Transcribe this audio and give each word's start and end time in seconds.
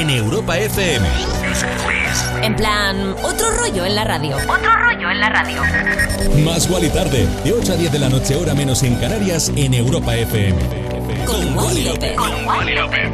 en 0.00 0.10
Europa 0.10 0.56
FM. 0.56 1.08
En 2.42 2.54
plan, 2.54 3.16
otro 3.20 3.50
rollo 3.58 3.84
en 3.84 3.96
la 3.96 4.04
radio. 4.04 4.36
Otro 4.36 4.76
rollo 4.76 5.10
en 5.10 5.18
la 5.18 5.28
radio. 5.28 5.60
Más 6.44 6.68
y 6.68 6.88
Tarde, 6.90 7.26
de 7.42 7.52
8 7.52 7.72
a 7.72 7.76
10 7.76 7.92
de 7.92 7.98
la 7.98 8.08
noche, 8.08 8.36
hora 8.36 8.54
menos 8.54 8.84
en 8.84 8.94
Canarias, 8.94 9.50
en 9.56 9.74
Europa 9.74 10.16
FM. 10.16 10.56
Con, 11.26 11.56
Wally 11.56 11.84
López. 11.84 12.16
Con 12.16 12.46
Wally 12.46 12.74
López. 12.76 13.10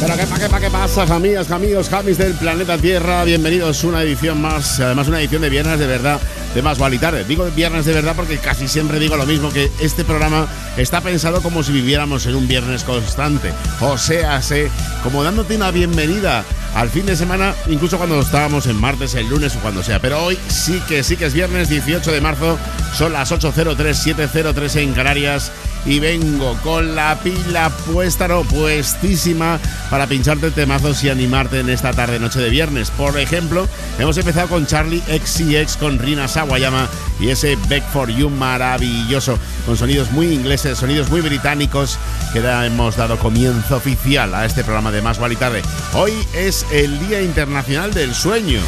Pero 0.00 0.16
qué 0.16 0.26
pa' 0.26 0.38
qué 0.38 0.48
pa' 0.48 0.60
qué 0.60 0.70
pasa, 0.70 1.02
amigas, 1.14 1.50
amigos, 1.50 1.88
jamis 1.90 2.16
del 2.16 2.32
planeta 2.34 2.78
Tierra. 2.78 3.22
Bienvenidos 3.24 3.84
a 3.84 3.86
una 3.86 4.02
edición 4.02 4.40
más, 4.40 4.80
además 4.80 5.08
una 5.08 5.20
edición 5.20 5.42
de 5.42 5.50
viernes 5.50 5.78
de 5.78 5.86
verdad 5.86 6.20
de 6.54 6.62
Más 6.62 6.78
y 6.90 6.98
Tarde. 6.98 7.24
Digo 7.24 7.44
viernes 7.54 7.84
de 7.84 7.92
verdad 7.92 8.14
porque 8.16 8.38
casi 8.38 8.66
siempre 8.66 8.98
digo 8.98 9.16
lo 9.16 9.26
mismo, 9.26 9.50
que 9.50 9.70
este 9.78 10.04
programa 10.04 10.48
está 10.76 11.00
pensado 11.00 11.42
como 11.42 11.62
si 11.62 11.72
viviéramos 11.72 12.26
en 12.26 12.36
un 12.36 12.48
viernes 12.48 12.84
constante. 12.84 13.52
O 13.80 13.98
sea, 13.98 14.40
sé, 14.42 14.70
como 15.02 15.22
dándote 15.22 15.56
una 15.56 15.70
bienvenida 15.70 16.44
al 16.74 16.90
fin 16.90 17.06
de 17.06 17.16
semana, 17.16 17.54
incluso 17.68 17.96
cuando 17.96 18.20
estábamos 18.20 18.66
en 18.66 18.76
martes, 18.76 19.14
el 19.14 19.28
lunes 19.28 19.56
o 19.56 19.60
cuando 19.60 19.82
sea. 19.82 19.98
Pero 19.98 20.22
hoy 20.22 20.38
sí 20.48 20.82
que 20.86 21.02
sí 21.02 21.16
que 21.16 21.26
es 21.26 21.34
viernes 21.34 21.68
18 21.68 22.12
de 22.12 22.20
marzo, 22.20 22.58
son 22.94 23.12
las 23.12 23.32
8.03, 23.32 23.76
7.03 23.76 24.76
en 24.82 24.92
Canarias 24.92 25.50
y 25.86 26.00
vengo 26.00 26.54
con 26.62 26.96
la 26.96 27.18
pila 27.22 27.70
puesta, 27.70 28.26
no, 28.28 28.42
puestísima 28.42 29.60
para 29.88 30.06
pincharte 30.06 30.50
temazos 30.50 31.02
y 31.04 31.10
animarte 31.10 31.60
en 31.60 31.70
esta 31.70 31.92
tarde 31.92 32.18
noche 32.18 32.40
de 32.40 32.50
viernes. 32.50 32.90
Por 32.90 33.18
ejemplo, 33.18 33.68
hemos 33.98 34.18
empezado 34.18 34.48
con 34.48 34.66
Charlie 34.66 35.00
XCX 35.00 35.76
con 35.76 35.98
Rina 35.98 36.26
Sawayama 36.28 36.88
y 37.20 37.28
ese 37.28 37.56
Back 37.70 37.84
for 37.92 38.10
You 38.10 38.28
maravilloso, 38.28 39.38
con 39.66 39.76
sonidos 39.76 40.12
muy 40.12 40.32
ingleses, 40.32 40.78
sonidos 40.78 41.10
muy 41.10 41.20
británicos, 41.20 41.98
que 42.32 42.40
ya 42.40 42.64
hemos 42.64 42.96
dado 42.96 43.18
comienzo 43.18 43.76
oficial 43.76 44.32
a 44.34 44.46
este 44.46 44.62
programa 44.62 44.92
de 44.92 45.02
Más 45.02 45.18
Vale 45.18 45.34
Tarde. 45.36 45.62
Hoy 45.92 46.12
es 46.34 46.64
el 46.70 46.98
Día 47.08 47.20
Internacional 47.20 47.92
del 47.92 48.14
Sueño. 48.14 48.60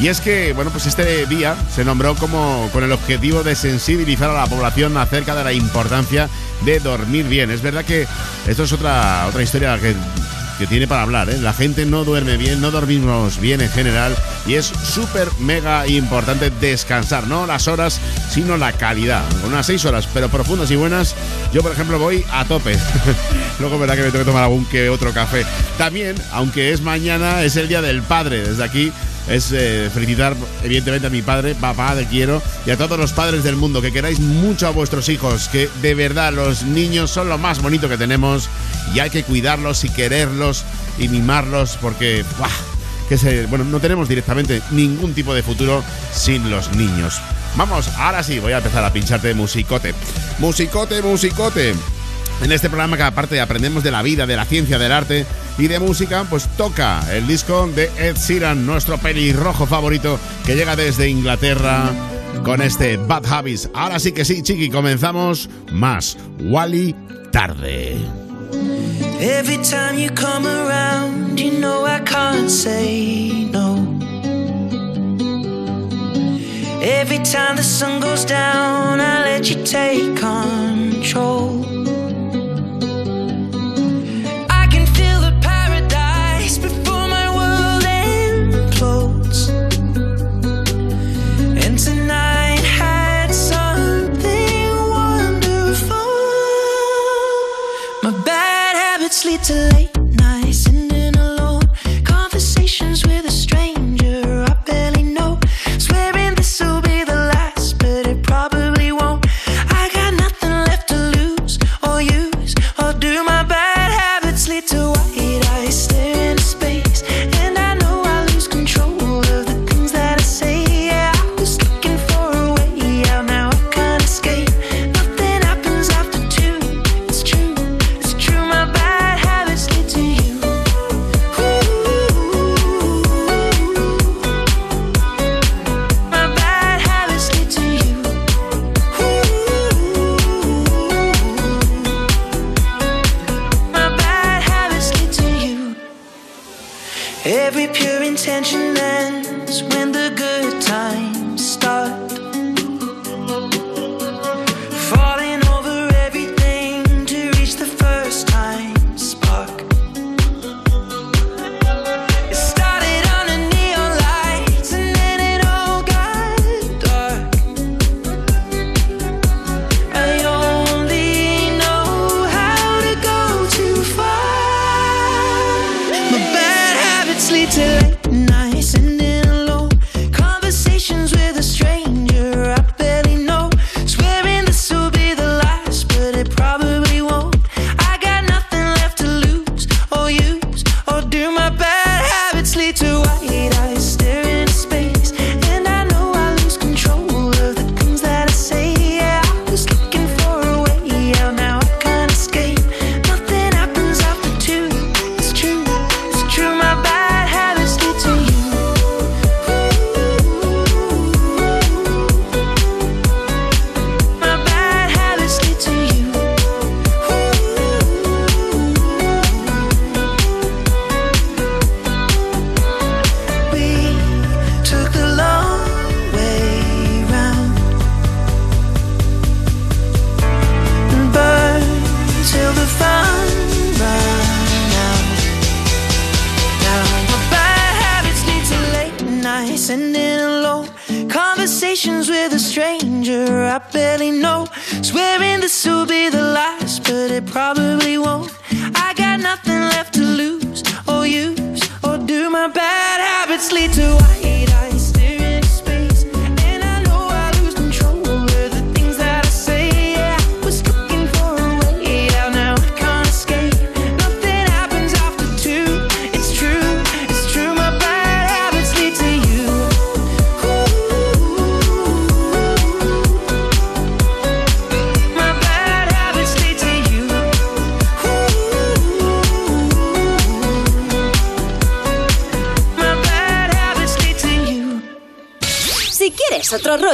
Y 0.00 0.08
es 0.08 0.20
que, 0.20 0.52
bueno, 0.54 0.70
pues 0.70 0.86
este 0.86 1.26
día 1.26 1.56
se 1.74 1.84
nombró 1.84 2.14
como 2.14 2.68
con 2.72 2.82
el 2.82 2.92
objetivo 2.92 3.42
de 3.42 3.54
sensibilizar 3.54 4.30
a 4.30 4.34
la 4.34 4.46
población 4.46 4.96
acerca 4.96 5.34
de 5.34 5.44
la 5.44 5.52
importancia 5.52 6.28
de 6.64 6.80
dormir 6.80 7.26
bien. 7.26 7.50
Es 7.50 7.62
verdad 7.62 7.84
que 7.84 8.06
esto 8.46 8.62
es 8.62 8.72
otra, 8.72 9.26
otra 9.26 9.42
historia 9.42 9.78
que 9.78 9.94
que 10.58 10.66
tiene 10.66 10.86
para 10.86 11.02
hablar. 11.02 11.30
¿eh? 11.30 11.38
La 11.38 11.52
gente 11.52 11.86
no 11.86 12.04
duerme 12.04 12.36
bien, 12.36 12.60
no 12.60 12.70
dormimos 12.70 13.40
bien 13.40 13.60
en 13.60 13.70
general 13.70 14.16
y 14.46 14.54
es 14.54 14.66
súper 14.66 15.28
mega 15.38 15.86
importante 15.86 16.50
descansar, 16.50 17.26
no 17.26 17.46
las 17.46 17.68
horas, 17.68 18.00
sino 18.30 18.56
la 18.56 18.72
calidad. 18.72 19.22
Unas 19.46 19.66
seis 19.66 19.84
horas, 19.84 20.08
pero 20.12 20.28
profundas 20.28 20.70
y 20.70 20.76
buenas. 20.76 21.14
Yo, 21.52 21.62
por 21.62 21.72
ejemplo, 21.72 21.98
voy 21.98 22.24
a 22.32 22.44
tope. 22.44 22.76
Luego, 23.60 23.78
verdad 23.78 23.96
que 23.96 24.02
me 24.02 24.10
tengo 24.10 24.24
que 24.24 24.30
tomar 24.30 24.44
algún 24.44 24.64
que 24.66 24.88
otro 24.88 25.12
café. 25.12 25.46
También, 25.76 26.16
aunque 26.32 26.72
es 26.72 26.80
mañana, 26.80 27.42
es 27.42 27.56
el 27.56 27.68
día 27.68 27.80
del 27.80 28.02
padre. 28.02 28.42
Desde 28.42 28.64
aquí 28.64 28.92
es 29.28 29.52
eh, 29.52 29.90
felicitar 29.92 30.34
evidentemente 30.62 31.06
a 31.06 31.10
mi 31.10 31.22
padre, 31.22 31.54
papá, 31.54 31.94
te 31.94 32.06
quiero, 32.06 32.42
y 32.66 32.70
a 32.70 32.76
todos 32.76 32.98
los 32.98 33.12
padres 33.12 33.44
del 33.44 33.56
mundo, 33.56 33.82
que 33.82 33.92
queráis 33.92 34.20
mucho 34.20 34.66
a 34.66 34.70
vuestros 34.70 35.08
hijos, 35.08 35.48
que 35.48 35.68
de 35.82 35.94
verdad 35.94 36.32
los 36.32 36.62
niños 36.62 37.10
son 37.10 37.28
lo 37.28 37.38
más 37.38 37.60
bonito 37.60 37.88
que 37.88 37.98
tenemos 37.98 38.48
y 38.94 39.00
hay 39.00 39.10
que 39.10 39.24
cuidarlos 39.24 39.84
y 39.84 39.90
quererlos 39.90 40.64
y 40.98 41.08
mimarlos 41.08 41.78
porque, 41.80 42.24
que 43.08 43.18
se, 43.18 43.46
bueno, 43.46 43.64
no 43.64 43.80
tenemos 43.80 44.08
directamente 44.08 44.62
ningún 44.70 45.14
tipo 45.14 45.34
de 45.34 45.42
futuro 45.42 45.84
sin 46.12 46.50
los 46.50 46.74
niños. 46.74 47.20
Vamos, 47.56 47.88
ahora 47.96 48.22
sí, 48.22 48.38
voy 48.38 48.52
a 48.52 48.58
empezar 48.58 48.84
a 48.84 48.92
pincharte 48.92 49.34
musicote. 49.34 49.94
Musicote, 50.38 51.02
musicote. 51.02 51.74
En 52.42 52.52
este 52.52 52.68
programa 52.68 52.96
que 52.96 53.02
aparte 53.02 53.40
aprendemos 53.40 53.82
de 53.82 53.90
la 53.90 54.02
vida, 54.02 54.26
de 54.26 54.36
la 54.36 54.44
ciencia, 54.44 54.78
del 54.78 54.92
arte 54.92 55.26
y 55.58 55.66
de 55.66 55.80
música, 55.80 56.24
pues 56.30 56.48
toca 56.56 57.02
el 57.12 57.26
disco 57.26 57.68
de 57.74 57.90
Ed 57.98 58.16
Sheeran, 58.16 58.64
nuestro 58.64 58.96
pelirrojo 58.98 59.66
favorito 59.66 60.18
que 60.46 60.54
llega 60.54 60.76
desde 60.76 61.08
Inglaterra 61.08 61.90
con 62.44 62.62
este 62.62 62.96
Bad 62.96 63.26
Habits. 63.26 63.70
Ahora 63.74 63.98
sí 63.98 64.12
que 64.12 64.24
sí, 64.24 64.42
chiqui, 64.42 64.70
comenzamos 64.70 65.50
más 65.72 66.16
Wally 66.40 66.94
tarde. 67.32 67.96
Every 69.20 69.58
time 69.58 69.98
you 69.98 70.10
come 70.14 70.46
around, 70.46 71.38
you 71.38 71.58
know 71.58 71.84
I 71.84 72.00
can't 72.04 72.48
say 72.48 73.48
no. 73.50 73.76
Every 76.80 77.18
time 77.18 77.56
the 77.56 77.64
sun 77.64 78.00
goes 78.00 78.24
down, 78.24 79.00
I 79.00 79.24
let 79.24 79.50
you 79.50 79.56
take 79.64 80.16
control. 80.16 81.77
too 99.48 99.54
late. 99.54 99.97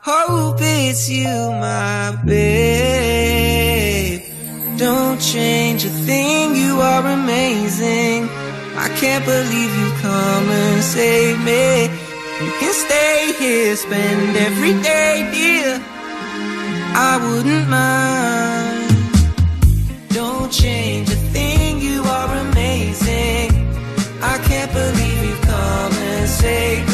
Hope 0.00 0.58
it's 0.60 1.08
you, 1.08 1.26
my 1.26 2.16
babe. 2.24 4.22
Don't 4.76 5.20
change 5.20 5.84
a 5.84 5.88
thing, 5.88 6.56
you 6.56 6.80
are 6.80 7.06
amazing. 7.06 8.28
I 8.76 8.88
can't 9.00 9.24
believe 9.24 9.74
you 9.80 9.90
come 10.00 10.48
and 10.50 10.82
save 10.82 11.38
me. 11.44 11.88
You 12.44 12.52
can 12.60 12.72
stay 12.72 13.32
here, 13.38 13.76
spend 13.76 14.36
every 14.36 14.74
day, 14.82 15.30
dear. 15.32 15.80
I 16.94 17.16
wouldn't 17.24 17.68
mind. 17.68 18.90
Don't 20.08 20.50
change 20.52 21.08
a 21.08 21.16
thing, 21.34 21.80
you 21.80 22.02
are 22.02 22.34
amazing. 22.46 23.50
I 24.22 24.38
can't 24.48 24.72
believe 24.72 25.24
you've 25.24 25.40
come 25.42 25.92
and 25.92 26.28
save 26.28 26.86
me. 26.88 26.91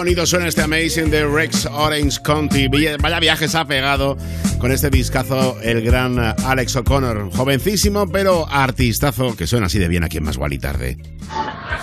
Bonito 0.00 0.24
suena 0.24 0.48
este 0.48 0.62
Amazing 0.62 1.10
de 1.10 1.26
Rex 1.26 1.66
Orange 1.66 2.22
County. 2.22 2.68
Vaya 2.68 3.20
viajes 3.20 3.54
ha 3.54 3.66
pegado 3.66 4.16
con 4.58 4.72
este 4.72 4.88
discazo 4.88 5.58
el 5.62 5.82
gran 5.82 6.18
Alex 6.18 6.74
O'Connor. 6.76 7.30
Jovencísimo, 7.30 8.08
pero 8.08 8.48
artistazo 8.48 9.36
que 9.36 9.46
suena 9.46 9.66
así 9.66 9.78
de 9.78 9.88
bien 9.88 10.02
aquí 10.02 10.16
en 10.16 10.24
Más 10.24 10.38
Gual 10.38 10.54
y 10.54 10.58
Tarde. 10.58 10.96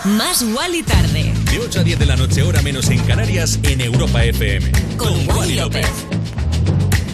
Más 0.03 0.41
Wally 0.41 0.81
tarde. 0.81 1.31
De 1.51 1.59
8 1.59 1.81
a 1.81 1.83
10 1.83 1.99
de 1.99 2.05
la 2.07 2.15
noche, 2.15 2.41
hora 2.41 2.63
menos 2.63 2.89
en 2.89 3.03
Canarias, 3.03 3.59
en 3.61 3.81
Europa 3.81 4.23
FM. 4.23 4.71
Con 4.97 5.29
Wally 5.29 5.53
López. 5.53 5.85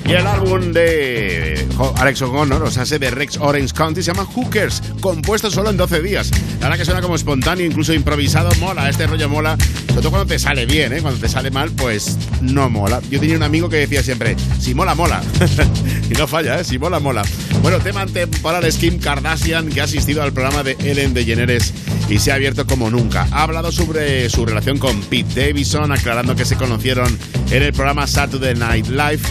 Y 0.05 0.11
el 0.11 0.27
álbum 0.27 0.73
de 0.73 1.65
Alex 1.97 2.21
O'Connor, 2.21 2.61
o 2.63 2.71
sea, 2.71 2.83
de 2.83 3.09
Rex 3.09 3.37
Orange 3.37 3.73
County, 3.73 4.03
se 4.03 4.13
llama 4.13 4.25
Hookers, 4.25 4.81
compuesto 4.99 5.49
solo 5.49 5.69
en 5.69 5.77
12 5.77 6.01
días. 6.01 6.29
La 6.59 6.67
verdad 6.67 6.77
que 6.77 6.85
suena 6.85 7.01
como 7.01 7.15
espontáneo, 7.15 7.65
incluso 7.65 7.93
improvisado, 7.93 8.49
mola, 8.59 8.89
este 8.89 9.07
rollo 9.07 9.29
mola, 9.29 9.57
sobre 9.87 10.01
todo 10.01 10.09
cuando 10.11 10.27
te 10.27 10.39
sale 10.39 10.65
bien, 10.65 10.91
¿eh? 10.91 11.01
cuando 11.01 11.19
te 11.19 11.29
sale 11.29 11.51
mal, 11.51 11.71
pues 11.71 12.17
no 12.41 12.69
mola. 12.69 13.01
Yo 13.09 13.19
tenía 13.19 13.37
un 13.37 13.43
amigo 13.43 13.69
que 13.69 13.77
decía 13.77 14.03
siempre, 14.03 14.35
si 14.59 14.73
mola, 14.73 14.93
mola. 14.93 15.21
y 16.09 16.13
no 16.13 16.27
falla, 16.27 16.59
¿eh? 16.59 16.63
si 16.65 16.77
mola, 16.77 16.99
mola. 16.99 17.23
Bueno, 17.61 17.79
tema 17.79 18.05
temporal 18.05 18.65
es 18.65 18.75
Kim 18.75 18.99
Kardashian, 18.99 19.69
que 19.69 19.79
ha 19.79 19.85
asistido 19.85 20.21
al 20.21 20.33
programa 20.33 20.63
de 20.63 20.75
Ellen 20.79 21.13
DeGeneres 21.13 21.73
y 22.09 22.19
se 22.19 22.31
ha 22.31 22.35
abierto 22.35 22.67
como 22.67 22.89
nunca. 22.89 23.27
Ha 23.31 23.43
hablado 23.43 23.71
sobre 23.71 24.29
su 24.29 24.45
relación 24.45 24.77
con 24.79 24.99
Pete 25.01 25.47
Davidson, 25.47 25.91
aclarando 25.93 26.35
que 26.35 26.43
se 26.43 26.57
conocieron 26.57 27.17
en 27.51 27.63
el 27.63 27.71
programa 27.71 28.05
Saturday 28.05 28.55
Night 28.55 28.87
Live 28.87 29.21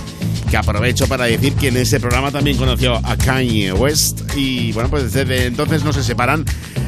que 0.53 0.59
aprovecho 0.59 1.07
para 1.09 1.25
decir 1.25 1.55
que 1.55 1.69
en 1.69 1.79
ese 1.79 1.99
programa 1.99 2.31
también 2.31 2.59
conoció 2.59 3.01
a 3.07 3.17
Kanye 3.17 3.73
West 3.73 4.21
y 4.37 4.71
bueno, 4.73 4.91
pues 4.91 5.11
desde 5.11 5.47
entonces 5.47 5.83
no 5.83 5.95
se 5.95 6.05
separan. 6.05 6.45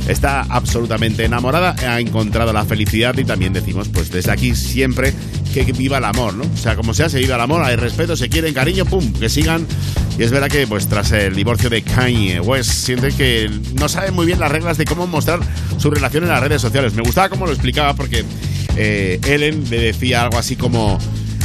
Está 0.06 0.42
absolutamente 0.42 1.24
enamorada, 1.24 1.74
ha 1.88 1.98
encontrado 1.98 2.52
la 2.52 2.66
felicidad 2.66 3.16
y 3.16 3.24
también 3.24 3.54
decimos, 3.54 3.88
pues 3.88 4.10
desde 4.10 4.30
aquí 4.32 4.54
siempre 4.54 5.14
que 5.54 5.64
viva 5.72 5.96
el 5.96 6.04
amor, 6.04 6.34
¿no? 6.34 6.44
O 6.44 6.56
sea, 6.58 6.76
como 6.76 6.92
sea, 6.92 7.08
se 7.08 7.20
viva 7.20 7.36
el 7.36 7.40
amor, 7.40 7.62
hay 7.64 7.76
respeto, 7.76 8.18
se 8.18 8.28
quieren, 8.28 8.52
cariño, 8.52 8.84
pum, 8.84 9.14
que 9.14 9.30
sigan. 9.30 9.66
Y 10.18 10.24
es 10.24 10.30
verdad 10.30 10.48
que, 10.48 10.66
pues 10.66 10.86
tras 10.86 11.12
el 11.12 11.34
divorcio 11.34 11.70
de 11.70 11.80
Kanye 11.80 12.40
West, 12.40 12.70
siente 12.70 13.12
que 13.12 13.50
no 13.80 13.88
sabe 13.88 14.10
muy 14.10 14.26
bien 14.26 14.40
las 14.40 14.52
reglas 14.52 14.76
de 14.76 14.84
cómo 14.84 15.06
mostrar 15.06 15.40
su 15.78 15.90
relación 15.90 16.24
en 16.24 16.28
las 16.28 16.42
redes 16.42 16.60
sociales. 16.60 16.92
Me 16.92 17.02
gustaba 17.02 17.30
cómo 17.30 17.46
lo 17.46 17.52
explicaba 17.52 17.94
porque 17.94 18.26
eh, 18.76 19.18
Ellen 19.26 19.64
le 19.70 19.78
decía 19.78 20.22
algo 20.22 20.36
así 20.36 20.54
como 20.54 20.98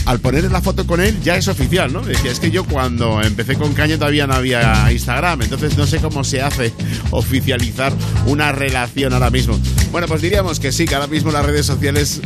al 0.09 0.19
poner 0.19 0.51
la 0.51 0.59
foto 0.59 0.87
con 0.87 0.99
él 1.01 1.21
ya 1.21 1.35
es 1.35 1.47
oficial, 1.47 1.93
¿no? 1.93 2.01
Decía, 2.01 2.31
es 2.31 2.39
que 2.39 2.49
yo 2.49 2.63
cuando 2.63 3.21
empecé 3.21 3.53
con 3.53 3.75
Caña 3.75 3.95
todavía 3.95 4.25
no 4.25 4.33
había 4.33 4.91
Instagram, 4.91 5.43
entonces 5.43 5.77
no 5.77 5.85
sé 5.85 5.99
cómo 5.99 6.23
se 6.23 6.41
hace 6.41 6.73
oficializar 7.11 7.93
una 8.25 8.51
relación 8.51 9.13
ahora 9.13 9.29
mismo. 9.29 9.59
Bueno, 9.91 10.07
pues 10.07 10.23
diríamos 10.23 10.59
que 10.59 10.71
sí, 10.71 10.85
que 10.85 10.95
ahora 10.95 11.05
mismo 11.05 11.31
las 11.31 11.45
redes 11.45 11.67
sociales 11.67 12.21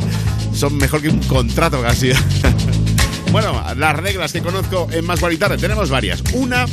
son 0.54 0.78
mejor 0.78 1.02
que 1.02 1.10
un 1.10 1.18
contrato 1.24 1.82
casi. 1.82 2.12
bueno, 3.32 3.62
las 3.76 3.96
reglas 3.96 4.32
que 4.32 4.40
conozco 4.40 4.88
en 4.90 5.04
Más 5.04 5.20
Guaritarde 5.20 5.58
tenemos 5.58 5.90
varias. 5.90 6.24
Una 6.32 6.64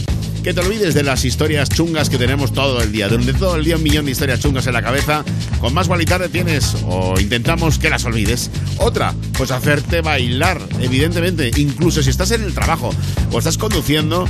que 0.43 0.53
te 0.53 0.59
olvides 0.61 0.93
de 0.93 1.03
las 1.03 1.23
historias 1.23 1.69
chungas 1.69 2.09
que 2.09 2.17
tenemos 2.17 2.51
todo 2.51 2.81
el 2.81 2.91
día. 2.91 3.07
Durante 3.07 3.33
todo 3.33 3.55
el 3.55 3.63
día 3.63 3.75
un 3.75 3.83
millón 3.83 4.05
de 4.05 4.11
historias 4.11 4.39
chungas 4.39 4.65
en 4.65 4.73
la 4.73 4.81
cabeza. 4.81 5.23
Con 5.59 5.73
más 5.73 5.87
Gualitarde 5.87 6.29
tienes 6.29 6.75
o 6.85 7.19
intentamos 7.19 7.77
que 7.77 7.89
las 7.89 8.05
olvides. 8.05 8.49
Otra, 8.77 9.13
pues 9.37 9.51
hacerte 9.51 10.01
bailar, 10.01 10.59
evidentemente. 10.79 11.51
Incluso 11.57 12.01
si 12.01 12.09
estás 12.09 12.31
en 12.31 12.43
el 12.43 12.53
trabajo 12.53 12.91
o 13.31 13.37
estás 13.37 13.57
conduciendo, 13.57 14.27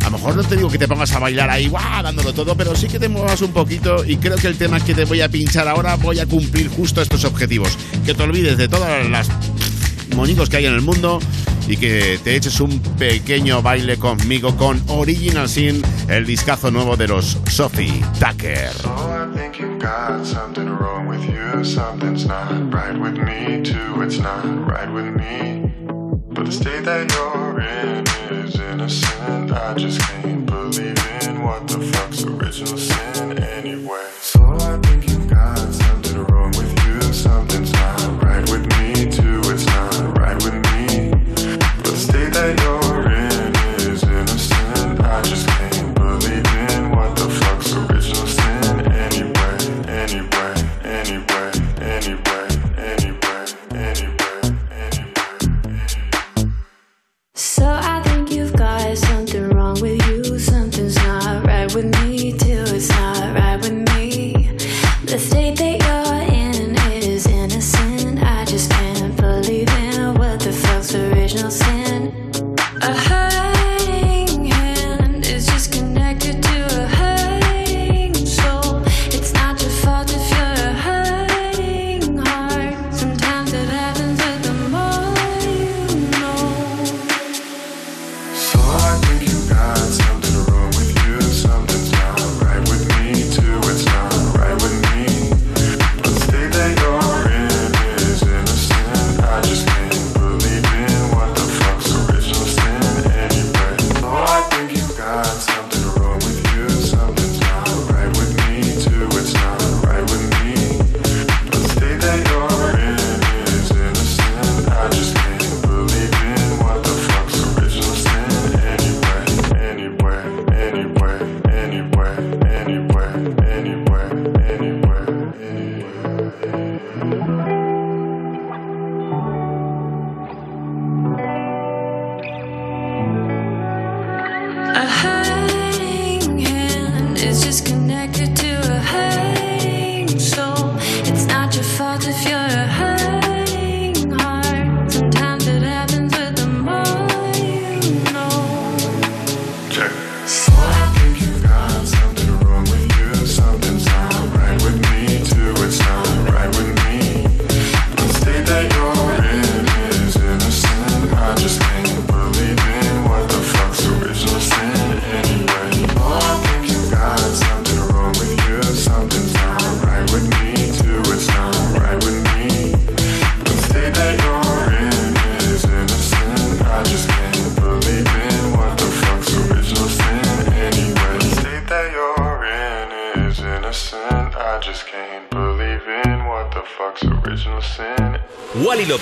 a 0.00 0.04
lo 0.06 0.10
mejor 0.18 0.36
no 0.36 0.42
te 0.42 0.56
digo 0.56 0.68
que 0.68 0.78
te 0.78 0.88
pongas 0.88 1.12
a 1.12 1.20
bailar 1.20 1.48
ahí, 1.48 1.68
¡guau! 1.68 2.02
dándolo 2.02 2.32
todo, 2.32 2.56
pero 2.56 2.74
sí 2.74 2.88
que 2.88 2.98
te 2.98 3.08
muevas 3.08 3.40
un 3.42 3.52
poquito 3.52 4.04
y 4.04 4.16
creo 4.16 4.36
que 4.36 4.48
el 4.48 4.56
tema 4.56 4.80
que 4.80 4.94
te 4.94 5.04
voy 5.04 5.20
a 5.20 5.28
pinchar 5.28 5.68
ahora 5.68 5.94
voy 5.96 6.18
a 6.18 6.26
cumplir 6.26 6.68
justo 6.68 7.02
estos 7.02 7.24
objetivos. 7.24 7.78
Que 8.04 8.14
te 8.14 8.22
olvides 8.22 8.56
de 8.56 8.68
todas 8.68 9.08
las 9.08 9.28
moñicos 10.16 10.50
que 10.50 10.56
hay 10.58 10.66
en 10.66 10.74
el 10.74 10.82
mundo 10.82 11.20
y 11.72 11.76
que 11.78 12.18
te 12.22 12.36
eches 12.36 12.60
un 12.60 12.80
pequeño 12.98 13.62
baile 13.62 13.96
conmigo 13.96 14.54
con 14.56 14.82
Original 14.88 15.48
Sin, 15.48 15.82
el 16.08 16.26
discazo 16.26 16.70
nuevo 16.70 16.98
de 16.98 17.08
los 17.08 17.38
Sophie 17.50 18.04
Tucker. 18.20 18.72
But 26.34 26.46
the 26.46 26.52
state 26.52 26.84
that 26.84 27.12
you're 27.12 27.60
in 27.60 28.06
is 28.30 28.54
innocent. 28.58 29.52
I 29.52 29.74
just 29.74 30.00
can't 30.00 30.46
believe 30.46 30.96
in 31.28 31.42
what 31.42 31.68
the 31.68 31.78
fuck's 31.92 32.24
original 32.24 32.78
sin 32.78 33.38
anyway. 33.38 34.08
So 34.18 34.40
I 34.58 34.78
think 34.78 35.10
you 35.10 35.18
got 35.28 35.58
something 35.58 36.24
wrong 36.24 36.52
with 36.52 36.72
you. 36.86 37.02
Something's 37.12 37.70
not 37.72 38.11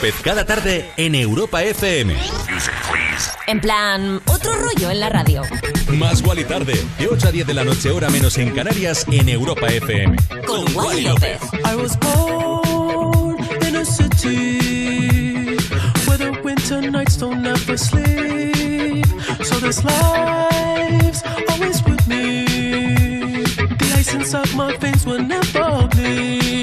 López 0.00 0.14
cada 0.22 0.46
tarde 0.46 0.90
en 0.96 1.14
Europa 1.14 1.62
FM. 1.62 2.16
En 3.46 3.60
plan, 3.60 4.22
otro 4.24 4.54
rollo 4.54 4.90
en 4.90 4.98
la 4.98 5.10
radio. 5.10 5.42
Más 5.92 6.22
Wally 6.22 6.44
tarde, 6.44 6.72
de 6.98 7.06
8 7.06 7.28
a 7.28 7.30
10 7.30 7.46
de 7.46 7.52
la 7.52 7.64
noche, 7.64 7.90
hora 7.90 8.08
menos 8.08 8.38
en 8.38 8.54
Canarias, 8.54 9.04
en 9.10 9.28
Europa 9.28 9.66
FM. 9.66 10.16
Con 10.46 10.64
Wally 10.74 11.02
López. 11.02 11.42
I 11.70 11.74
was 11.74 11.98
born 11.98 13.36
in 13.68 13.76
a 13.76 13.84
city 13.84 15.58
where 16.06 16.16
the 16.16 16.30
winter 16.42 16.80
nights 16.80 17.18
don't 17.18 17.44
ever 17.44 17.76
sleep. 17.76 19.04
So 19.44 19.60
this 19.60 19.84
life's 19.84 21.22
always 21.50 21.84
with 21.84 22.06
me. 22.06 22.46
The 23.44 23.94
ice 23.98 24.14
inside 24.14 24.54
my 24.56 24.74
veins 24.78 25.04
will 25.04 25.20
never 25.20 25.86
bleed. 25.88 26.59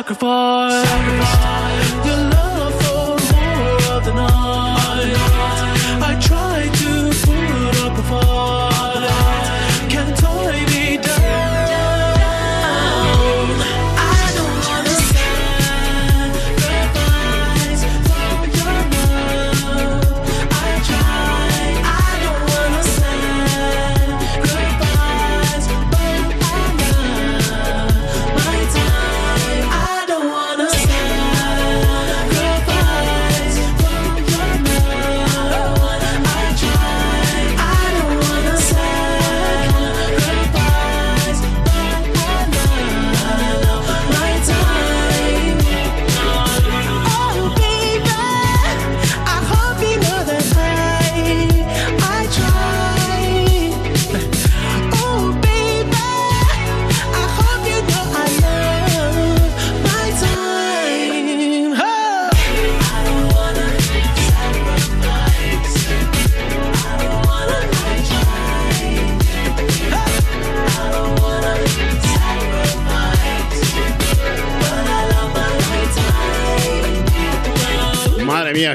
I 0.00 0.02
sacrifice, 0.02 1.89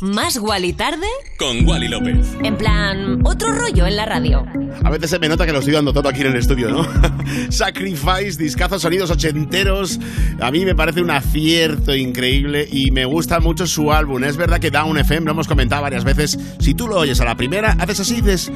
Más 0.00 0.38
Wally 0.38 0.74
tarde. 0.74 1.06
Con 1.38 1.66
Wally 1.66 1.88
López. 1.88 2.26
En 2.44 2.56
plan, 2.56 3.20
otro 3.24 3.52
rollo 3.52 3.86
en 3.86 3.96
la 3.96 4.06
radio. 4.06 4.44
A 4.84 4.90
veces 4.90 5.10
se 5.10 5.18
me 5.18 5.28
nota 5.28 5.44
que 5.44 5.52
lo 5.52 5.58
estoy 5.58 5.74
dando 5.74 5.92
todo 5.92 6.08
aquí 6.08 6.20
en 6.20 6.28
el 6.28 6.36
estudio, 6.36 6.70
¿no? 6.70 6.86
Sacrifice, 7.50 8.36
discazo, 8.38 8.78
sonidos 8.78 9.10
ochenteros. 9.10 9.98
A 10.40 10.52
mí 10.52 10.64
me 10.64 10.76
parece 10.76 11.02
un 11.02 11.10
acierto 11.10 11.96
increíble 11.96 12.68
y 12.70 12.92
me 12.92 13.04
gusta 13.06 13.40
mucho 13.40 13.66
su 13.66 13.92
álbum. 13.92 14.22
Es 14.22 14.36
verdad 14.36 14.60
que 14.60 14.70
Down 14.70 14.98
FM, 14.98 15.26
lo 15.26 15.32
hemos 15.32 15.48
comentado 15.48 15.82
varias 15.82 16.04
veces. 16.04 16.38
Si 16.60 16.74
tú 16.74 16.86
lo 16.86 16.96
oyes 16.98 17.20
a 17.20 17.24
la 17.24 17.36
primera, 17.36 17.76
haces 17.80 18.00
así 18.00 18.18
y 18.18 18.20
dices. 18.20 18.52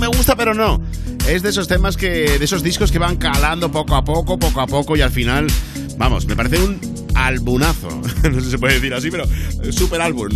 Me 0.00 0.06
gusta, 0.06 0.36
pero 0.36 0.54
no. 0.54 0.80
Es 1.28 1.42
de 1.42 1.48
esos 1.48 1.66
temas 1.66 1.96
que. 1.96 2.38
de 2.38 2.44
esos 2.44 2.62
discos 2.62 2.92
que 2.92 2.98
van 2.98 3.16
calando 3.16 3.70
poco 3.70 3.96
a 3.96 4.04
poco, 4.04 4.38
poco 4.38 4.60
a 4.60 4.66
poco 4.66 4.96
y 4.96 5.00
al 5.00 5.10
final. 5.10 5.48
Vamos, 5.98 6.26
me 6.26 6.36
parece 6.36 6.62
un 6.62 6.95
albunazo. 7.26 7.88
No 8.26 8.40
sé 8.40 8.46
si 8.46 8.50
se 8.52 8.58
puede 8.58 8.74
decir 8.74 8.92
así, 8.92 9.08
pero 9.10 9.24
eh, 9.24 9.70
super 9.70 10.00
álbum. 10.00 10.28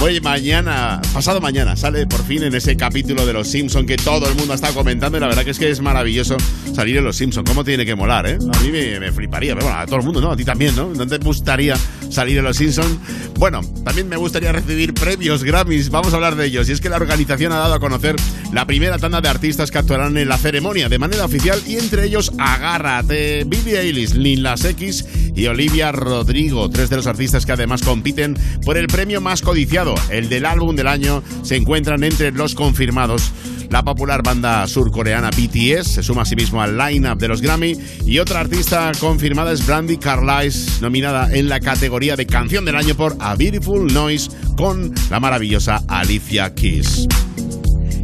Oye, 0.00 0.20
mañana, 0.20 1.00
pasado 1.12 1.40
mañana, 1.40 1.76
sale 1.76 2.06
por 2.06 2.24
fin 2.24 2.42
en 2.42 2.54
ese 2.54 2.76
capítulo 2.76 3.24
de 3.24 3.32
Los 3.32 3.48
Simpson 3.48 3.86
que 3.86 3.96
todo 3.96 4.28
el 4.28 4.34
mundo 4.34 4.54
estado 4.54 4.74
comentando 4.74 5.18
y 5.18 5.20
la 5.20 5.28
verdad 5.28 5.46
es 5.46 5.58
que 5.58 5.70
es 5.70 5.80
maravilloso 5.80 6.36
salir 6.74 6.96
en 6.96 7.04
Los 7.04 7.16
Simpson. 7.16 7.44
¿Cómo 7.44 7.62
tiene 7.62 7.86
que 7.86 7.94
molar, 7.94 8.26
eh? 8.26 8.38
A 8.52 8.60
mí 8.60 8.72
me, 8.72 8.98
me 8.98 9.12
fliparía, 9.12 9.54
pero 9.54 9.66
bueno, 9.66 9.80
a 9.80 9.86
todo 9.86 9.96
el 9.96 10.04
mundo, 10.04 10.20
¿no? 10.20 10.32
A 10.32 10.36
ti 10.36 10.44
también, 10.44 10.74
¿no? 10.74 10.92
¿No 10.92 11.06
te 11.06 11.18
gustaría 11.18 11.76
salir 12.10 12.38
en 12.38 12.44
Los 12.44 12.56
Simpson? 12.56 12.98
Bueno, 13.38 13.60
también 13.84 14.08
me 14.08 14.16
gustaría 14.16 14.50
recibir 14.50 14.94
premios 14.94 15.44
Grammys. 15.44 15.90
Vamos 15.90 16.12
a 16.12 16.16
hablar 16.16 16.34
de 16.34 16.46
ellos. 16.46 16.68
Y 16.68 16.72
es 16.72 16.80
que 16.80 16.88
la 16.88 16.96
organización 16.96 17.52
ha 17.52 17.58
dado 17.58 17.74
a 17.74 17.80
conocer 17.80 18.16
la 18.52 18.66
primera 18.66 18.98
tanda 18.98 19.20
de 19.20 19.28
artistas 19.28 19.70
que 19.70 19.78
actuarán 19.78 20.16
en 20.16 20.28
la 20.28 20.38
ceremonia 20.38 20.88
de 20.88 20.98
manera 20.98 21.24
oficial 21.24 21.60
y 21.66 21.76
entre 21.76 22.04
ellos 22.04 22.32
Agárrate, 22.38 23.44
Billie 23.44 23.78
Eilish, 23.78 24.14
Lil 24.14 24.42
Nas 24.42 24.64
X 24.64 25.04
y 25.38 25.46
Olivia 25.46 25.92
Rodrigo, 25.92 26.68
tres 26.68 26.90
de 26.90 26.96
los 26.96 27.06
artistas 27.06 27.46
que 27.46 27.52
además 27.52 27.82
compiten 27.82 28.36
por 28.64 28.76
el 28.76 28.88
premio 28.88 29.20
más 29.20 29.40
codiciado, 29.40 29.94
el 30.10 30.28
del 30.28 30.44
álbum 30.44 30.74
del 30.74 30.88
año, 30.88 31.22
se 31.42 31.54
encuentran 31.54 32.02
entre 32.02 32.32
los 32.32 32.56
confirmados. 32.56 33.30
La 33.70 33.84
popular 33.84 34.22
banda 34.24 34.66
surcoreana 34.66 35.30
BTS 35.30 35.86
se 35.86 36.02
suma 36.02 36.22
asimismo 36.22 36.60
al 36.60 36.76
line-up 36.76 37.18
de 37.18 37.28
los 37.28 37.40
Grammy 37.40 37.76
y 38.04 38.18
otra 38.18 38.40
artista 38.40 38.90
confirmada 38.98 39.52
es 39.52 39.64
Brandy 39.64 39.98
Carlisle, 39.98 40.80
nominada 40.80 41.32
en 41.32 41.48
la 41.48 41.60
categoría 41.60 42.16
de 42.16 42.26
canción 42.26 42.64
del 42.64 42.76
año 42.76 42.96
por 42.96 43.16
A 43.20 43.36
Beautiful 43.36 43.92
Noise 43.92 44.30
con 44.56 44.92
la 45.10 45.20
maravillosa 45.20 45.84
Alicia 45.86 46.52
Keys. 46.54 47.06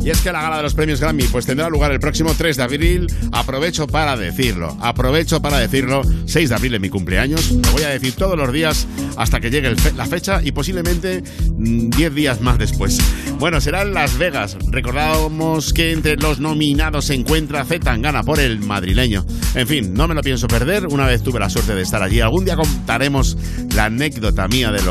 Y 0.04 0.10
es 0.10 0.20
que 0.20 0.30
la 0.32 0.42
gala 0.42 0.58
de 0.58 0.62
los 0.62 0.74
premios 0.74 1.00
Grammy 1.00 1.24
pues 1.24 1.46
tendrá 1.46 1.70
lugar 1.70 1.90
el 1.90 1.98
próximo 1.98 2.34
3 2.36 2.58
de 2.58 2.62
abril. 2.62 3.06
Aprovecho 3.32 3.86
para 3.86 4.18
decirlo, 4.18 4.76
aprovecho 4.82 5.40
para 5.40 5.58
decirlo. 5.58 6.02
6 6.26 6.50
de 6.50 6.54
abril 6.54 6.74
es 6.74 6.80
mi 6.82 6.90
cumpleaños. 6.90 7.50
Lo 7.52 7.72
voy 7.72 7.84
a 7.84 7.88
decir 7.88 8.12
todos 8.12 8.36
los 8.36 8.52
días 8.52 8.86
hasta 9.16 9.40
que 9.40 9.50
llegue 9.50 9.74
la 9.96 10.04
fecha 10.04 10.42
y 10.42 10.52
posiblemente 10.52 11.22
10 11.56 11.56
mm, 11.56 12.14
días 12.14 12.42
más 12.42 12.58
después. 12.58 12.98
Bueno, 13.38 13.62
será 13.62 13.80
en 13.80 13.94
Las 13.94 14.18
Vegas. 14.18 14.58
Recordamos 14.70 15.72
que 15.72 15.92
entre 15.92 16.16
los 16.16 16.38
nominados 16.38 17.06
se 17.06 17.14
encuentra 17.14 17.64
Z 17.64 17.96
Gana 17.96 18.22
por 18.24 18.40
el 18.40 18.60
madrileño. 18.60 19.24
En 19.54 19.66
fin, 19.66 19.94
no 19.94 20.06
me 20.06 20.14
lo 20.14 20.20
pienso 20.20 20.48
perder. 20.48 20.86
Una 20.86 21.06
vez 21.06 21.22
tuve 21.22 21.40
la 21.40 21.48
suerte 21.48 21.74
de 21.74 21.80
estar 21.80 22.02
allí. 22.02 22.20
Algún 22.20 22.44
día 22.44 22.56
contaremos 22.56 23.38
la 23.74 23.86
anécdota 23.86 24.48
mía 24.48 24.70
de 24.70 24.82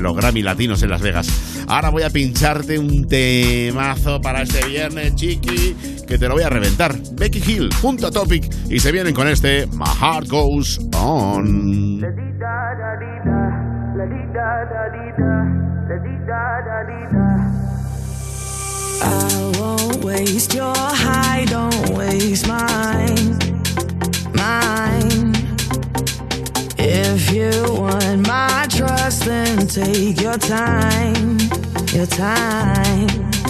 los 0.00 0.16
Grammy 0.16 0.42
latinos 0.42 0.82
en 0.82 0.88
Las 0.88 1.02
Vegas. 1.02 1.28
Ahora 1.70 1.90
voy 1.90 2.02
a 2.02 2.10
pincharte 2.10 2.80
un 2.80 3.06
temazo 3.06 4.20
para 4.20 4.42
este 4.42 4.66
viernes, 4.66 5.14
chiqui, 5.14 5.76
que 6.04 6.18
te 6.18 6.26
lo 6.26 6.34
voy 6.34 6.42
a 6.42 6.48
reventar. 6.48 6.96
Becky 7.12 7.38
Hill 7.46 7.70
junto 7.80 8.08
a 8.08 8.10
Topic 8.10 8.44
y 8.68 8.80
se 8.80 8.90
vienen 8.90 9.14
con 9.14 9.28
este 9.28 9.68
My 9.68 9.86
Heart 10.00 10.28
Goes 10.28 10.80
On. 10.96 12.00
I 19.02 19.58
won't 19.58 20.04
waste 20.04 20.52
your 20.54 20.74
high, 20.76 21.44
don't 21.44 21.90
waste 21.96 22.48
mine, 22.48 23.38
mine. 24.34 25.32
If 26.76 27.32
you 27.32 27.50
want 27.80 28.26
my 28.26 28.66
trust, 28.68 29.24
then 29.24 29.68
take 29.68 30.20
your 30.20 30.36
time, 30.36 31.38
your 31.92 32.06
time. 32.06 33.49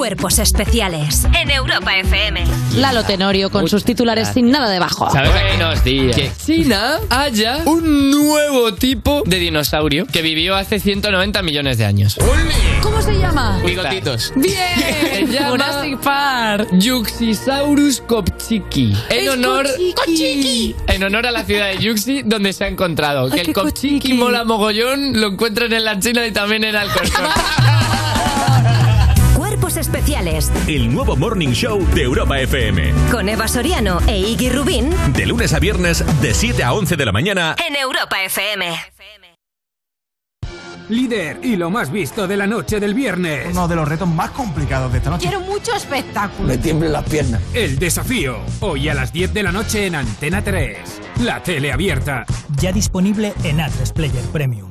Cuerpos 0.00 0.38
especiales 0.38 1.26
en 1.38 1.50
Europa 1.50 1.94
FM. 1.94 2.42
Lalo 2.76 3.04
Tenorio 3.04 3.50
con 3.50 3.68
sus 3.68 3.84
titulares 3.84 4.28
sin 4.32 4.50
nada 4.50 4.70
debajo. 4.70 5.10
¿Sabes 5.10 5.30
Buenos 5.30 5.84
días. 5.84 6.16
Que 6.16 6.32
China 6.42 6.98
haya 7.10 7.58
un 7.66 8.10
nuevo 8.10 8.72
tipo 8.72 9.22
de 9.26 9.36
dinosaurio 9.38 10.06
que 10.06 10.22
vivió 10.22 10.56
hace 10.56 10.80
190 10.80 11.42
millones 11.42 11.76
de 11.76 11.84
años. 11.84 12.16
¿Cómo 12.82 13.02
se 13.02 13.18
llama? 13.18 13.60
Bigotitos. 13.62 14.32
Bien. 14.36 14.56
Se 15.12 15.26
llama 15.26 15.50
Jurassic 15.50 16.00
Park. 16.00 16.68
Yuxisaurus 16.72 18.00
kopchiki. 18.00 18.96
En 19.10 19.28
honor 19.28 19.66
en 20.88 21.02
honor 21.02 21.26
a 21.26 21.30
la 21.30 21.44
ciudad 21.44 21.66
de 21.66 21.76
Yuxi 21.76 22.22
donde 22.22 22.54
se 22.54 22.64
ha 22.64 22.68
encontrado. 22.68 23.28
Ay, 23.30 23.42
que 23.42 23.50
el 23.50 24.00
qué 24.00 24.14
mola 24.14 24.44
mogollón, 24.44 25.20
lo 25.20 25.26
encuentran 25.26 25.70
en 25.74 25.84
la 25.84 26.00
China 26.00 26.26
y 26.26 26.32
también 26.32 26.64
en 26.64 26.74
Alcorcón. 26.74 27.26
Especiales 29.94 30.52
El 30.68 30.94
nuevo 30.94 31.16
Morning 31.16 31.48
Show 31.48 31.84
de 31.96 32.02
Europa 32.02 32.38
FM. 32.38 32.92
con 33.10 33.28
Eva 33.28 33.48
Soriano 33.48 33.98
e 34.06 34.18
Iggy 34.20 34.48
Rubín 34.50 34.88
De 35.16 35.26
lunes 35.26 35.52
a 35.52 35.58
viernes, 35.58 36.04
de 36.22 36.32
7 36.32 36.62
a 36.62 36.72
11 36.74 36.94
de 36.94 37.04
la 37.04 37.10
mañana. 37.10 37.56
en 37.68 37.74
Europa 37.74 38.22
FM. 38.22 38.68
Líder 40.90 41.40
y 41.42 41.56
lo 41.56 41.70
más 41.70 41.90
visto 41.90 42.28
de 42.28 42.36
la 42.36 42.46
noche 42.46 42.78
del 42.78 42.94
viernes. 42.94 43.48
Uno 43.50 43.66
de 43.66 43.74
los 43.74 43.88
retos 43.88 44.06
más 44.08 44.30
complicados 44.30 44.92
de 44.92 44.98
esta 44.98 45.10
noche. 45.10 45.22
Quiero 45.28 45.40
mucho 45.40 45.74
espectáculo. 45.74 46.46
Me 46.46 46.58
tiemblen 46.58 46.92
las 46.92 47.02
piernas. 47.08 47.40
El 47.52 47.76
desafío. 47.80 48.38
Hoy 48.60 48.88
a 48.88 48.94
las 48.94 49.12
10 49.12 49.34
de 49.34 49.42
la 49.42 49.50
noche 49.50 49.86
en 49.86 49.96
Antena 49.96 50.42
3. 50.42 50.78
La 51.22 51.42
tele 51.42 51.72
abierta. 51.72 52.24
Ya 52.60 52.70
disponible 52.70 53.34
en 53.42 53.58
A3 53.58 53.92
Player 53.92 54.22
Premium. 54.32 54.70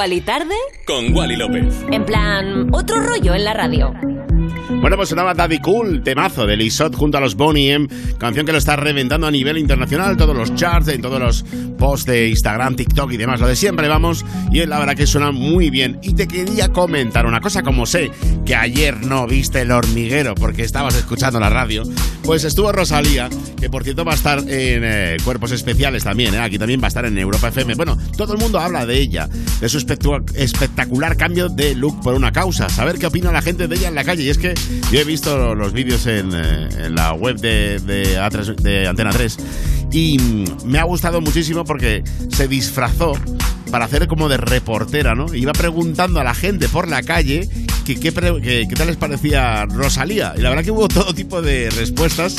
Wally 0.00 0.22
tarde. 0.22 0.54
Con 0.86 1.14
Wally 1.14 1.36
López. 1.36 1.74
En 1.92 2.06
plan, 2.06 2.70
otro 2.72 3.00
rollo 3.00 3.34
en 3.34 3.44
la 3.44 3.52
radio. 3.52 3.92
Bueno, 4.80 4.96
pues 4.96 5.10
sonaba 5.10 5.34
Daddy 5.34 5.58
Cool, 5.58 6.02
temazo 6.02 6.46
de 6.46 6.56
Lisot 6.56 6.94
junto 6.96 7.18
a 7.18 7.20
los 7.20 7.34
Bonnie 7.34 7.72
M, 7.72 7.86
canción 8.16 8.46
que 8.46 8.52
lo 8.52 8.56
está 8.56 8.76
reventando 8.76 9.26
a 9.26 9.30
nivel 9.30 9.58
internacional, 9.58 10.16
todos 10.16 10.34
los 10.34 10.54
charts, 10.54 10.88
en 10.88 11.02
todos 11.02 11.20
los 11.20 11.44
posts 11.76 12.06
de 12.06 12.28
Instagram, 12.28 12.76
TikTok 12.76 13.12
y 13.12 13.18
demás, 13.18 13.40
lo 13.40 13.46
de 13.46 13.56
siempre 13.56 13.88
vamos, 13.88 14.24
y 14.50 14.64
la 14.64 14.78
verdad 14.78 14.94
que 14.94 15.06
suena 15.06 15.32
muy 15.32 15.68
bien. 15.68 15.98
Y 16.02 16.14
te 16.14 16.26
quería 16.26 16.70
comentar 16.70 17.26
una 17.26 17.40
cosa, 17.40 17.62
como 17.62 17.84
sé 17.84 18.10
que 18.46 18.54
ayer 18.54 19.04
no 19.04 19.26
viste 19.26 19.60
el 19.60 19.70
hormiguero 19.70 20.34
porque 20.34 20.62
estabas 20.62 20.96
escuchando 20.96 21.38
la 21.40 21.50
radio, 21.50 21.82
pues 22.22 22.44
estuvo 22.44 22.72
Rosalía, 22.72 23.28
que 23.60 23.68
por 23.68 23.84
cierto 23.84 24.04
va 24.06 24.12
a 24.12 24.16
estar 24.16 24.38
en 24.38 24.46
eh, 24.48 25.16
Cuerpos 25.24 25.52
Especiales 25.52 26.04
también, 26.04 26.34
¿eh? 26.34 26.38
aquí 26.38 26.58
también 26.58 26.80
va 26.80 26.86
a 26.86 26.88
estar 26.88 27.04
en 27.04 27.18
Europa 27.18 27.48
FM. 27.48 27.74
Bueno, 27.74 27.98
todo 28.16 28.32
el 28.32 28.38
mundo 28.38 28.58
habla 28.58 28.86
de 28.86 28.98
ella, 28.98 29.28
de 29.60 29.68
su 29.68 29.78
espectacular 30.34 31.16
cambio 31.16 31.48
de 31.48 31.74
look 31.74 32.00
por 32.02 32.14
una 32.14 32.32
causa, 32.32 32.68
saber 32.68 32.98
qué 32.98 33.06
opina 33.06 33.30
la 33.32 33.42
gente 33.42 33.68
de 33.68 33.76
ella 33.76 33.88
en 33.88 33.94
la 33.94 34.04
calle, 34.04 34.22
y 34.24 34.28
es 34.30 34.38
que 34.38 34.54
yo 34.90 35.00
he 35.00 35.04
visto 35.04 35.54
los 35.54 35.72
vídeos 35.72 36.06
en, 36.06 36.30
eh, 36.34 36.68
en 36.86 36.94
la 36.94 37.12
web 37.12 37.36
de, 37.36 37.78
de, 37.80 38.18
A3 38.18 38.54
de 38.56 38.86
Antena 38.88 39.10
3 39.10 39.36
y 39.92 40.18
me 40.64 40.78
ha 40.78 40.84
gustado 40.84 41.20
muchísimo 41.20 41.64
porque 41.64 42.02
se 42.30 42.48
disfrazó 42.48 43.12
para 43.70 43.84
hacer 43.84 44.06
como 44.08 44.28
de 44.28 44.36
reportera, 44.36 45.14
¿no? 45.14 45.32
Iba 45.34 45.52
preguntando 45.52 46.20
a 46.20 46.24
la 46.24 46.34
gente 46.34 46.68
por 46.68 46.88
la 46.88 47.02
calle 47.02 47.48
que- 47.84 47.98
qué 48.00 48.12
tal 48.12 48.86
les 48.86 48.96
parecía 48.96 49.66
Rosalía. 49.66 50.34
Y 50.36 50.40
la 50.42 50.48
verdad 50.50 50.64
que 50.64 50.70
hubo 50.70 50.86
todo 50.88 51.12
tipo 51.14 51.42
de 51.42 51.70
respuestas. 51.70 52.36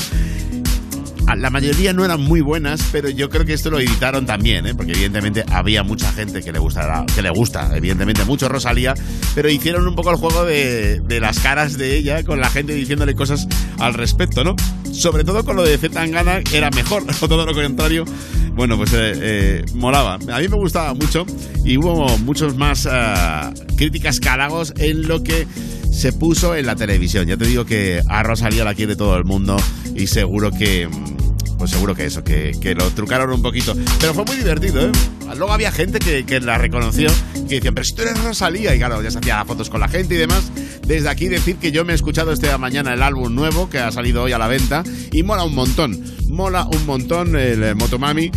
La 1.41 1.49
mayoría 1.49 1.91
no 1.91 2.05
eran 2.05 2.21
muy 2.21 2.41
buenas, 2.41 2.87
pero 2.91 3.09
yo 3.09 3.31
creo 3.31 3.45
que 3.45 3.53
esto 3.53 3.71
lo 3.71 3.79
editaron 3.79 4.27
también, 4.27 4.67
¿eh? 4.67 4.75
porque 4.75 4.91
evidentemente 4.91 5.43
había 5.49 5.81
mucha 5.81 6.13
gente 6.13 6.43
que 6.43 6.51
le 6.51 6.59
gustará, 6.59 7.03
que 7.15 7.23
le 7.23 7.31
gusta, 7.31 7.75
evidentemente 7.75 8.23
mucho 8.25 8.47
Rosalía, 8.47 8.93
pero 9.33 9.49
hicieron 9.49 9.87
un 9.87 9.95
poco 9.95 10.11
el 10.11 10.17
juego 10.17 10.45
de, 10.45 10.99
de 10.99 11.19
las 11.19 11.39
caras 11.39 11.79
de 11.79 11.97
ella 11.97 12.23
con 12.23 12.39
la 12.39 12.47
gente 12.51 12.75
diciéndole 12.75 13.15
cosas 13.15 13.47
al 13.79 13.95
respecto, 13.95 14.43
¿no? 14.43 14.55
Sobre 14.91 15.23
todo 15.23 15.43
con 15.43 15.55
lo 15.55 15.63
de 15.63 15.79
Zetangana 15.79 16.41
era 16.53 16.69
mejor, 16.69 17.05
o 17.21 17.27
todo 17.27 17.43
lo 17.43 17.55
contrario, 17.55 18.05
bueno, 18.53 18.77
pues 18.77 18.93
eh, 18.93 19.13
eh, 19.15 19.65
molaba. 19.73 20.19
A 20.31 20.39
mí 20.39 20.47
me 20.47 20.57
gustaba 20.57 20.93
mucho 20.93 21.25
y 21.65 21.75
hubo 21.75 22.19
muchos 22.19 22.55
más 22.55 22.85
ah, 22.85 23.51
críticas 23.77 24.19
calagos 24.19 24.75
en 24.77 25.07
lo 25.07 25.23
que 25.23 25.47
se 25.91 26.13
puso 26.13 26.55
en 26.55 26.67
la 26.67 26.75
televisión. 26.75 27.25
Ya 27.25 27.35
te 27.35 27.45
digo 27.45 27.65
que 27.65 28.03
a 28.07 28.21
Rosalía 28.21 28.63
la 28.63 28.75
quiere 28.75 28.95
todo 28.95 29.17
el 29.17 29.23
mundo 29.23 29.57
y 29.95 30.05
seguro 30.05 30.51
que... 30.51 30.87
Pues 31.61 31.69
seguro 31.69 31.93
que 31.93 32.05
eso, 32.05 32.23
que, 32.23 32.57
que 32.59 32.73
lo 32.73 32.89
trucaron 32.89 33.31
un 33.31 33.43
poquito. 33.43 33.75
Pero 33.99 34.15
fue 34.15 34.25
muy 34.25 34.35
divertido, 34.35 34.87
¿eh? 34.87 34.91
Luego 35.37 35.53
había 35.53 35.71
gente 35.71 35.99
que, 35.99 36.25
que 36.25 36.39
la 36.39 36.57
reconoció, 36.57 37.07
que 37.47 37.57
decían, 37.57 37.75
pero 37.75 37.85
si 37.85 37.93
tú 37.93 38.01
eres 38.01 38.19
Rosalía, 38.23 38.73
y 38.73 38.79
claro, 38.79 38.99
ya 39.03 39.11
se 39.11 39.19
hacía 39.19 39.45
fotos 39.45 39.69
con 39.69 39.79
la 39.79 39.87
gente 39.87 40.15
y 40.15 40.17
demás. 40.17 40.51
Desde 40.87 41.07
aquí 41.07 41.27
decir 41.27 41.57
que 41.57 41.71
yo 41.71 41.85
me 41.85 41.91
he 41.91 41.95
escuchado 41.95 42.31
esta 42.31 42.57
mañana 42.57 42.95
el 42.95 43.03
álbum 43.03 43.35
nuevo 43.35 43.69
que 43.69 43.77
ha 43.77 43.91
salido 43.91 44.23
hoy 44.23 44.31
a 44.31 44.39
la 44.39 44.47
venta 44.47 44.83
y 45.11 45.21
mola 45.21 45.43
un 45.43 45.53
montón. 45.53 46.03
Mola 46.29 46.65
un 46.65 46.83
montón 46.87 47.35
el 47.35 47.61
eh, 47.61 47.75
Motomami. 47.75 48.31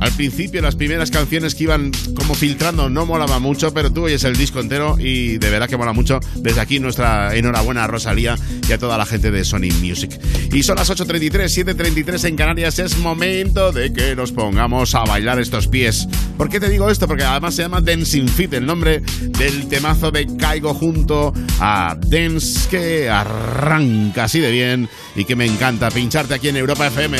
Al 0.00 0.12
principio 0.12 0.62
las 0.62 0.76
primeras 0.76 1.10
canciones 1.10 1.54
que 1.54 1.64
iban 1.64 1.92
como 2.14 2.34
filtrando 2.34 2.88
no 2.88 3.04
molaba 3.04 3.38
mucho, 3.38 3.72
pero 3.74 3.92
tú 3.92 4.04
oyes 4.04 4.24
el 4.24 4.34
disco 4.34 4.58
entero 4.58 4.96
y 4.98 5.36
de 5.36 5.50
verdad 5.50 5.68
que 5.68 5.76
mola 5.76 5.92
mucho. 5.92 6.20
Desde 6.36 6.60
aquí 6.60 6.80
nuestra 6.80 7.36
enhorabuena 7.36 7.84
a 7.84 7.86
Rosalía 7.86 8.36
y 8.66 8.72
a 8.72 8.78
toda 8.78 8.96
la 8.96 9.04
gente 9.04 9.30
de 9.30 9.44
Sony 9.44 9.70
Music. 9.82 10.18
Y 10.52 10.62
son 10.62 10.76
las 10.76 10.90
8.33, 10.90 11.74
7.33 11.74 12.28
en 12.28 12.36
Canarias. 12.36 12.78
Es 12.78 12.96
momento 12.96 13.72
de 13.72 13.92
que 13.92 14.16
nos 14.16 14.32
pongamos 14.32 14.94
a 14.94 15.04
bailar 15.04 15.38
estos 15.38 15.68
pies. 15.68 16.08
¿Por 16.38 16.48
qué 16.48 16.60
te 16.60 16.70
digo 16.70 16.88
esto? 16.88 17.06
Porque 17.06 17.24
además 17.24 17.54
se 17.54 17.62
llama 17.62 17.82
Dancing 17.82 18.28
Fit, 18.28 18.54
el 18.54 18.64
nombre 18.64 19.02
del 19.38 19.68
temazo 19.68 20.10
de 20.10 20.26
Caigo 20.38 20.72
junto 20.72 21.34
a 21.60 21.94
Dance 22.08 22.68
que 22.70 23.10
arranca 23.10 24.24
así 24.24 24.40
de 24.40 24.50
bien 24.50 24.88
y 25.14 25.26
que 25.26 25.36
me 25.36 25.44
encanta 25.44 25.90
pincharte 25.90 26.32
aquí 26.32 26.48
en 26.48 26.56
Europa 26.56 26.86
FM. 26.86 27.18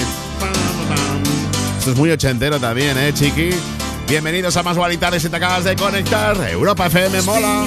Esto 1.80 1.92
es 1.92 1.96
muy 1.96 2.10
ochentero 2.10 2.60
también, 2.60 2.98
¿eh, 2.98 3.10
chiqui? 3.14 3.48
Bienvenidos 4.06 4.54
a 4.58 4.62
Más 4.62 4.76
Gualitales 4.76 5.22
si 5.22 5.30
te 5.30 5.36
acabas 5.36 5.64
de 5.64 5.74
conectar. 5.76 6.36
Europa 6.50 6.88
FM 6.88 7.22
mola. 7.22 7.64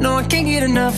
No, 0.00 0.18
I 0.18 0.24
can't 0.24 0.48
get 0.48 0.64
enough. 0.64 0.96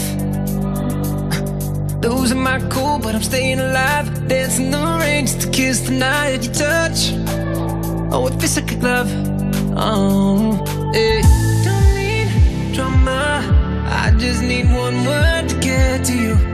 Losing 2.02 2.42
my 2.42 2.58
cool, 2.70 2.98
but 2.98 3.14
I'm 3.14 3.22
staying 3.22 3.60
alive. 3.60 4.26
Dancing 4.26 4.70
the 4.70 4.78
rain 4.98 5.26
just 5.26 5.42
to 5.42 5.50
kiss 5.50 5.80
the 5.82 5.90
night 5.90 6.42
you 6.44 6.50
touch. 6.50 7.12
Oh, 8.10 8.26
it 8.26 8.40
feels 8.40 8.56
like 8.56 8.72
a 8.72 8.76
glove. 8.76 9.10
Oh, 9.76 10.64
hey. 10.94 11.20
Don't 11.62 11.94
need 11.94 12.74
drama. 12.74 13.42
I 13.86 14.12
just 14.16 14.42
need 14.42 14.64
one 14.72 15.04
word 15.04 15.50
to 15.50 15.60
get 15.60 16.06
to 16.06 16.16
you. 16.16 16.53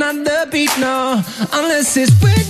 dance 0.00 0.18
another 0.18 0.50
beat, 0.50 0.70
no, 0.78 1.22
unless 1.52 1.96
it's 1.96 2.10
with 2.22 2.49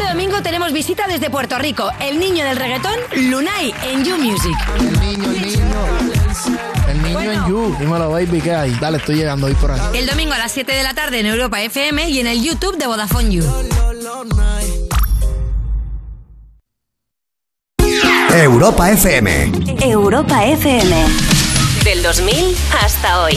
Este 0.00 0.12
domingo 0.14 0.40
tenemos 0.42 0.72
visita 0.72 1.06
desde 1.06 1.28
Puerto 1.28 1.58
Rico. 1.58 1.90
El 2.00 2.18
niño 2.18 2.42
del 2.42 2.56
reggaetón, 2.56 2.98
Lunay, 3.28 3.74
en 3.84 4.02
You 4.02 4.16
Music. 4.16 4.56
El 4.78 4.98
niño, 4.98 5.30
el 5.30 5.42
niño. 5.42 5.86
El 6.88 7.02
niño 7.02 7.32
en 7.32 7.46
You. 7.46 7.76
Dímelo, 7.78 8.10
baby, 8.10 8.40
¿qué 8.40 8.54
hay? 8.54 8.70
Dale, 8.80 8.96
estoy 8.96 9.16
llegando 9.16 9.46
hoy 9.46 9.54
por 9.56 9.72
aquí. 9.72 9.98
El 9.98 10.06
domingo 10.06 10.32
a 10.32 10.38
las 10.38 10.52
7 10.52 10.72
de 10.72 10.82
la 10.82 10.94
tarde 10.94 11.20
en 11.20 11.26
Europa 11.26 11.60
FM 11.60 12.08
y 12.08 12.18
en 12.18 12.28
el 12.28 12.42
YouTube 12.42 12.78
de 12.78 12.86
Vodafone 12.86 13.30
You. 13.30 13.44
Europa 18.32 18.90
FM. 18.90 19.52
Europa 19.82 20.46
FM. 20.46 20.96
Del 21.84 22.02
2000 22.02 22.56
hasta 22.82 23.20
hoy. 23.20 23.36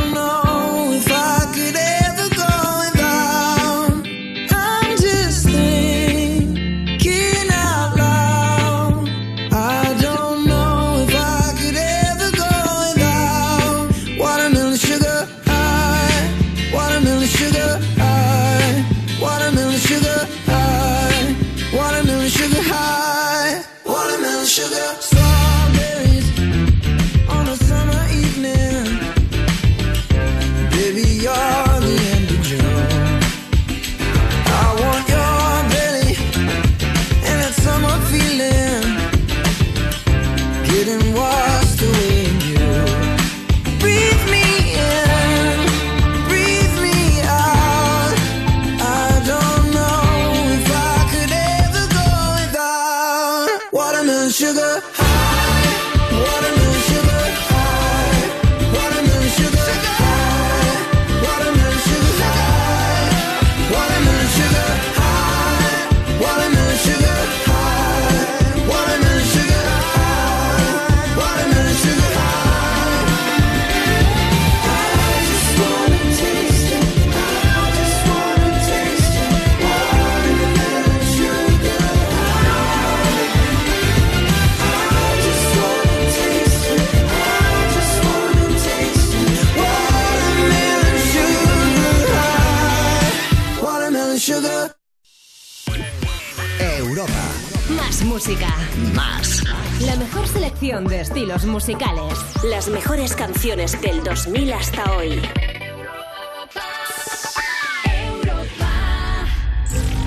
La 99.85 99.95
mejor 99.95 100.27
selección 100.27 100.85
de 100.85 101.01
estilos 101.01 101.45
musicales. 101.45 102.13
Las 102.43 102.69
mejores 102.69 103.15
canciones 103.15 103.81
del 103.81 104.03
2000 104.03 104.53
hasta 104.53 104.95
hoy. 104.95 105.19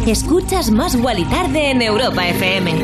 Escuchas 0.07 0.70
Más 0.70 0.95
y 0.95 1.25
Tarde 1.25 1.70
en 1.70 1.83
Europa 1.83 2.29
FM. 2.29 2.75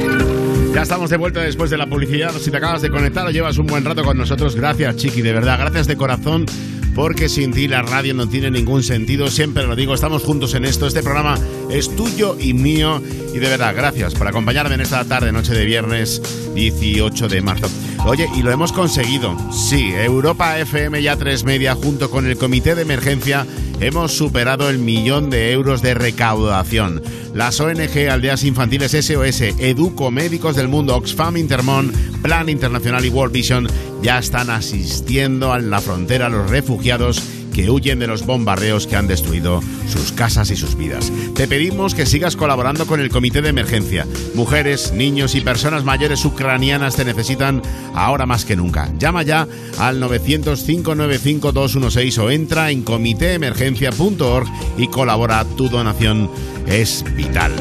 Ya 0.74 0.82
estamos 0.82 1.10
de 1.10 1.16
vuelta 1.16 1.40
después 1.40 1.70
de 1.70 1.76
la 1.76 1.86
publicidad. 1.86 2.32
Si 2.32 2.50
te 2.50 2.56
acabas 2.56 2.82
de 2.82 2.90
conectar 2.90 3.26
o 3.26 3.30
llevas 3.30 3.58
un 3.58 3.66
buen 3.66 3.84
rato 3.84 4.02
con 4.02 4.16
nosotros, 4.16 4.56
gracias, 4.56 4.96
Chiqui, 4.96 5.22
de 5.22 5.32
verdad. 5.32 5.58
Gracias 5.60 5.86
de 5.86 5.96
corazón, 5.96 6.46
porque 6.94 7.28
sin 7.28 7.52
ti 7.52 7.68
la 7.68 7.82
radio 7.82 8.14
no 8.14 8.28
tiene 8.28 8.50
ningún 8.50 8.82
sentido. 8.82 9.28
Siempre 9.28 9.66
lo 9.66 9.76
digo, 9.76 9.94
estamos 9.94 10.22
juntos 10.22 10.54
en 10.54 10.64
esto. 10.64 10.86
Este 10.86 11.02
programa 11.02 11.38
es 11.70 11.94
tuyo 11.94 12.36
y 12.38 12.54
mío. 12.54 13.02
Y 13.34 13.38
de 13.38 13.48
verdad, 13.48 13.74
gracias 13.74 14.14
por 14.14 14.26
acompañarme 14.26 14.74
en 14.74 14.80
esta 14.80 15.04
tarde, 15.04 15.32
noche 15.32 15.54
de 15.54 15.64
viernes 15.64 16.20
18 16.54 17.28
de 17.28 17.42
marzo. 17.42 17.68
Oye, 18.06 18.28
y 18.36 18.42
lo 18.42 18.50
hemos 18.50 18.72
conseguido. 18.72 19.36
Sí, 19.52 19.92
Europa 19.92 20.58
FM 20.58 21.02
ya 21.02 21.16
3 21.16 21.44
Media, 21.44 21.74
junto 21.74 22.10
con 22.10 22.26
el 22.26 22.36
Comité 22.36 22.74
de 22.74 22.82
Emergencia, 22.82 23.46
hemos 23.80 24.12
superado 24.12 24.68
el 24.68 24.78
millón 24.78 25.30
de 25.30 25.52
euros 25.52 25.82
de 25.82 25.94
recaudación. 25.94 27.02
Las 27.34 27.60
ONG 27.60 28.10
Aldeas 28.10 28.44
Infantiles 28.44 28.92
SOS, 28.92 29.40
Educo, 29.58 30.10
Médicos 30.10 30.56
del 30.56 30.68
Mundo, 30.68 30.96
Oxfam 30.96 31.36
Intermon, 31.36 31.92
Plan 32.22 32.48
Internacional 32.48 33.04
y 33.04 33.08
World 33.08 33.32
Vision 33.32 33.68
ya 34.02 34.18
están 34.18 34.50
asistiendo 34.50 35.52
a 35.52 35.58
la 35.58 35.80
frontera 35.80 36.26
a 36.26 36.30
los 36.30 36.50
refugiados 36.50 37.22
que 37.52 37.70
huyen 37.70 37.98
de 37.98 38.06
los 38.06 38.24
bombardeos 38.26 38.86
que 38.86 38.96
han 38.96 39.06
destruido 39.06 39.62
sus 39.88 40.12
casas 40.12 40.50
y 40.50 40.56
sus 40.56 40.76
vidas. 40.76 41.10
Te 41.34 41.48
pedimos 41.48 41.94
que 41.94 42.04
sigas 42.06 42.36
colaborando 42.36 42.86
con 42.86 43.00
el 43.00 43.10
Comité 43.10 43.42
de 43.42 43.50
Emergencia. 43.50 44.06
Mujeres, 44.34 44.92
niños 44.92 45.34
y 45.34 45.40
personas 45.40 45.84
mayores 45.84 46.24
ucranianas 46.24 46.96
te 46.96 47.04
necesitan 47.04 47.62
ahora 47.94 48.26
más 48.26 48.44
que 48.44 48.56
nunca. 48.56 48.92
Llama 48.98 49.22
ya 49.22 49.46
al 49.78 50.02
900-595-216 50.02 52.18
o 52.18 52.30
entra 52.30 52.70
en 52.70 52.82
comitéemergencia.org 52.82 54.48
y 54.78 54.88
colabora. 54.88 55.44
Tu 55.56 55.68
donación 55.68 56.30
es 56.66 57.04
vital. 57.16 57.52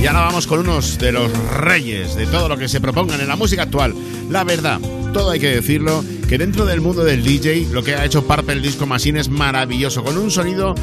Y 0.00 0.06
ahora 0.06 0.20
vamos 0.20 0.46
con 0.46 0.60
unos 0.60 0.98
de 0.98 1.10
los 1.12 1.30
reyes 1.50 2.14
de 2.14 2.26
todo 2.26 2.48
lo 2.48 2.56
que 2.56 2.68
se 2.68 2.80
propongan 2.80 3.20
en 3.20 3.28
la 3.28 3.36
música 3.36 3.64
actual. 3.64 3.94
La 4.30 4.44
verdad, 4.44 4.80
todo 5.12 5.30
hay 5.30 5.40
que 5.40 5.48
decirlo, 5.48 6.02
que 6.30 6.38
dentro 6.38 6.64
del 6.64 6.80
mundo 6.80 7.02
del 7.02 7.24
DJ 7.24 7.66
lo 7.72 7.82
que 7.82 7.96
ha 7.96 8.04
hecho 8.04 8.24
Purple 8.24 8.60
Disco 8.60 8.86
Machine 8.86 9.18
es 9.18 9.28
maravilloso, 9.28 10.04
con 10.04 10.16
un 10.16 10.30
sonido 10.30 10.76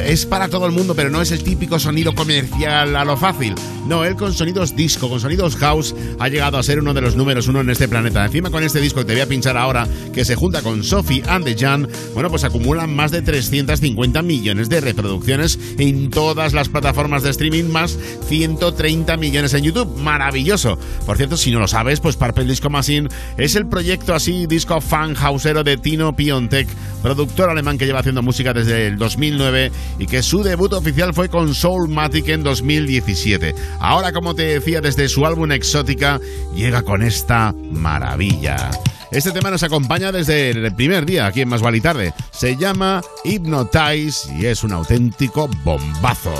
es 0.00 0.26
para 0.26 0.48
todo 0.48 0.66
el 0.66 0.72
mundo, 0.72 0.94
pero 0.94 1.10
no 1.10 1.20
es 1.20 1.30
el 1.32 1.42
típico 1.42 1.78
sonido 1.78 2.14
comercial 2.14 2.96
a 2.96 3.04
lo 3.04 3.16
fácil. 3.16 3.54
No, 3.86 4.04
él 4.04 4.16
con 4.16 4.32
sonidos 4.32 4.76
disco, 4.76 5.08
con 5.08 5.20
sonidos 5.20 5.56
house, 5.56 5.94
ha 6.18 6.28
llegado 6.28 6.58
a 6.58 6.62
ser 6.62 6.78
uno 6.78 6.94
de 6.94 7.00
los 7.00 7.16
números 7.16 7.48
uno 7.48 7.60
en 7.60 7.70
este 7.70 7.88
planeta. 7.88 8.24
Encima 8.24 8.50
con 8.50 8.62
este 8.62 8.80
disco 8.80 9.00
que 9.00 9.06
te 9.06 9.12
voy 9.12 9.22
a 9.22 9.26
pinchar 9.26 9.56
ahora, 9.56 9.86
que 10.14 10.24
se 10.24 10.34
junta 10.34 10.62
con 10.62 10.84
Sophie 10.84 11.22
and 11.26 11.44
the 11.44 11.56
Jan, 11.56 11.88
bueno, 12.14 12.30
pues 12.30 12.44
acumulan 12.44 12.94
más 12.94 13.10
de 13.10 13.22
350 13.22 14.22
millones 14.22 14.68
de 14.68 14.80
reproducciones 14.80 15.58
en 15.78 16.10
todas 16.10 16.52
las 16.52 16.68
plataformas 16.68 17.22
de 17.22 17.30
streaming, 17.30 17.64
más 17.64 17.98
130 18.28 19.16
millones 19.16 19.54
en 19.54 19.64
YouTube. 19.64 19.98
Maravilloso. 19.98 20.78
Por 21.06 21.16
cierto, 21.16 21.36
si 21.36 21.50
no 21.50 21.58
lo 21.58 21.68
sabes, 21.68 22.00
pues 22.00 22.16
Purple 22.16 22.44
Disco 22.44 22.70
Machine 22.70 23.08
es 23.36 23.56
el 23.56 23.66
proyecto 23.66 24.14
así, 24.14 24.46
disco 24.46 24.80
fan 24.80 25.14
houseero 25.14 25.64
de 25.64 25.76
Tino 25.76 26.14
Piontek, 26.14 26.68
productor 27.02 27.50
alemán 27.50 27.78
que 27.78 27.86
lleva 27.86 28.00
haciendo 28.00 28.22
música 28.22 28.52
desde 28.52 28.86
el 28.86 28.96
2009 28.96 29.72
y 29.98 30.06
que 30.06 30.22
su 30.22 30.42
debut 30.42 30.72
oficial 30.72 31.14
fue 31.14 31.28
con 31.28 31.54
Soulmatic 31.54 32.28
en 32.28 32.42
2017. 32.42 33.54
Ahora, 33.80 34.12
como 34.12 34.34
te 34.34 34.42
decía, 34.42 34.80
desde 34.80 35.08
su 35.08 35.26
álbum 35.26 35.52
Exótica, 35.52 36.20
llega 36.54 36.82
con 36.82 37.02
esta 37.02 37.54
maravilla. 37.70 38.70
Este 39.10 39.30
tema 39.30 39.50
nos 39.50 39.62
acompaña 39.62 40.10
desde 40.10 40.50
el 40.50 40.74
primer 40.74 41.04
día 41.04 41.26
aquí 41.26 41.42
en 41.42 41.48
Más 41.48 41.60
Vale 41.60 41.80
Tarde. 41.80 42.14
Se 42.30 42.56
llama 42.56 43.02
Hypnotize 43.24 44.32
y 44.38 44.46
es 44.46 44.64
un 44.64 44.72
auténtico 44.72 45.48
bombazo. 45.64 46.32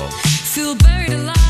Feel 0.53 0.75
buried 0.75 1.13
alive. 1.13 1.43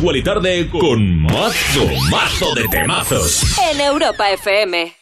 Tarde 0.00 0.66
con 0.70 1.22
mazo, 1.24 1.86
mazo 2.10 2.54
de 2.54 2.66
temazos. 2.68 3.42
En 3.70 3.80
Europa 3.82 4.30
FM. 4.30 4.94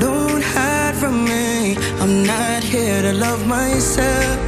Don't 0.00 0.42
hide 0.42 0.94
from 0.96 1.24
me. 1.24 1.76
I'm 2.00 2.24
not 2.26 2.64
here 2.64 3.00
to 3.00 3.12
love 3.12 3.46
myself. 3.46 4.38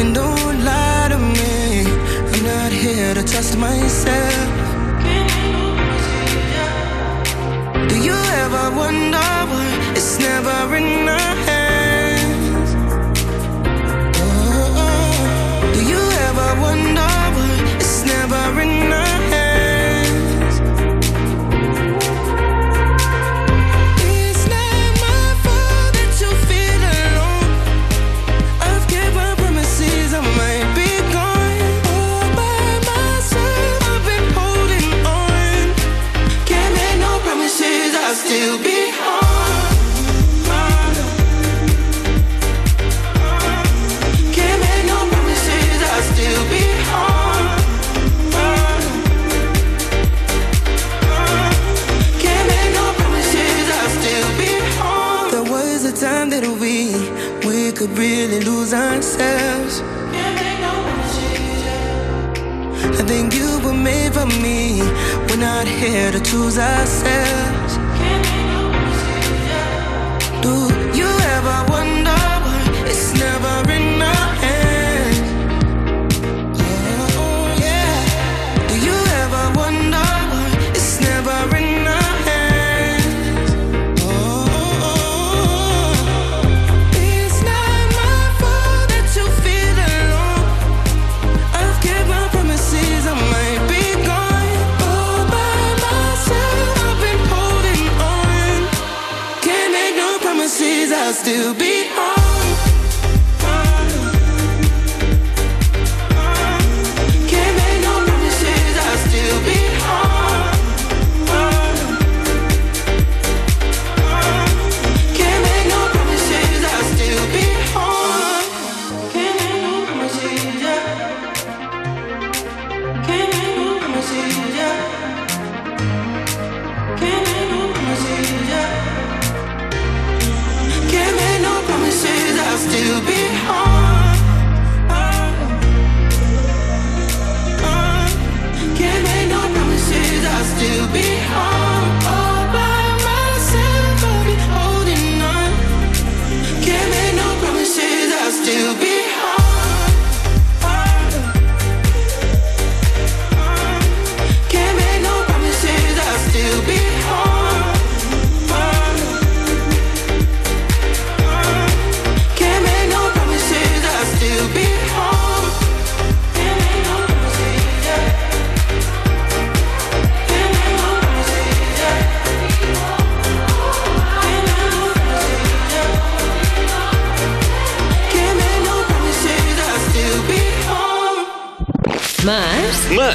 And 0.00 0.14
don't 0.14 0.64
lie 0.64 1.08
to 1.10 1.18
me. 1.18 1.84
I'm 2.32 2.42
not 2.42 2.72
here 2.72 3.12
to 3.12 3.22
trust 3.22 3.58
myself. 3.58 4.57
Wonder 8.78 9.28
why 9.50 9.92
it's 9.96 10.18
never 10.18 10.76
in 10.76 10.97
not 65.58 65.66
here 65.66 66.12
to 66.12 66.20
choose 66.20 66.56
ourselves. 66.56 67.57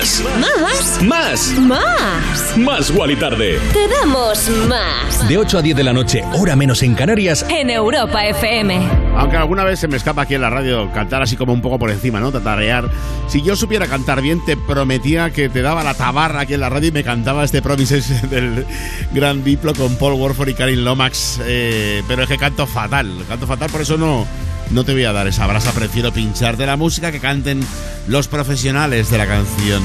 Más. 0.03 0.21
Más. 0.37 1.01
Más. 1.01 1.59
Más. 1.59 2.57
Más. 2.57 2.89
Wally 2.89 3.15
Tarde. 3.15 3.57
Te 3.71 3.87
damos 3.87 4.49
más. 4.67 5.29
De 5.29 5.37
8 5.37 5.59
a 5.59 5.61
10 5.61 5.77
de 5.77 5.83
la 5.85 5.93
noche, 5.93 6.21
hora 6.33 6.57
menos 6.57 6.83
en 6.83 6.93
Canarias. 6.93 7.45
En 7.49 7.69
Europa 7.69 8.25
FM. 8.25 8.81
Aunque 9.15 9.37
alguna 9.37 9.63
vez 9.63 9.79
se 9.79 9.87
me 9.87 9.95
escapa 9.95 10.23
aquí 10.23 10.35
en 10.35 10.41
la 10.41 10.49
radio 10.49 10.91
cantar 10.91 11.21
así 11.21 11.37
como 11.37 11.53
un 11.53 11.61
poco 11.61 11.79
por 11.79 11.89
encima, 11.89 12.19
¿no? 12.19 12.33
Tatarear. 12.33 12.89
Si 13.27 13.41
yo 13.43 13.55
supiera 13.55 13.87
cantar 13.87 14.21
bien, 14.21 14.43
te 14.43 14.57
prometía 14.57 15.29
que 15.29 15.47
te 15.47 15.61
daba 15.61 15.85
la 15.85 15.93
tabarra 15.93 16.41
aquí 16.41 16.53
en 16.53 16.59
la 16.59 16.69
radio 16.69 16.89
y 16.89 16.91
me 16.91 17.05
cantaba 17.05 17.45
este 17.45 17.61
Promises 17.61 18.29
del 18.29 18.65
Gran 19.13 19.45
Diplo 19.45 19.73
con 19.73 19.95
Paul 19.95 20.19
Warford 20.19 20.49
y 20.49 20.53
Karin 20.53 20.83
Lomax. 20.83 21.39
Eh, 21.45 22.03
pero 22.09 22.23
es 22.23 22.27
que 22.27 22.37
canto 22.37 22.67
fatal, 22.67 23.23
canto 23.29 23.47
fatal, 23.47 23.69
por 23.69 23.79
eso 23.79 23.97
no, 23.97 24.27
no 24.73 24.83
te 24.83 24.93
voy 24.93 25.03
a 25.03 25.13
dar 25.13 25.27
esa 25.27 25.47
brasa. 25.47 25.71
Prefiero 25.71 26.11
pincharte 26.11 26.65
la 26.65 26.77
música 26.77 27.11
que 27.11 27.19
canten 27.19 27.61
los 28.07 28.27
profesionales 28.27 29.09
de 29.09 29.17
la 29.17 29.27
canción. 29.27 29.83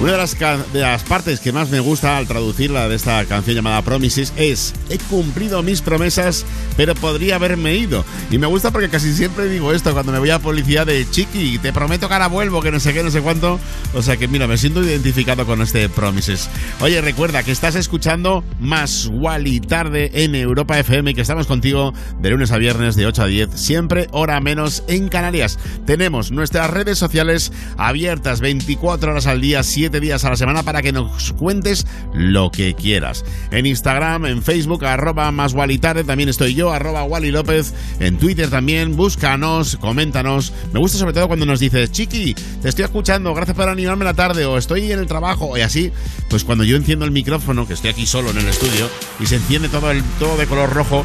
Una 0.00 0.12
de 0.12 0.18
las, 0.18 0.36
de 0.72 0.80
las 0.80 1.04
partes 1.04 1.40
que 1.40 1.52
más 1.52 1.70
me 1.70 1.80
gusta 1.80 2.18
al 2.18 2.26
traducirla 2.26 2.88
de 2.88 2.96
esta 2.96 3.24
canción 3.26 3.56
llamada 3.56 3.80
Promises 3.82 4.32
es 4.36 4.74
he 4.90 4.98
cumplido 4.98 5.62
mis 5.62 5.80
promesas, 5.82 6.44
pero 6.76 6.94
podría 6.94 7.36
haberme 7.36 7.74
ido. 7.76 8.04
Y 8.30 8.38
me 8.38 8.46
gusta 8.46 8.70
porque 8.70 8.88
casi 8.88 9.14
siempre 9.14 9.48
digo 9.48 9.72
esto 9.72 9.92
cuando 9.92 10.12
me 10.12 10.18
voy 10.18 10.30
a 10.30 10.40
policía 10.40 10.84
de 10.84 11.08
chiqui, 11.08 11.58
te 11.58 11.72
prometo 11.72 12.08
que 12.08 12.14
ahora 12.14 12.26
vuelvo, 12.26 12.60
que 12.60 12.72
no 12.72 12.80
sé 12.80 12.92
qué, 12.92 13.02
no 13.02 13.10
sé 13.10 13.22
cuánto. 13.22 13.58
O 13.94 14.02
sea 14.02 14.16
que 14.16 14.28
mira, 14.28 14.46
me 14.46 14.58
siento 14.58 14.82
identificado 14.82 15.46
con 15.46 15.62
este 15.62 15.88
Promises. 15.88 16.50
Oye, 16.80 17.00
recuerda 17.00 17.44
que 17.44 17.52
estás 17.52 17.76
escuchando 17.76 18.44
Más 18.60 19.08
Wally 19.10 19.60
tarde 19.60 20.10
en 20.12 20.34
Europa 20.34 20.78
FM 20.78 21.12
y 21.12 21.14
que 21.14 21.22
estamos 21.22 21.46
contigo 21.46 21.94
de 22.20 22.30
lunes 22.30 22.50
a 22.50 22.58
viernes 22.58 22.96
de 22.96 23.06
8 23.06 23.22
a 23.22 23.26
10, 23.26 23.50
siempre 23.54 24.08
hora 24.10 24.40
menos 24.40 24.82
en 24.88 25.08
Canarias. 25.08 25.58
Tenemos 25.86 26.32
nuestras 26.32 26.68
redes 26.68 26.98
sociales 26.98 27.52
abiertas 27.78 28.40
24 28.40 29.12
horas 29.12 29.26
al 29.26 29.40
día, 29.40 29.62
7 29.84 30.00
días 30.00 30.24
a 30.24 30.30
la 30.30 30.36
semana 30.36 30.62
para 30.62 30.80
que 30.80 30.92
nos 30.92 31.34
cuentes 31.34 31.86
lo 32.14 32.50
que 32.50 32.72
quieras. 32.72 33.22
En 33.50 33.66
Instagram, 33.66 34.24
en 34.24 34.42
Facebook, 34.42 34.82
arroba 34.86 35.30
más 35.30 35.52
Wally 35.52 35.76
tarde, 35.76 36.04
también 36.04 36.30
estoy 36.30 36.54
yo, 36.54 36.72
arroba 36.72 37.04
Wally 37.04 37.30
López, 37.30 37.74
en 38.00 38.16
Twitter 38.16 38.48
también, 38.48 38.96
búscanos, 38.96 39.76
coméntanos. 39.76 40.54
Me 40.72 40.80
gusta 40.80 40.96
sobre 40.96 41.12
todo 41.12 41.26
cuando 41.26 41.44
nos 41.44 41.60
dices, 41.60 41.92
Chiqui, 41.92 42.32
te 42.62 42.70
estoy 42.70 42.86
escuchando, 42.86 43.34
gracias 43.34 43.54
por 43.54 43.68
animarme 43.68 44.06
la 44.06 44.14
tarde, 44.14 44.46
o 44.46 44.56
estoy 44.56 44.90
en 44.90 45.00
el 45.00 45.06
trabajo, 45.06 45.54
y 45.58 45.60
así, 45.60 45.92
pues 46.30 46.44
cuando 46.44 46.64
yo 46.64 46.76
enciendo 46.76 47.04
el 47.04 47.10
micrófono, 47.10 47.68
que 47.68 47.74
estoy 47.74 47.90
aquí 47.90 48.06
solo 48.06 48.30
en 48.30 48.38
el 48.38 48.48
estudio, 48.48 48.88
y 49.20 49.26
se 49.26 49.36
enciende 49.36 49.68
todo, 49.68 49.90
el, 49.90 50.02
todo 50.18 50.38
de 50.38 50.46
color 50.46 50.72
rojo, 50.72 51.04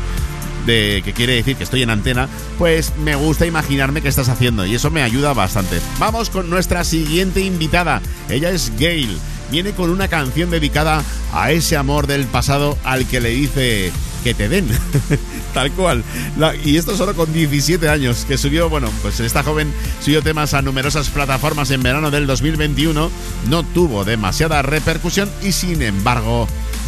que 0.70 1.14
quiere 1.16 1.34
decir 1.34 1.56
que 1.56 1.64
estoy 1.64 1.82
en 1.84 1.90
antena, 1.90 2.28
pues 2.58 2.94
me 2.98 3.16
gusta 3.16 3.46
imaginarme 3.46 4.02
qué 4.02 4.08
estás 4.08 4.30
haciendo 4.30 4.66
y 4.66 4.76
eso 4.76 4.92
me 4.92 5.02
ayuda 5.02 5.34
bastante. 5.34 5.80
Vamos 5.98 6.30
con 6.30 6.50
nuestra 6.50 6.84
siguiente 6.84 7.42
invitada. 7.42 8.02
Ella 8.30 8.50
es 8.52 8.72
Gail. 8.78 9.18
Viene 9.52 9.72
con 9.72 9.90
una 9.90 10.08
canción 10.08 10.52
dedicada 10.52 11.04
a 11.34 11.52
ese 11.52 11.76
amor 11.76 12.06
del 12.08 12.26
pasado 12.26 12.78
al 12.84 13.08
que 13.08 13.20
le 13.20 13.30
dice 13.30 13.92
que 14.24 14.34
te 14.34 14.48
den. 14.48 14.68
Tal 15.54 15.72
cual. 15.72 16.04
Y 16.64 16.78
esto 16.78 16.96
solo 16.96 17.16
con 17.16 17.34
17 17.34 17.90
años, 17.90 18.26
que 18.26 18.38
subió, 18.38 18.70
bueno, 18.70 18.90
pues 19.02 19.20
esta 19.20 19.44
joven 19.44 19.74
subió 20.02 20.22
temas 20.22 20.54
a 20.54 20.62
numerosas 20.62 21.10
plataformas 21.10 21.72
en 21.72 21.84
verano 21.84 22.12
del 22.12 22.28
2021, 22.28 23.12
no 23.50 23.64
tuvo 23.64 24.06
demasiada 24.06 24.62
repercusión 24.62 25.30
y 25.42 25.52
sin 25.52 25.82
embargo 25.82 26.48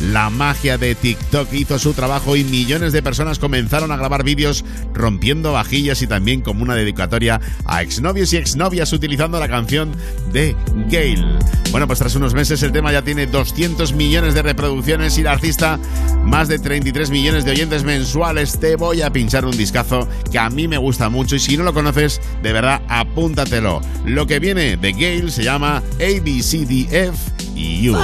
la 0.09 0.30
magia 0.32 0.78
de 0.80 0.95
TikTok 0.95 1.53
hizo 1.53 1.78
su 1.78 1.93
trabajo 1.93 2.36
y 2.36 2.43
millones 2.43 2.91
de 2.91 3.03
personas 3.03 3.38
comenzaron 3.38 3.91
a 3.91 3.97
grabar 3.97 4.24
vídeos 4.24 4.66
rompiendo 4.93 5.51
vajillas 5.51 6.01
y 6.01 6.07
también 6.07 6.41
como 6.41 6.64
una 6.64 6.74
dedicatoria 6.74 7.39
a 7.66 7.84
exnovios 7.84 8.34
y 8.34 8.38
exnovias 8.38 8.93
utilizando 8.93 9.39
la 9.39 9.47
canción 9.47 9.91
de 10.34 10.55
Gail. 10.89 11.24
Bueno, 11.70 11.86
pues 11.88 11.99
tras 11.99 12.16
unos 12.16 12.34
meses 12.34 12.64
el 12.64 12.72
tema 12.72 12.91
ya 12.91 13.03
tiene 13.03 13.28
200 13.28 13.93
millones 13.93 14.34
de 14.34 14.41
reproducciones 14.41 15.18
y 15.20 15.24
la 15.24 15.34
artista 15.34 15.80
más 16.24 16.47
de 16.47 16.57
33 16.57 17.12
millones 17.12 17.45
de 17.45 17.51
oyentes 17.51 17.84
mensuales. 17.84 18.51
Te 18.60 18.76
voy 18.76 19.02
a 19.02 19.12
pinchar 19.12 19.45
un 19.45 19.58
discazo 19.58 20.08
que 20.32 20.39
a 20.39 20.49
mí 20.49 20.68
me 20.68 20.78
gusta 20.78 21.10
mucho 21.10 21.36
y 21.36 21.39
si 21.39 21.58
no 21.58 21.64
lo 21.64 21.74
conoces, 21.74 22.22
de 22.41 22.54
verdad 22.54 22.82
apúntatelo. 22.88 23.82
Lo 24.06 24.28
que 24.28 24.39
viene 24.39 24.78
de 24.78 24.93
Gail 24.93 25.32
se 25.32 25.43
llama 25.43 25.82
ABCDF 25.99 27.18
You. 27.56 27.95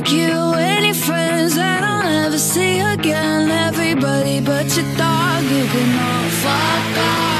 Fuck 0.00 0.12
you, 0.12 0.54
any 0.54 0.92
friends 0.92 1.56
that 1.56 1.82
I'll 1.82 2.02
never 2.02 2.38
see 2.38 2.78
again. 2.78 3.50
Everybody 3.50 4.40
but 4.40 4.64
your 4.76 4.86
dog, 4.96 5.42
you 5.44 5.64
can 5.66 5.98
all 5.98 6.30
fuck 6.30 6.98
off. 6.98 7.39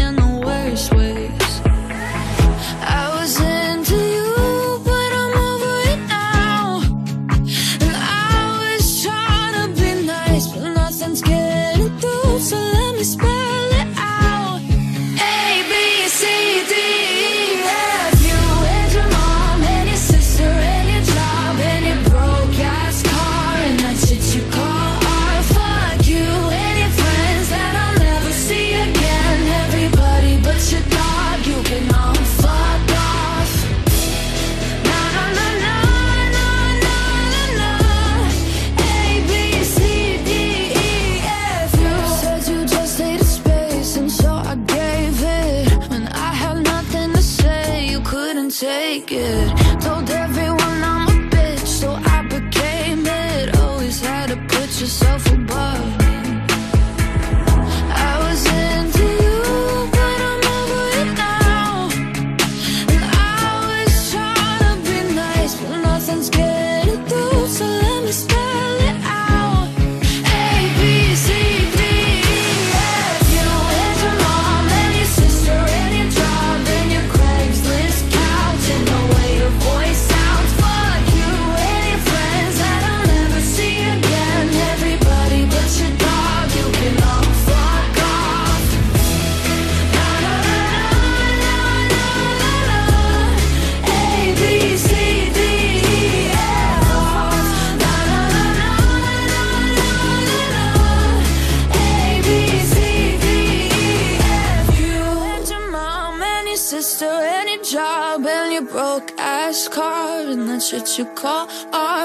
call. 111.21 111.47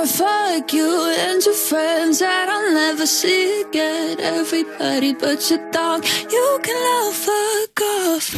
Fuck 0.06 0.72
you 0.72 1.12
and 1.18 1.42
your 1.44 1.54
friends 1.54 2.18
that 2.18 2.48
I'll 2.48 2.72
never 2.72 3.06
see 3.06 3.62
again. 3.62 4.20
Everybody 4.20 5.14
but 5.14 5.40
your 5.50 5.60
dog, 5.70 6.04
you 6.30 6.58
can 6.62 6.76
all 6.76 7.12
fuck 7.12 7.80
off. 7.80 8.34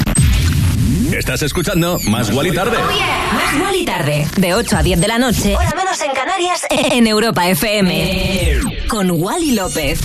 Estás 1.12 1.43
escuchando 1.43 1.99
Más 2.09 2.31
Wally 2.33 2.53
Tarde. 2.53 2.76
Más 2.79 3.61
Wally 3.62 3.85
tarde, 3.85 4.26
de 4.37 4.55
8 4.55 4.76
a 4.76 4.83
10 4.83 5.01
de 5.01 5.09
la 5.09 5.18
noche, 5.18 5.57
hora 5.57 5.72
menos 5.74 6.01
en 6.03 6.12
Canarias, 6.12 6.66
en 6.70 7.07
Europa 7.07 7.49
FM. 7.49 8.61
Con 8.89 9.11
Wally 9.11 9.53
López. 9.53 10.01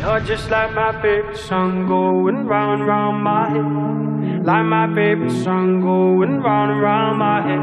You're 0.00 0.20
just 0.26 0.50
like 0.50 0.74
my 0.74 0.92
favorite 1.00 1.36
song 1.36 1.86
going 1.86 2.46
round 2.48 2.80
and 2.80 2.88
round 2.88 3.22
my 3.22 3.48
head. 3.50 4.21
Like 4.44 4.64
my 4.64 4.92
favorite 4.92 5.30
song 5.44 5.80
going 5.82 6.40
round 6.42 6.72
and 6.72 6.82
round 6.82 7.18
my 7.18 7.40
head. 7.46 7.62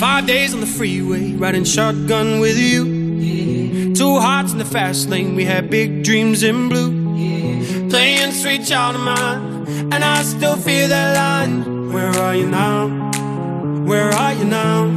Five 0.00 0.26
days 0.26 0.52
on 0.52 0.60
the 0.60 0.66
freeway, 0.66 1.32
riding 1.34 1.62
shotgun 1.64 2.40
with 2.40 2.58
you. 2.58 3.94
Two 3.94 4.04
Two 4.14 4.20
hearts 4.20 4.52
in 4.52 4.58
the 4.58 4.64
fast 4.64 5.08
lane, 5.08 5.34
we 5.34 5.44
had 5.44 5.70
big 5.70 6.04
dreams 6.04 6.42
in 6.42 6.68
blue. 6.68 6.90
Playing 7.88 8.32
sweet 8.32 8.64
child 8.64 8.94
of 8.96 9.02
mine, 9.02 9.66
and 9.92 10.04
I 10.04 10.22
still 10.22 10.56
feel 10.56 10.88
that 10.88 11.16
line. 11.16 11.92
Where 11.92 12.10
are 12.10 12.34
you 12.34 12.48
now? 12.48 12.88
Where 13.84 14.10
are 14.10 14.34
you 14.34 14.44
now? 14.44 14.88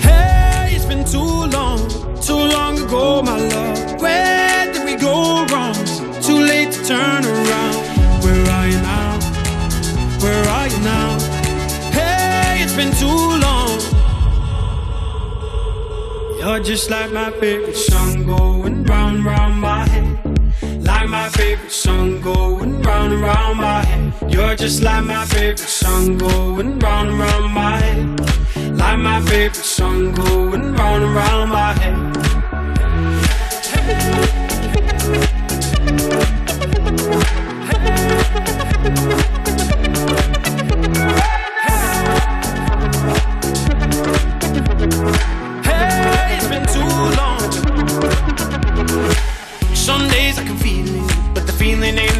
Hey, 0.00 0.74
it's 0.74 0.84
been 0.86 1.04
too 1.04 1.46
long, 1.56 1.80
too 2.20 2.34
long 2.56 2.78
ago, 2.78 3.22
my 3.22 3.36
love. 3.36 4.00
Where 4.00 4.72
did 4.72 4.84
we 4.84 4.96
go 4.96 5.44
wrong? 5.46 5.74
Too 6.22 6.38
late 6.38 6.70
to 6.72 6.84
turn 6.84 7.24
around. 7.24 7.85
Where 10.26 10.48
are 10.48 10.66
you 10.66 10.80
now? 10.80 11.18
Hey, 11.92 12.60
it's 12.64 12.74
been 12.74 12.92
too 13.02 13.06
long. 13.46 13.78
You're 16.40 16.58
just 16.64 16.90
like 16.90 17.12
my 17.12 17.30
favorite 17.30 17.76
song 17.76 18.26
going 18.26 18.82
round 18.82 19.24
round 19.24 19.60
my 19.60 19.86
head. 19.86 20.84
Like 20.84 21.08
my 21.08 21.28
favorite 21.28 21.70
song 21.70 22.20
going 22.22 22.82
round 22.82 23.12
and 23.12 23.22
round 23.22 23.58
my 23.58 23.84
head. 23.84 24.32
You're 24.32 24.56
just 24.56 24.82
like 24.82 25.04
my 25.04 25.24
favorite 25.26 25.60
song 25.60 26.18
going 26.18 26.80
round 26.80 27.10
and 27.10 27.18
round 27.20 27.54
my 27.54 27.76
head. 27.78 28.76
Like 28.76 28.98
my 28.98 29.20
favorite 29.20 29.54
song 29.54 30.10
going 30.10 30.74
round 30.74 31.04
and 31.04 31.14
round 31.14 31.50
my 31.52 31.72
head. 31.72 32.16
Hey, 33.64 34.45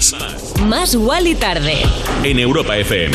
Más. 0.00 0.54
Más 0.66 0.94
Wally 0.96 1.34
tarde. 1.34 1.82
En 2.24 2.38
Europa 2.38 2.74
FM. 2.74 3.14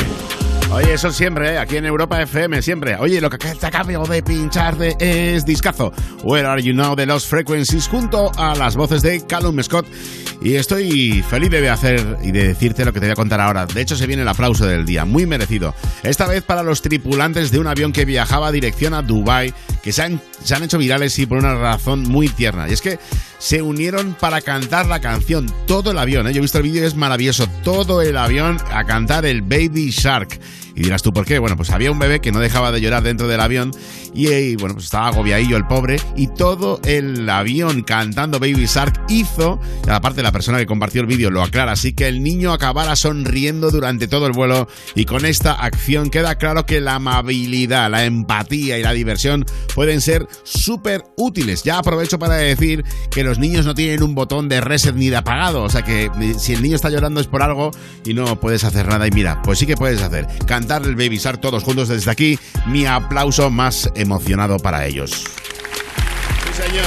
Oye, 0.71 0.93
eso 0.93 1.11
siempre, 1.11 1.53
¿eh? 1.53 1.57
aquí 1.57 1.77
en 1.77 1.85
Europa 1.87 2.21
FM, 2.21 2.61
siempre. 2.61 2.95
Oye, 2.97 3.19
lo 3.19 3.27
que 3.31 3.39
te 3.39 3.65
acabo 3.65 4.05
de 4.05 4.21
pinchar 4.21 4.77
de 4.77 4.95
es 4.99 5.45
discazo. 5.45 5.91
Where 6.23 6.45
Are 6.47 6.61
You 6.61 6.75
Now 6.75 6.95
de 6.95 7.07
Lost 7.07 7.27
Frequencies 7.27 7.87
junto 7.87 8.31
a 8.37 8.53
las 8.53 8.75
voces 8.75 9.01
de 9.01 9.25
Callum 9.25 9.63
Scott. 9.63 9.87
Y 10.41 10.55
estoy 10.55 11.23
feliz 11.23 11.49
de 11.49 11.69
hacer 11.69 12.17
y 12.23 12.31
de 12.31 12.47
decirte 12.47 12.85
lo 12.85 12.93
que 12.93 12.99
te 12.99 13.05
voy 13.07 13.13
a 13.13 13.15
contar 13.15 13.41
ahora. 13.41 13.65
De 13.65 13.81
hecho, 13.81 13.95
se 13.95 14.07
viene 14.07 14.21
el 14.21 14.27
aplauso 14.27 14.65
del 14.65 14.85
día, 14.85 15.05
muy 15.05 15.25
merecido. 15.25 15.73
Esta 16.03 16.27
vez 16.27 16.43
para 16.43 16.63
los 16.63 16.81
tripulantes 16.81 17.51
de 17.51 17.59
un 17.59 17.67
avión 17.67 17.91
que 17.91 18.05
viajaba 18.05 18.51
dirección 18.51 18.93
a 18.93 19.01
Dubai, 19.01 19.53
que 19.81 19.91
se 19.91 20.03
han, 20.03 20.21
se 20.43 20.55
han 20.55 20.63
hecho 20.63 20.77
virales 20.77 21.17
y 21.19 21.25
por 21.25 21.37
una 21.37 21.55
razón 21.55 22.03
muy 22.03 22.27
tierna. 22.29 22.67
Y 22.69 22.73
es 22.73 22.81
que 22.81 22.99
se 23.39 23.61
unieron 23.61 24.15
para 24.19 24.41
cantar 24.41 24.87
la 24.87 24.99
canción, 24.99 25.51
todo 25.67 25.91
el 25.91 25.97
avión. 25.97 26.27
¿eh? 26.27 26.33
Yo 26.33 26.39
he 26.39 26.41
visto 26.41 26.57
el 26.57 26.63
vídeo, 26.63 26.85
es 26.85 26.95
maravilloso. 26.95 27.47
Todo 27.63 28.01
el 28.01 28.17
avión 28.17 28.57
a 28.71 28.83
cantar 28.85 29.25
el 29.25 29.41
Baby 29.41 29.91
Shark. 29.91 30.39
Y 30.75 30.83
dirás 30.83 31.01
tú 31.01 31.13
por 31.13 31.25
qué. 31.25 31.39
Bueno, 31.39 31.55
pues 31.55 31.69
había 31.71 31.91
un 31.91 31.99
bebé 31.99 32.19
que 32.19 32.31
no 32.31 32.39
dejaba 32.39 32.71
de 32.71 32.81
llorar 32.81 33.03
dentro 33.03 33.27
del 33.27 33.39
avión 33.39 33.71
y, 34.13 34.29
y, 34.29 34.55
bueno, 34.55 34.75
pues 34.75 34.85
estaba 34.85 35.07
agobiadillo 35.07 35.57
el 35.57 35.65
pobre 35.67 35.97
y 36.15 36.27
todo 36.27 36.79
el 36.83 37.29
avión 37.29 37.83
cantando 37.83 38.39
Baby 38.39 38.65
Shark 38.65 39.01
hizo, 39.09 39.59
y 39.85 39.89
aparte 39.89 40.23
la 40.23 40.31
persona 40.31 40.57
que 40.57 40.65
compartió 40.65 41.01
el 41.01 41.07
vídeo 41.07 41.29
lo 41.29 41.43
aclara, 41.43 41.73
así 41.73 41.93
que 41.93 42.07
el 42.07 42.23
niño 42.23 42.51
acabara 42.51 42.95
sonriendo 42.95 43.71
durante 43.71 44.07
todo 44.07 44.27
el 44.27 44.33
vuelo 44.33 44.67
y 44.95 45.05
con 45.05 45.25
esta 45.25 45.53
acción 45.53 46.09
queda 46.09 46.35
claro 46.35 46.65
que 46.65 46.81
la 46.81 46.95
amabilidad, 46.95 47.89
la 47.89 48.05
empatía 48.05 48.77
y 48.77 48.83
la 48.83 48.93
diversión 48.93 49.45
pueden 49.73 50.01
ser 50.01 50.27
súper 50.43 51.03
útiles. 51.17 51.63
Ya 51.63 51.77
aprovecho 51.77 52.19
para 52.19 52.35
decir 52.35 52.83
que 53.11 53.23
los 53.23 53.39
niños 53.39 53.65
no 53.65 53.75
tienen 53.75 54.03
un 54.03 54.15
botón 54.15 54.49
de 54.49 54.61
reset 54.61 54.95
ni 54.95 55.09
de 55.09 55.17
apagado, 55.17 55.63
o 55.63 55.69
sea 55.69 55.83
que 55.83 56.09
si 56.37 56.53
el 56.53 56.61
niño 56.61 56.75
está 56.75 56.89
llorando 56.89 57.19
es 57.19 57.27
por 57.27 57.41
algo 57.41 57.71
y 58.05 58.13
no 58.13 58.39
puedes 58.39 58.63
hacer 58.63 58.87
nada 58.87 59.07
y 59.07 59.11
mira, 59.11 59.41
pues 59.41 59.59
sí 59.59 59.65
que 59.65 59.75
puedes 59.75 60.01
hacer. 60.01 60.27
Cantar 60.65 60.89
el 60.89 60.95
Baby 60.95 61.17
Shark 61.17 61.39
todos 61.39 61.61
juntos 61.61 61.89
desde 61.89 62.09
aquí, 62.09 62.39
mi 62.65 62.87
aplauso 62.87 63.51
más 63.51 63.87
emocionado 63.93 64.57
para 64.57 64.87
ellos. 64.87 65.11
Sí, 65.11 66.63
señor. 66.63 66.85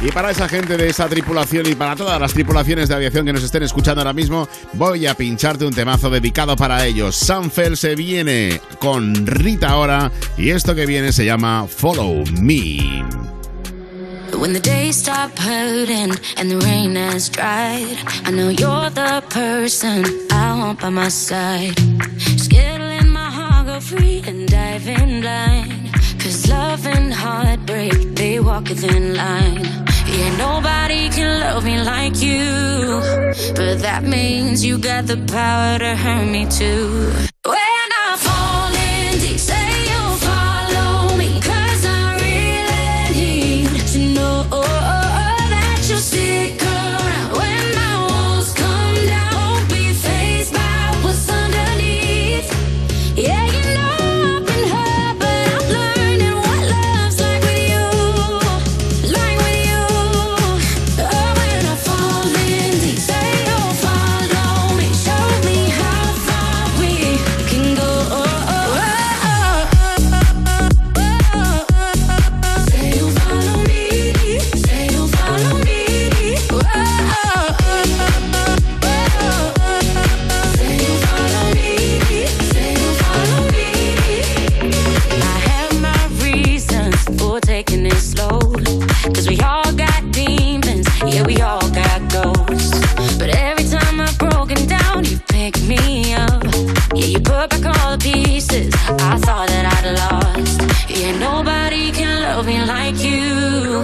Y 0.00 0.10
para 0.10 0.30
esa 0.30 0.48
gente 0.48 0.78
de 0.78 0.88
esa 0.88 1.06
tripulación 1.06 1.66
y 1.66 1.74
para 1.74 1.96
todas 1.96 2.18
las 2.18 2.32
tripulaciones 2.32 2.88
de 2.88 2.94
aviación 2.94 3.26
que 3.26 3.34
nos 3.34 3.42
estén 3.42 3.62
escuchando 3.62 4.00
ahora 4.00 4.14
mismo, 4.14 4.48
voy 4.72 5.06
a 5.06 5.14
pincharte 5.14 5.66
un 5.66 5.74
temazo 5.74 6.08
dedicado 6.08 6.56
para 6.56 6.86
ellos. 6.86 7.14
Sanfel 7.14 7.76
se 7.76 7.94
viene 7.94 8.58
con 8.78 9.26
Rita 9.26 9.68
ahora 9.68 10.10
y 10.38 10.48
esto 10.48 10.74
que 10.74 10.86
viene 10.86 11.12
se 11.12 11.26
llama 11.26 11.66
Follow 11.68 12.24
Me. 12.40 13.04
When 14.40 14.52
the 14.52 14.60
days 14.60 14.96
stop 14.96 15.38
hurting 15.38 16.12
and 16.36 16.50
the 16.50 16.58
rain 16.64 16.96
has 16.96 17.28
dried, 17.28 17.98
I 18.24 18.30
know 18.30 18.48
you're 18.48 18.90
the 18.90 19.22
person 19.28 20.04
I 20.30 20.58
want 20.58 20.80
by 20.80 20.90
my 20.90 21.08
side. 21.08 21.76
Skittling 22.44 23.08
my 23.10 23.30
heart 23.30 23.66
go 23.66 23.80
free 23.80 24.22
and 24.26 24.48
dive 24.48 24.88
in 24.88 25.20
blind. 25.20 25.92
Cause 26.20 26.48
love 26.48 26.86
and 26.86 27.12
heartbreak, 27.12 28.14
they 28.14 28.40
walk 28.40 28.70
a 28.70 28.74
thin 28.74 29.14
line. 29.14 29.64
Yeah, 30.06 30.36
nobody 30.36 31.08
can 31.08 31.40
love 31.40 31.64
me 31.64 31.80
like 31.80 32.20
you. 32.20 33.00
But 33.54 33.80
that 33.80 34.02
means 34.02 34.64
you 34.64 34.78
got 34.78 35.06
the 35.06 35.18
power 35.32 35.78
to 35.78 35.96
hurt 35.96 36.26
me 36.26 36.46
too. 36.46 37.12
When 37.44 37.71
me 102.44 102.64
like 102.64 103.02
you. 103.02 103.82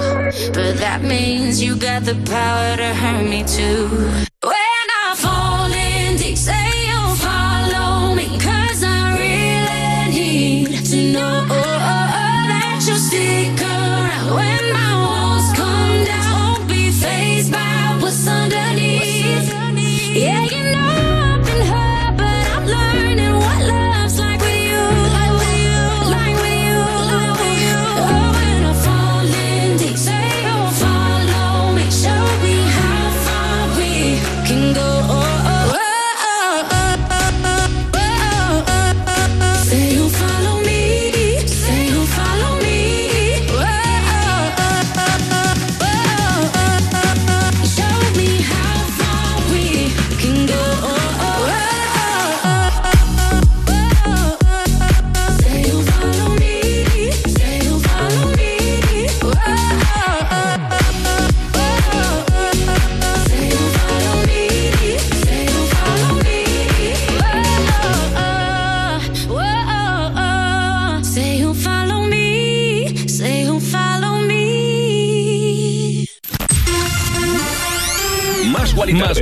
But 0.53 0.79
that 0.79 1.03
means 1.03 1.63
you 1.63 1.77
got 1.77 2.05
the 2.05 2.15
power 2.27 2.77
to 2.77 2.95
hurt 2.95 3.29
me 3.29 3.45
too. 3.45 4.28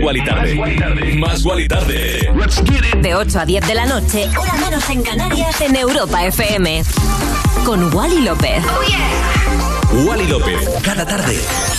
Guali 0.06 0.24
Tarde. 0.24 1.16
Más 1.16 1.42
Guali 1.42 1.66
Tarde. 1.66 2.30
De 3.02 3.14
8 3.16 3.40
a 3.40 3.44
10 3.44 3.66
de 3.66 3.74
la 3.74 3.86
noche, 3.86 4.28
hora 4.38 4.52
menos 4.54 4.88
en 4.88 5.02
Canarias, 5.02 5.60
en 5.60 5.74
Europa 5.74 6.24
FM. 6.24 6.84
Con 7.64 7.92
Wally 7.92 8.20
López. 8.20 8.62
Oh, 8.64 8.86
yeah. 8.86 10.04
Wally 10.06 10.28
López, 10.28 10.60
cada 10.84 11.04
tarde, 11.04 11.36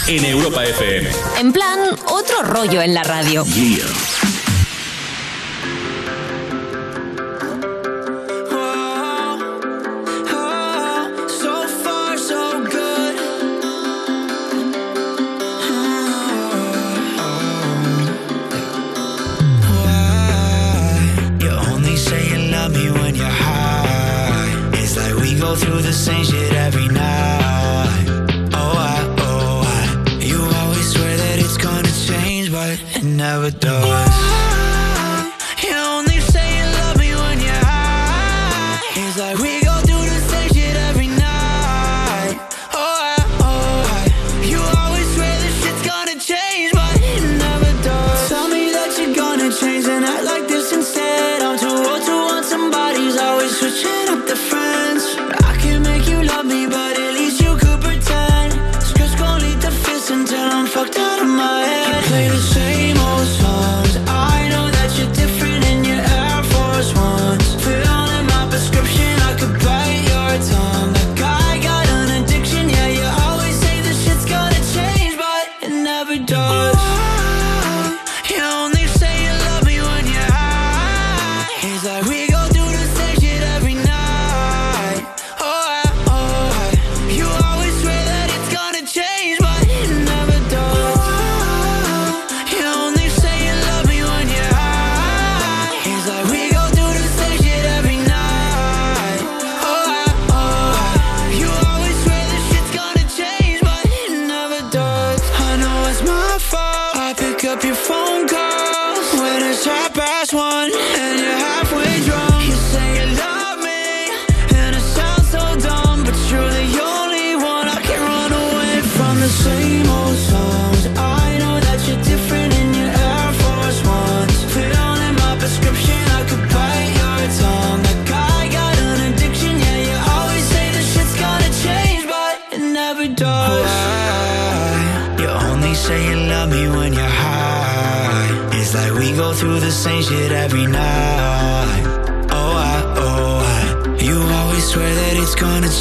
en 0.07 0.25
Europa 0.25 0.61
FM. 0.65 1.09
En 1.39 1.53
plan, 1.53 1.79
otro 2.07 2.43
rollo 2.43 2.81
en 2.81 2.93
la 2.93 3.03
radio. 3.03 3.45
Yeah. 3.45 4.26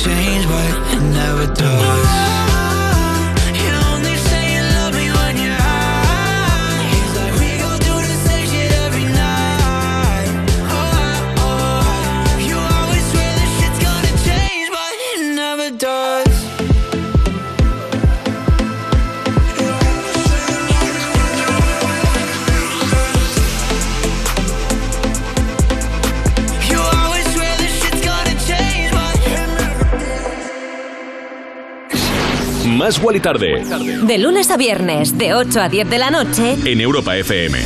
change 0.06 0.46
Más 32.86 33.02
Wally 33.02 33.18
Tarde. 33.18 33.64
De 34.04 34.16
lunes 34.16 34.48
a 34.48 34.56
viernes, 34.56 35.18
de 35.18 35.34
8 35.34 35.60
a 35.60 35.68
10 35.68 35.90
de 35.90 35.98
la 35.98 36.08
noche. 36.08 36.56
En 36.64 36.80
Europa 36.80 37.16
FM. 37.16 37.58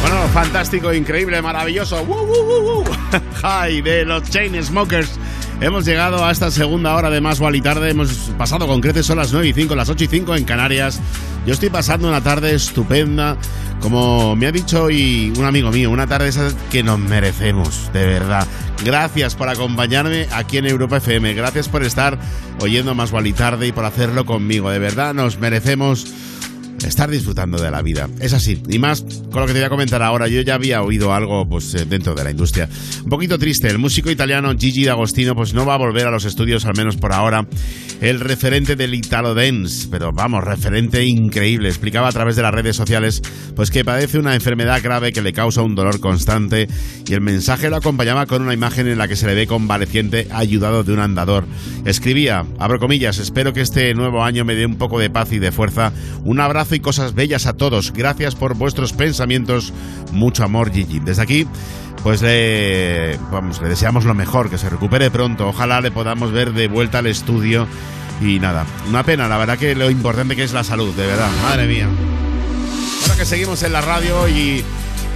Bueno, 0.00 0.16
fantástico, 0.34 0.92
increíble, 0.92 1.40
maravilloso. 1.40 2.02
¡Woo, 2.02 2.24
woo, 2.24 2.82
woo, 2.82 2.84
¡Hi! 3.44 3.80
De 3.80 4.04
los 4.04 4.28
Chain 4.28 4.60
Smokers. 4.60 5.19
Hemos 5.60 5.84
llegado 5.84 6.24
a 6.24 6.32
esta 6.32 6.50
segunda 6.50 6.94
hora 6.96 7.10
de 7.10 7.20
Más 7.20 7.38
y 7.52 7.60
Tarde. 7.60 7.90
Hemos 7.90 8.08
pasado 8.38 8.66
con 8.66 8.80
son 9.02 9.18
las 9.18 9.30
9 9.30 9.48
y 9.48 9.52
5, 9.52 9.76
las 9.76 9.90
8 9.90 10.04
y 10.04 10.06
5 10.06 10.36
en 10.36 10.44
Canarias. 10.44 10.98
Yo 11.44 11.52
estoy 11.52 11.68
pasando 11.68 12.08
una 12.08 12.22
tarde 12.22 12.54
estupenda. 12.54 13.36
Como 13.80 14.34
me 14.36 14.46
ha 14.46 14.52
dicho 14.52 14.84
hoy 14.84 15.30
un 15.36 15.44
amigo 15.44 15.70
mío, 15.70 15.90
una 15.90 16.06
tarde 16.06 16.28
esa 16.28 16.50
que 16.70 16.82
nos 16.82 16.98
merecemos, 16.98 17.90
de 17.92 18.06
verdad. 18.06 18.46
Gracias 18.82 19.34
por 19.34 19.50
acompañarme 19.50 20.28
aquí 20.32 20.56
en 20.56 20.66
Europa 20.66 20.96
FM. 20.96 21.34
Gracias 21.34 21.68
por 21.68 21.82
estar 21.82 22.18
oyendo 22.60 22.94
Más 22.94 23.12
y 23.22 23.32
Tarde 23.34 23.66
y 23.66 23.72
por 23.72 23.84
hacerlo 23.84 24.24
conmigo. 24.24 24.70
De 24.70 24.78
verdad, 24.78 25.12
nos 25.12 25.38
merecemos 25.38 26.06
estar 26.86 27.10
disfrutando 27.10 27.60
de 27.60 27.70
la 27.70 27.82
vida. 27.82 28.08
Es 28.20 28.32
así. 28.32 28.60
Y 28.68 28.78
más 28.78 29.04
con 29.30 29.40
lo 29.40 29.46
que 29.46 29.52
te 29.52 29.58
voy 29.58 29.66
a 29.66 29.70
comentar 29.70 30.02
ahora. 30.02 30.28
Yo 30.28 30.40
ya 30.42 30.54
había 30.54 30.82
oído 30.82 31.12
algo 31.12 31.46
pues 31.48 31.74
eh, 31.74 31.84
dentro 31.86 32.14
de 32.14 32.24
la 32.24 32.30
industria. 32.30 32.68
Un 33.02 33.10
poquito 33.10 33.38
triste. 33.38 33.68
El 33.68 33.78
músico 33.78 34.10
italiano 34.10 34.52
Gigi 34.58 34.84
D'Agostino 34.84 35.34
pues 35.34 35.54
no 35.54 35.66
va 35.66 35.74
a 35.74 35.78
volver 35.78 36.06
a 36.06 36.10
los 36.10 36.24
estudios, 36.24 36.64
al 36.64 36.76
menos 36.76 36.96
por 36.96 37.12
ahora. 37.12 37.46
El 38.00 38.20
referente 38.20 38.76
del 38.76 38.94
Italo 38.94 39.34
Dance, 39.34 39.88
pero 39.90 40.12
vamos, 40.12 40.42
referente 40.42 41.04
increíble. 41.04 41.68
Explicaba 41.68 42.08
a 42.08 42.12
través 42.12 42.36
de 42.36 42.42
las 42.42 42.54
redes 42.54 42.76
sociales 42.76 43.20
pues 43.54 43.70
que 43.70 43.84
padece 43.84 44.18
una 44.18 44.34
enfermedad 44.34 44.82
grave 44.82 45.12
que 45.12 45.20
le 45.20 45.32
causa 45.32 45.62
un 45.62 45.74
dolor 45.74 46.00
constante 46.00 46.66
y 47.06 47.12
el 47.12 47.20
mensaje 47.20 47.68
lo 47.68 47.76
acompañaba 47.76 48.24
con 48.26 48.42
una 48.42 48.54
imagen 48.54 48.88
en 48.88 48.96
la 48.96 49.06
que 49.06 49.16
se 49.16 49.26
le 49.26 49.34
ve 49.34 49.46
convaleciente 49.46 50.28
ayudado 50.30 50.82
de 50.82 50.92
un 50.92 51.00
andador. 51.00 51.44
Escribía, 51.84 52.46
abro 52.58 52.78
comillas, 52.78 53.18
espero 53.18 53.52
que 53.52 53.60
este 53.60 53.92
nuevo 53.94 54.24
año 54.24 54.44
me 54.44 54.54
dé 54.54 54.64
un 54.64 54.76
poco 54.76 54.98
de 54.98 55.10
paz 55.10 55.32
y 55.32 55.38
de 55.38 55.52
fuerza. 55.52 55.92
Un 56.24 56.40
abrazo 56.40 56.59
y 56.70 56.80
cosas 56.80 57.14
bellas 57.14 57.46
a 57.46 57.54
todos. 57.54 57.92
Gracias 57.92 58.34
por 58.34 58.54
vuestros 58.54 58.92
pensamientos. 58.92 59.72
Mucho 60.12 60.44
amor, 60.44 60.72
Gigi. 60.72 61.00
Desde 61.00 61.22
aquí, 61.22 61.46
pues 62.02 62.22
le, 62.22 63.18
vamos, 63.30 63.60
le 63.60 63.68
deseamos 63.68 64.04
lo 64.04 64.14
mejor, 64.14 64.50
que 64.50 64.58
se 64.58 64.68
recupere 64.68 65.10
pronto. 65.10 65.48
Ojalá 65.48 65.80
le 65.80 65.90
podamos 65.90 66.32
ver 66.32 66.52
de 66.52 66.68
vuelta 66.68 66.98
al 66.98 67.06
estudio. 67.06 67.66
Y 68.20 68.38
nada, 68.38 68.66
una 68.88 69.02
pena, 69.02 69.28
la 69.28 69.38
verdad 69.38 69.58
que 69.58 69.74
lo 69.74 69.90
importante 69.90 70.36
que 70.36 70.44
es 70.44 70.52
la 70.52 70.62
salud, 70.62 70.94
de 70.94 71.06
verdad. 71.06 71.30
Madre 71.42 71.66
mía. 71.66 71.88
Ahora 73.02 73.16
que 73.16 73.24
seguimos 73.24 73.62
en 73.62 73.72
la 73.72 73.80
radio 73.80 74.28
y 74.28 74.62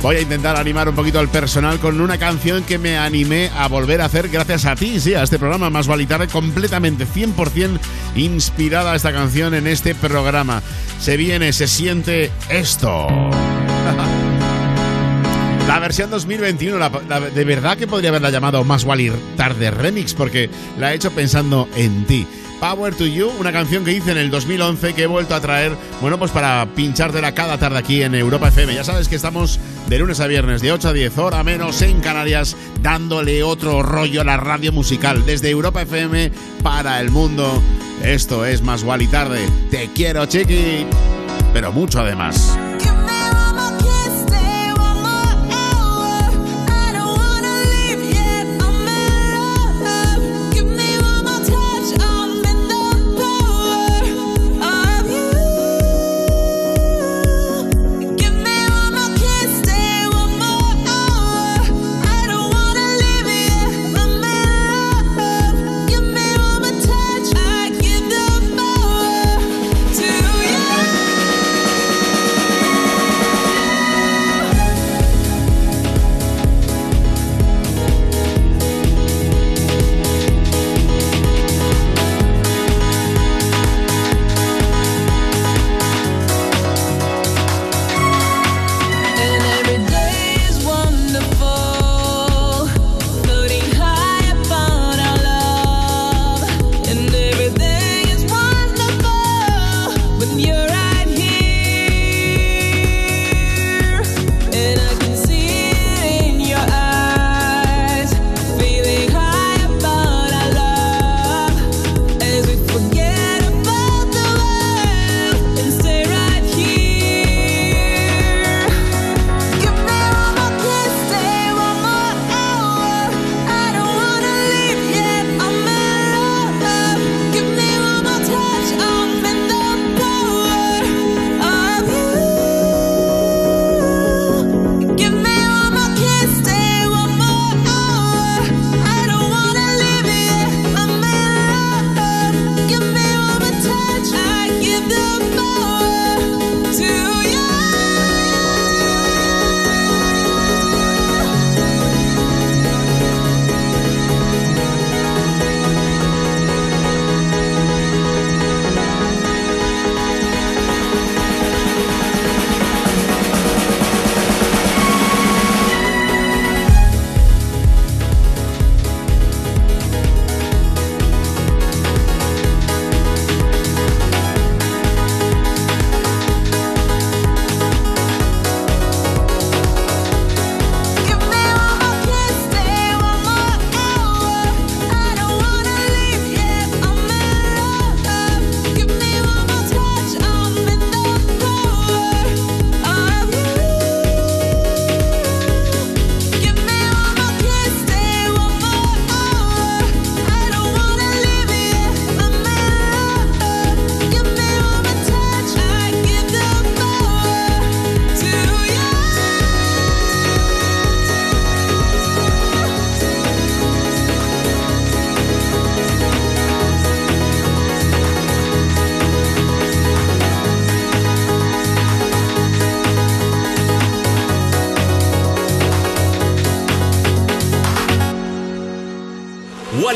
voy 0.04 0.16
a 0.16 0.20
intentar 0.20 0.54
animar 0.58 0.86
un 0.86 0.94
poquito 0.94 1.18
al 1.18 1.30
personal 1.30 1.78
con 1.78 1.98
una 1.98 2.18
canción 2.18 2.62
que 2.64 2.76
me 2.78 2.98
animé 2.98 3.50
a 3.56 3.68
volver 3.68 4.02
a 4.02 4.04
hacer 4.04 4.28
gracias 4.28 4.66
a 4.66 4.76
ti, 4.76 5.00
sí, 5.00 5.14
a 5.14 5.22
este 5.22 5.38
programa 5.38 5.70
Más 5.70 5.86
Valitar, 5.86 6.28
completamente 6.28 7.06
100% 7.06 7.78
inspirada 8.14 8.94
esta 8.94 9.14
canción 9.14 9.54
en 9.54 9.66
este 9.66 9.94
programa. 9.94 10.62
Se 11.00 11.16
viene, 11.16 11.54
se 11.54 11.66
siente 11.66 12.30
esto. 12.50 13.08
La 15.66 15.78
versión 15.80 16.10
2021, 16.10 16.78
la- 16.78 16.90
la- 17.08 17.20
de 17.20 17.44
verdad 17.44 17.78
que 17.78 17.86
podría 17.86 18.10
haberla 18.10 18.30
llamado 18.30 18.62
Más 18.62 18.84
Wally 18.84 19.10
Tarde 19.36 19.70
Remix 19.70 20.12
porque 20.12 20.50
la 20.78 20.92
he 20.92 20.96
hecho 20.96 21.10
pensando 21.12 21.66
en 21.74 22.04
ti. 22.04 22.26
Power 22.60 22.94
to 22.94 23.06
You, 23.06 23.30
una 23.38 23.52
canción 23.52 23.84
que 23.84 23.92
hice 23.92 24.12
en 24.12 24.18
el 24.18 24.30
2011 24.30 24.94
que 24.94 25.02
he 25.02 25.06
vuelto 25.06 25.34
a 25.34 25.40
traer, 25.40 25.76
bueno, 26.00 26.18
pues 26.18 26.30
para 26.30 26.66
pinchártela 26.74 27.34
cada 27.34 27.58
tarde 27.58 27.78
aquí 27.78 28.02
en 28.02 28.14
Europa 28.14 28.48
FM. 28.48 28.74
Ya 28.74 28.84
sabes 28.84 29.08
que 29.08 29.16
estamos 29.16 29.60
de 29.88 29.98
lunes 29.98 30.20
a 30.20 30.26
viernes, 30.26 30.62
de 30.62 30.72
8 30.72 30.88
a 30.88 30.92
10, 30.92 31.18
hora 31.18 31.44
menos 31.44 31.82
en 31.82 32.00
Canarias, 32.00 32.56
dándole 32.80 33.42
otro 33.42 33.82
rollo 33.82 34.20
a 34.20 34.24
la 34.24 34.36
radio 34.36 34.72
musical 34.72 35.24
desde 35.26 35.50
Europa 35.50 35.82
FM 35.82 36.32
para 36.62 37.00
el 37.00 37.10
mundo. 37.10 37.62
Esto 38.02 38.44
es 38.44 38.62
Más 38.62 38.82
Wally 38.82 39.06
Tarde. 39.06 39.40
Te 39.70 39.90
quiero, 39.94 40.26
chiqui, 40.26 40.86
pero 41.52 41.72
mucho 41.72 42.00
además. 42.00 42.56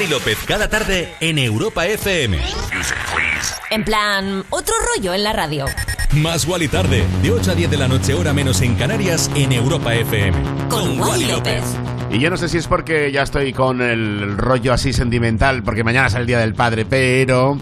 López 0.08 0.38
cada 0.46 0.68
tarde 0.68 1.14
en 1.20 1.38
Europa 1.38 1.86
FM. 1.86 2.38
En 3.70 3.84
plan, 3.84 4.44
otro 4.48 4.74
rollo 4.94 5.12
en 5.12 5.22
la 5.22 5.32
radio. 5.32 5.66
Más 6.12 6.46
Wally 6.46 6.68
tarde, 6.68 7.04
de 7.22 7.30
8 7.30 7.50
a 7.50 7.54
10 7.54 7.70
de 7.70 7.76
la 7.76 7.88
noche, 7.88 8.14
hora 8.14 8.32
menos 8.32 8.62
en 8.62 8.74
Canarias, 8.76 9.30
en 9.34 9.52
Europa 9.52 9.94
FM. 9.94 10.36
Con 10.70 10.98
Wally 10.98 11.26
López. 11.26 11.62
Y 12.10 12.18
yo 12.18 12.30
no 12.30 12.38
sé 12.38 12.48
si 12.48 12.56
es 12.56 12.66
porque 12.66 13.12
ya 13.12 13.22
estoy 13.22 13.52
con 13.52 13.82
el 13.82 14.38
rollo 14.38 14.72
así 14.72 14.94
sentimental, 14.94 15.62
porque 15.62 15.84
mañana 15.84 16.06
es 16.06 16.14
el 16.14 16.26
Día 16.26 16.38
del 16.38 16.54
Padre, 16.54 16.86
pero 16.86 17.58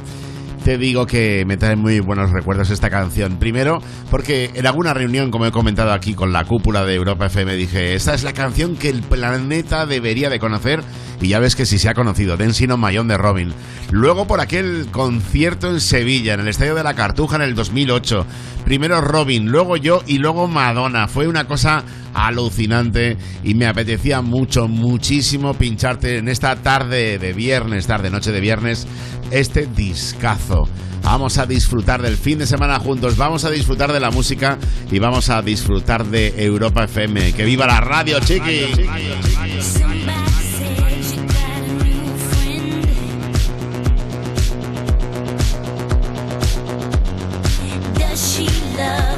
te 0.67 0.79
digo 0.79 1.07
que 1.07 1.45
me 1.47 1.57
trae 1.57 1.77
muy 1.77 2.01
buenos 2.01 2.31
recuerdos 2.33 2.71
esta 2.71 2.91
canción. 2.91 3.39
Primero, 3.39 3.79
porque 4.11 4.51
en 4.55 4.67
alguna 4.67 4.95
reunión, 4.95 5.31
como 5.31 5.47
he 5.47 5.53
comentado 5.53 5.93
aquí 5.93 6.15
con 6.15 6.33
la 6.33 6.45
cúpula 6.45 6.85
de 6.85 6.95
Europa 6.95 7.27
FM, 7.27 7.55
dije, 7.55 7.95
esta 7.95 8.15
es 8.15 8.25
la 8.25 8.33
canción 8.33 8.77
que 8.77 8.89
el 8.89 9.03
planeta 9.03 9.87
debería 9.87 10.31
de 10.31 10.39
conocer. 10.39 10.83
Y 11.21 11.29
ya 11.29 11.39
ves 11.39 11.57
que 11.57 11.67
sí 11.67 11.79
se 11.79 11.89
ha 11.89 11.95
conocido, 11.95 12.37
Densino 12.37 12.77
Mayón 12.77 13.09
de 13.09 13.17
Robin. 13.17 13.53
Luego 13.91 14.27
por 14.27 14.41
aquel 14.41 14.89
concierto 14.91 15.71
en 15.71 15.81
Sevilla, 15.81 16.35
en 16.35 16.41
el 16.41 16.49
Estadio 16.49 16.75
de 16.75 16.83
la 16.83 16.95
Cartuja 16.95 17.37
en 17.37 17.43
el 17.43 17.55
2008. 17.55 18.27
Primero 18.65 19.01
Robin, 19.01 19.47
luego 19.51 19.77
yo 19.77 20.03
y 20.07 20.19
luego 20.19 20.49
Madonna. 20.49 21.09
Fue 21.09 21.29
una 21.29 21.47
cosa 21.47 21.85
alucinante 22.13 23.17
y 23.45 23.55
me 23.55 23.67
apetecía 23.67 24.21
mucho, 24.23 24.69
muchísimo 24.69 25.55
pincharte 25.55 26.19
en 26.19 26.29
esta 26.29 26.57
tarde 26.57 27.19
de 27.19 27.33
viernes, 27.33 27.87
tarde, 27.87 28.11
noche 28.11 28.33
de 28.33 28.41
viernes, 28.41 28.87
este 29.31 29.67
discazo. 29.67 30.69
Vamos 31.03 31.39
a 31.39 31.47
disfrutar 31.47 32.03
del 32.03 32.17
fin 32.17 32.39
de 32.39 32.47
semana 32.47 32.81
juntos, 32.81 33.17
vamos 33.17 33.45
a 33.45 33.51
disfrutar 33.51 33.93
de 33.93 34.01
la 34.01 34.11
música 34.11 34.59
y 34.91 34.99
vamos 34.99 35.31
a 35.31 35.41
disfrutar 35.41 36.05
de 36.05 36.35
Europa 36.37 36.85
FM. 36.85 37.33
¡Que 37.33 37.45
viva 37.45 37.67
la 37.67 37.81
radio, 37.81 38.19
chiqui! 38.19 38.67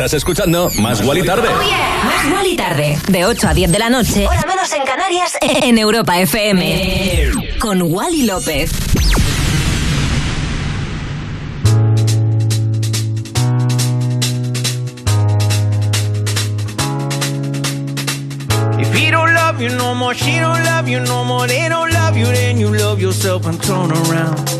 Estás 0.00 0.14
escuchando 0.14 0.70
Más 0.78 1.02
Guali 1.02 1.22
Tarde. 1.22 1.50
Más 1.50 2.30
Guali 2.30 2.56
Tarde. 2.56 2.98
De 3.08 3.26
8 3.26 3.48
a 3.48 3.52
10 3.52 3.70
de 3.70 3.78
la 3.78 3.90
noche. 3.90 4.26
Hora 4.26 4.46
menos 4.46 4.72
en 4.72 4.82
Canarias. 4.82 5.36
En 5.62 5.76
Europa 5.76 6.18
FM. 6.18 7.32
Con 7.58 7.82
Wally 7.82 8.22
López. 8.22 8.70
If 18.78 18.94
he 18.94 19.10
don't 19.10 19.34
love 19.34 19.60
you 19.60 19.68
no 19.76 19.94
more, 19.94 20.14
she 20.14 20.40
don't 20.40 20.64
love 20.64 20.88
you 20.88 21.00
no 21.00 21.24
more, 21.24 21.46
they 21.46 21.68
don't 21.68 21.92
love 21.92 22.16
you, 22.16 22.24
then 22.24 22.58
you 22.58 22.74
love 22.74 23.02
yourself 23.02 23.44
and 23.44 23.62
turn 23.62 23.92
around. 23.92 24.59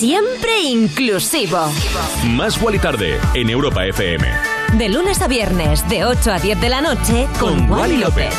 Siempre 0.00 0.62
inclusivo. 0.62 1.58
Más 2.28 2.58
Guali 2.58 2.78
Tarde 2.78 3.18
en 3.34 3.50
Europa 3.50 3.84
FM. 3.84 4.26
De 4.78 4.88
lunes 4.88 5.20
a 5.20 5.28
viernes, 5.28 5.86
de 5.90 6.06
8 6.06 6.32
a 6.32 6.38
10 6.38 6.58
de 6.58 6.68
la 6.70 6.80
noche. 6.80 7.28
Con, 7.38 7.70
Wally 7.70 7.98
López. 7.98 8.32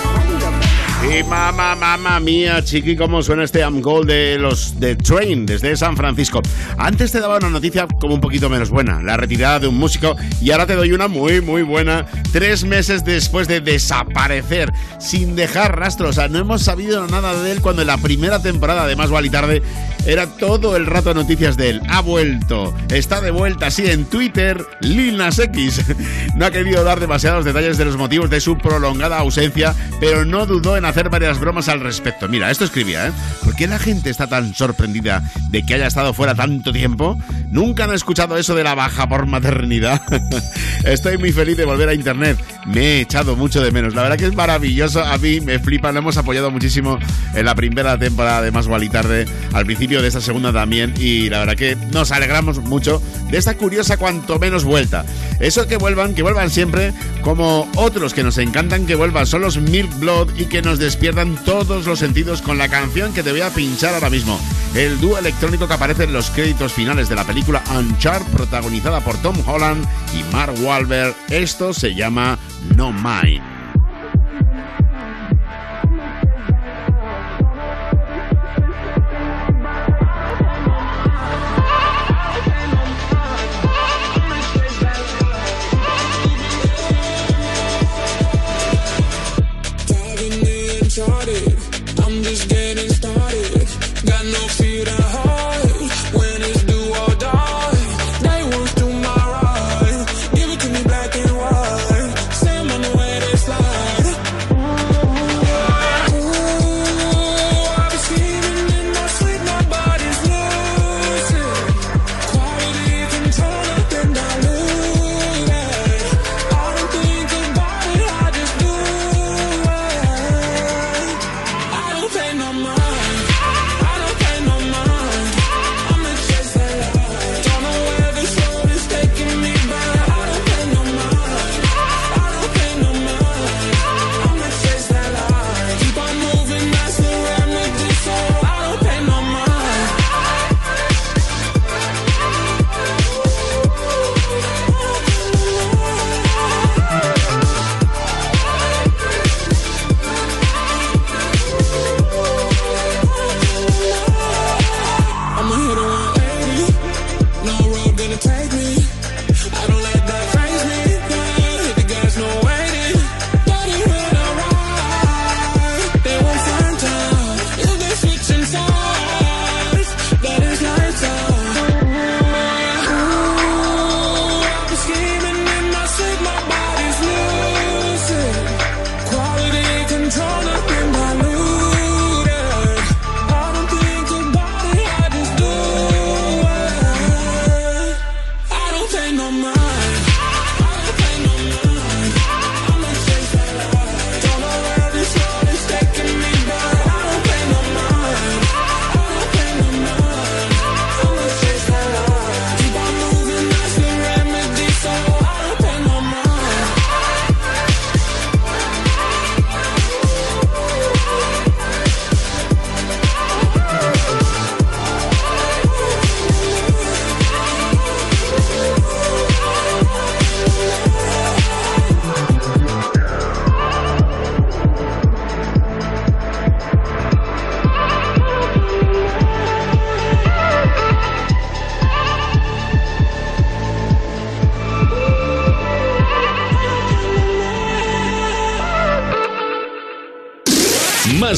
Y 1.04 1.24
mamá, 1.24 1.76
mamá 1.76 2.20
mía, 2.20 2.64
chiqui, 2.64 2.96
cómo 2.96 3.24
suena 3.24 3.44
este 3.44 3.64
Am 3.64 3.82
Gold 3.82 4.08
de 4.08 4.38
los 4.38 4.80
de 4.80 4.96
Train 4.96 5.48
desde 5.48 5.76
San 5.76 5.98
Francisco. 5.98 6.42
Antes 6.78 7.12
te 7.12 7.20
daba 7.20 7.38
una 7.38 7.50
noticia 7.50 7.88
como 7.88 8.14
un 8.14 8.22
poquito 8.22 8.50
menos 8.50 8.70
buena, 8.70 9.02
la 9.02 9.18
retirada 9.18 9.60
de 9.60 9.68
un 9.68 9.78
músico, 9.78 10.16
y 10.42 10.52
ahora 10.52 10.68
te 10.68 10.76
doy 10.76 10.92
una 10.92 11.08
muy, 11.08 11.42
muy 11.42 11.64
buena. 11.64 12.06
Tres 12.32 12.64
meses 12.66 13.04
después 13.04 13.48
de 13.48 13.62
desaparecer, 13.62 14.72
sin 15.00 15.36
dejar 15.36 15.78
rastro, 15.80 16.10
o 16.10 16.14
sea, 16.14 16.28
no 16.28 16.38
hemos 16.38 16.62
sabido 16.62 17.08
nada 17.08 17.34
de 17.42 17.52
él 17.52 17.62
cuando 17.62 17.82
en 17.82 17.88
la 17.88 17.98
primera 17.98 18.40
temporada 18.40 18.86
de 18.86 18.96
Más 18.96 19.10
Vale 19.10 19.30
Tarde 19.32 19.64
era 20.06 20.28
todo 20.28 20.76
el 20.76 20.86
rato 20.86 21.14
noticias 21.14 21.58
de 21.58 21.70
él. 21.70 21.82
Ha 21.90 22.02
vuelto, 22.02 22.76
está 22.90 23.22
de 23.22 23.32
vuelta, 23.32 23.72
sí, 23.72 23.86
en 23.88 24.06
Twitter, 24.06 24.66
Lil 24.82 25.20
X. 25.22 25.82
No 26.36 26.46
ha 26.46 26.52
querido 26.52 26.84
dar 26.84 27.00
demasiados 27.00 27.46
detalles 27.46 27.78
de 27.78 27.86
los 27.86 27.98
motivos 27.98 28.30
de 28.30 28.42
su 28.42 28.58
prolongada 28.58 29.20
ausencia, 29.20 29.76
pero 30.00 30.26
no 30.26 30.46
dudó 30.46 30.78
en 30.78 30.86
hacer 30.86 31.10
varias 31.10 31.40
bromas 31.40 31.70
al 31.70 31.82
respecto. 31.82 32.28
Mira, 32.28 32.50
esto 32.50 32.64
escribía, 32.64 33.08
¿eh? 33.08 33.12
¿Por 33.44 33.56
qué 33.56 33.68
la 33.68 33.78
gente 33.80 34.10
está 34.10 34.28
tan 34.28 34.56
sorprendida 34.56 35.24
de 35.50 35.64
que 35.64 35.76
haya 35.76 35.88
estado 35.88 36.14
fuera 36.14 36.34
tanto 36.34 36.72
tiempo? 36.72 37.18
¿Nunca 37.50 37.84
han 37.84 37.94
escuchado 37.94 38.38
eso 38.38 38.56
de 38.56 38.64
la 38.64 38.76
baja 38.76 39.08
por 39.08 39.28
maternidad? 39.28 40.02
Estoy 40.86 41.18
muy 41.18 41.32
feliz 41.32 41.58
de 41.58 41.66
volver 41.66 41.90
a 41.90 41.94
internet. 41.94 42.38
Me 42.66 42.82
he 42.82 43.02
echado 43.02 43.36
mucho 43.36 43.62
de 43.62 43.72
menos. 43.72 43.96
La 43.96 44.04
verdad 44.04 44.18
que 44.18 44.26
es 44.26 44.36
maravilloso. 44.36 45.04
A 45.04 45.18
mí 45.18 45.42
me 45.42 45.60
flipa. 45.60 45.92
Lo 45.92 46.00
hemos 46.00 46.18
apoyado 46.18 46.52
muchísimo 46.52 47.00
en 47.34 47.46
la 47.46 47.56
primera 47.56 47.98
temporada 47.98 48.42
de 48.42 48.52
Más 48.52 48.68
Gual 48.68 48.84
y 48.84 48.90
Tarde. 48.90 49.26
Al 49.54 49.66
principio 49.66 50.02
de 50.02 50.08
esta 50.08 50.22
segunda 50.22 50.54
también. 50.54 50.94
Y 50.98 51.30
la 51.30 51.40
verdad 51.40 51.56
que 51.56 51.76
nos 51.76 52.12
alegramos 52.12 52.60
mucho 52.60 53.02
de 53.32 53.38
esta 53.38 53.56
curiosa 53.56 53.98
cuanto 53.98 54.38
menos 54.40 54.64
vuelta. 54.64 55.06
Eso 55.40 55.68
que 55.68 55.78
vuelvan, 55.78 56.14
que 56.14 56.22
vuelvan 56.22 56.50
siempre, 56.50 56.94
como 57.22 57.68
otros 57.76 58.14
que 58.14 58.24
nos 58.24 58.38
encantan 58.38 58.86
que 58.86 58.96
vuelvan, 58.96 59.26
son 59.26 59.42
los 59.42 59.58
Milk 59.58 60.00
Blood 60.00 60.36
y 60.38 60.46
que 60.46 60.62
nos 60.62 60.78
despiertan 60.78 61.36
todos 61.44 61.86
los 61.86 62.00
sentidos 62.00 62.42
con 62.42 62.58
la 62.58 62.68
canción 62.68 63.14
que 63.14 63.24
te 63.24 63.32
voy 63.32 63.42
a 63.42 63.50
pinchar 63.50 63.94
ahora 63.94 64.10
mismo. 64.10 64.40
El 64.76 65.00
dúo 65.00 65.18
electrónico 65.18 65.68
que 65.68 65.74
aparece 65.74 66.04
en 66.04 66.14
los 66.14 66.30
créditos 66.30 66.74
finales 66.74 67.10
de 67.10 67.16
la 67.16 67.26
película 67.26 67.64
Uncharted, 67.76 68.32
protagonizada 68.32 69.02
por 69.02 69.18
Tom 69.18 69.36
Holland 69.46 69.86
y 70.14 70.24
Mark 70.34 70.54
Wahlberg. 70.62 71.16
Esto 71.30 71.74
se 71.74 71.96
llama 71.96 72.38
No 72.64 72.92
Mine. 72.92 73.51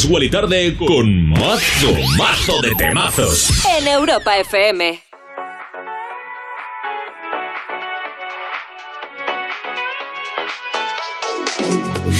Más 0.03 0.11
Wally 0.11 0.29
Tarde 0.29 0.75
con 0.75 1.29
mazo, 1.29 1.93
mazo 2.17 2.61
de 2.61 2.75
temazos. 2.75 3.49
En 3.77 3.87
Europa 3.87 4.37
FM. 4.37 5.01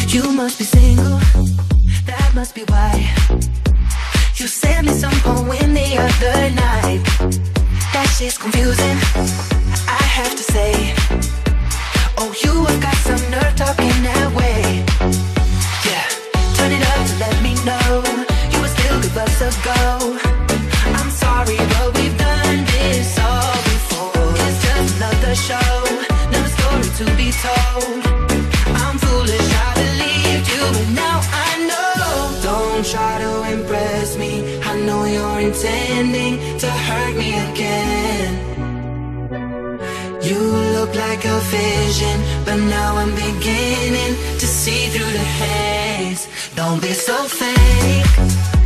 You 0.07 0.31
must 0.31 0.59
be 0.59 0.65
single, 0.65 1.19
that 2.05 2.31
must 2.33 2.55
be 2.55 2.63
why. 2.69 3.09
You 4.37 4.47
sent 4.47 4.87
me 4.87 4.93
some 4.93 5.19
poem 5.21 5.73
the 5.73 5.97
other 5.97 6.51
night. 6.51 7.03
That 7.91 8.07
shit's 8.17 8.37
confusing, 8.37 8.97
I 9.89 10.03
have 10.03 10.35
to 10.35 10.43
say. 10.43 10.93
Oh, 12.17 12.33
you 12.43 12.65
have 12.65 12.81
got 12.81 12.95
some 12.95 13.31
nerve 13.31 13.55
talking 13.55 14.03
that 14.03 14.31
way. 14.35 14.92
Don't 46.55 46.79
be 46.81 46.93
so 46.93 47.15
fake. 47.25 48.62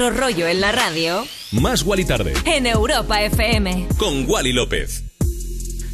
Otro 0.00 0.18
rollo 0.18 0.48
en 0.48 0.62
la 0.62 0.72
radio, 0.72 1.26
Más 1.52 1.82
Wally 1.82 2.06
Tarde 2.06 2.32
en 2.46 2.66
Europa 2.66 3.22
FM. 3.22 3.88
con 3.98 4.24
Wally 4.26 4.54
López. 4.54 5.02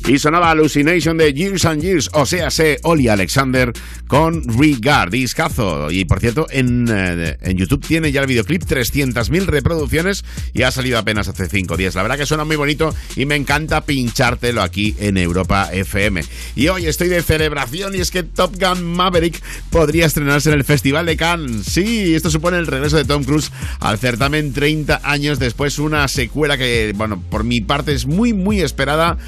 Y 0.06 0.20
sonaba 0.20 0.50
Hallucination 0.50 1.18
de 1.18 1.34
Years 1.34 1.64
and 1.64 1.82
Years, 1.82 2.08
o 2.12 2.24
sea, 2.24 2.52
se 2.52 2.78
Oli 2.84 3.08
Alexander 3.08 3.72
con 4.06 4.42
Regard, 4.44 5.10
discazo. 5.10 5.90
Y 5.90 6.04
por 6.04 6.20
cierto, 6.20 6.46
en, 6.50 6.86
eh, 6.90 7.36
en 7.40 7.56
YouTube 7.56 7.84
tiene 7.86 8.12
ya 8.12 8.20
el 8.20 8.26
videoclip 8.26 8.62
300.000 8.62 9.46
reproducciones 9.46 10.24
y 10.52 10.62
ha 10.62 10.70
salido 10.70 10.98
apenas 10.98 11.28
hace 11.28 11.48
5 11.48 11.76
días. 11.76 11.94
La 11.94 12.02
verdad 12.02 12.16
que 12.16 12.26
suena 12.26 12.44
muy 12.44 12.56
bonito 12.56 12.94
y 13.16 13.26
me 13.26 13.36
encanta 13.36 13.84
pinchártelo 13.84 14.62
aquí 14.62 14.96
en 14.98 15.16
Europa 15.16 15.70
FM. 15.72 16.22
Y 16.54 16.68
hoy 16.68 16.86
estoy 16.86 17.08
de 17.08 17.22
celebración 17.22 17.94
y 17.94 17.98
es 17.98 18.10
que 18.10 18.22
Top 18.22 18.54
Gun 18.58 18.84
Maverick 18.84 19.42
podría 19.70 20.06
estrenarse 20.06 20.50
en 20.50 20.56
el 20.56 20.64
Festival 20.64 21.06
de 21.06 21.16
Cannes. 21.16 21.66
Sí, 21.66 22.14
esto 22.14 22.30
supone 22.30 22.58
el 22.58 22.66
regreso 22.66 22.96
de 22.96 23.04
Tom 23.04 23.24
Cruise 23.24 23.50
al 23.80 23.98
certamen 23.98 24.52
30 24.52 25.00
años 25.02 25.38
después, 25.38 25.78
una 25.78 26.06
secuela 26.08 26.56
que, 26.56 26.92
bueno, 26.96 27.22
por 27.30 27.44
mi 27.44 27.60
parte 27.60 27.92
es 27.92 28.06
muy, 28.06 28.32
muy 28.32 28.60
esperada 28.60 29.18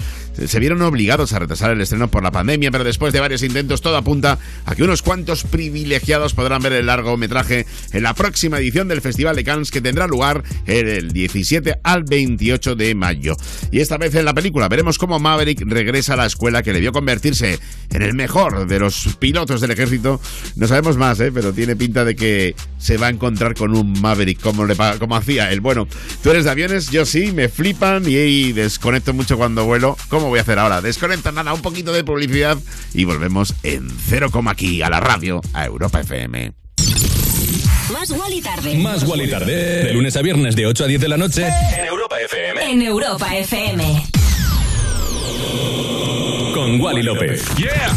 se 0.47 0.61
vieron 0.61 0.83
obligados 0.83 1.33
a 1.33 1.39
retrasar 1.39 1.73
el 1.73 1.81
estreno 1.81 2.09
por 2.09 2.23
la 2.23 2.31
pandemia, 2.31 2.71
pero 2.71 2.85
después 2.85 3.13
de 3.13 3.21
varios 3.21 3.43
intentos 3.43 3.81
todo 3.81 3.97
apunta 3.97 4.39
a 4.69 4.75
que 4.75 4.83
unos 4.83 5.01
cuantos 5.01 5.45
privilegiados 5.45 6.35
podrán 6.35 6.61
ver 6.61 6.75
el 6.75 6.87
largometraje 6.87 7.65
en 7.95 8.03
la 8.03 8.13
próxima 8.13 8.59
edición 8.59 8.87
del 8.87 9.01
Festival 9.01 9.35
de 9.35 9.43
Cannes 9.43 9.71
que 9.71 9.81
tendrá 9.81 10.07
lugar 10.07 10.45
el 10.67 11.11
17 11.11 11.81
al 11.83 12.05
28 12.05 12.77
de 12.77 12.95
mayo. 12.95 13.35
Y 13.73 13.81
esta 13.81 13.97
vez 13.97 14.15
en 14.15 14.27
la 14.27 14.35
película 14.35 14.69
veremos 14.69 14.99
cómo 14.99 15.19
Maverick 15.19 15.63
regresa 15.65 16.13
a 16.13 16.17
la 16.17 16.27
escuela 16.27 16.63
que 16.63 16.75
le 16.75 16.81
vio 16.81 16.93
convertirse 16.93 17.59
en 17.89 18.03
el 18.03 18.13
mejor 18.13 18.67
de 18.67 18.79
los 18.79 19.17
pilotos 19.19 19.63
del 19.63 19.71
ejército. 19.71 20.21
No 20.57 20.69
sabemos 20.69 20.99
más, 20.99 21.19
¿eh? 21.21 21.33
pero 21.33 21.55
tiene 21.55 21.75
pinta 21.75 22.05
de 22.05 22.15
que 22.15 22.55
se 22.77 22.99
va 22.99 23.07
a 23.07 23.11
encontrar 23.11 23.55
con 23.55 23.75
un 23.75 23.99
Maverick 23.99 24.39
como, 24.39 24.67
le, 24.67 24.77
como 24.99 25.17
hacía 25.17 25.51
él. 25.51 25.63
Bueno, 25.63 25.89
tú 26.23 26.31
eres 26.31 26.45
de 26.45 26.51
aviones, 26.51 26.91
yo 26.91 27.07
sí, 27.07 27.33
me 27.33 27.49
flipan 27.49 28.05
y, 28.07 28.53
desconecto 28.53 29.15
mucho 29.15 29.39
cuando 29.39 29.65
vuelo. 29.65 29.97
¿Cómo 30.09 30.29
voy 30.29 30.41
a 30.41 30.43
hacer 30.43 30.59
ahora? 30.59 30.83
Desconecto 30.83 31.33
nada, 31.33 31.55
un 31.55 31.63
poquito 31.63 31.91
de 31.95 32.05
publicidad 32.05 32.59
y 32.93 33.05
volvemos 33.05 33.55
en 33.63 33.89
cero 34.09 34.29
coma 34.31 34.58
aquí 34.59 34.83
a 34.83 34.91
la 34.91 34.99
radio, 34.99 35.41
a 35.53 35.67
Europa 35.67 36.01
FM. 36.01 36.53
Más 37.93 38.11
Wally 38.11 38.41
tarde. 38.41 38.75
Más 38.75 39.05
Wally 39.05 39.31
Tarde. 39.31 39.85
De 39.85 39.93
lunes 39.93 40.17
a 40.17 40.23
viernes 40.23 40.57
de 40.57 40.67
8 40.67 40.83
a 40.83 40.87
10 40.89 41.01
de 41.01 41.09
la 41.09 41.17
noche 41.17 41.47
en 41.47 41.85
Europa 41.85 42.17
FM. 42.19 42.71
En 42.73 42.83
Europa 42.83 43.37
FM. 43.37 44.03
Con 46.55 46.81
Wally 46.81 47.05
López. 47.05 47.45
¡Yeah! 47.57 47.97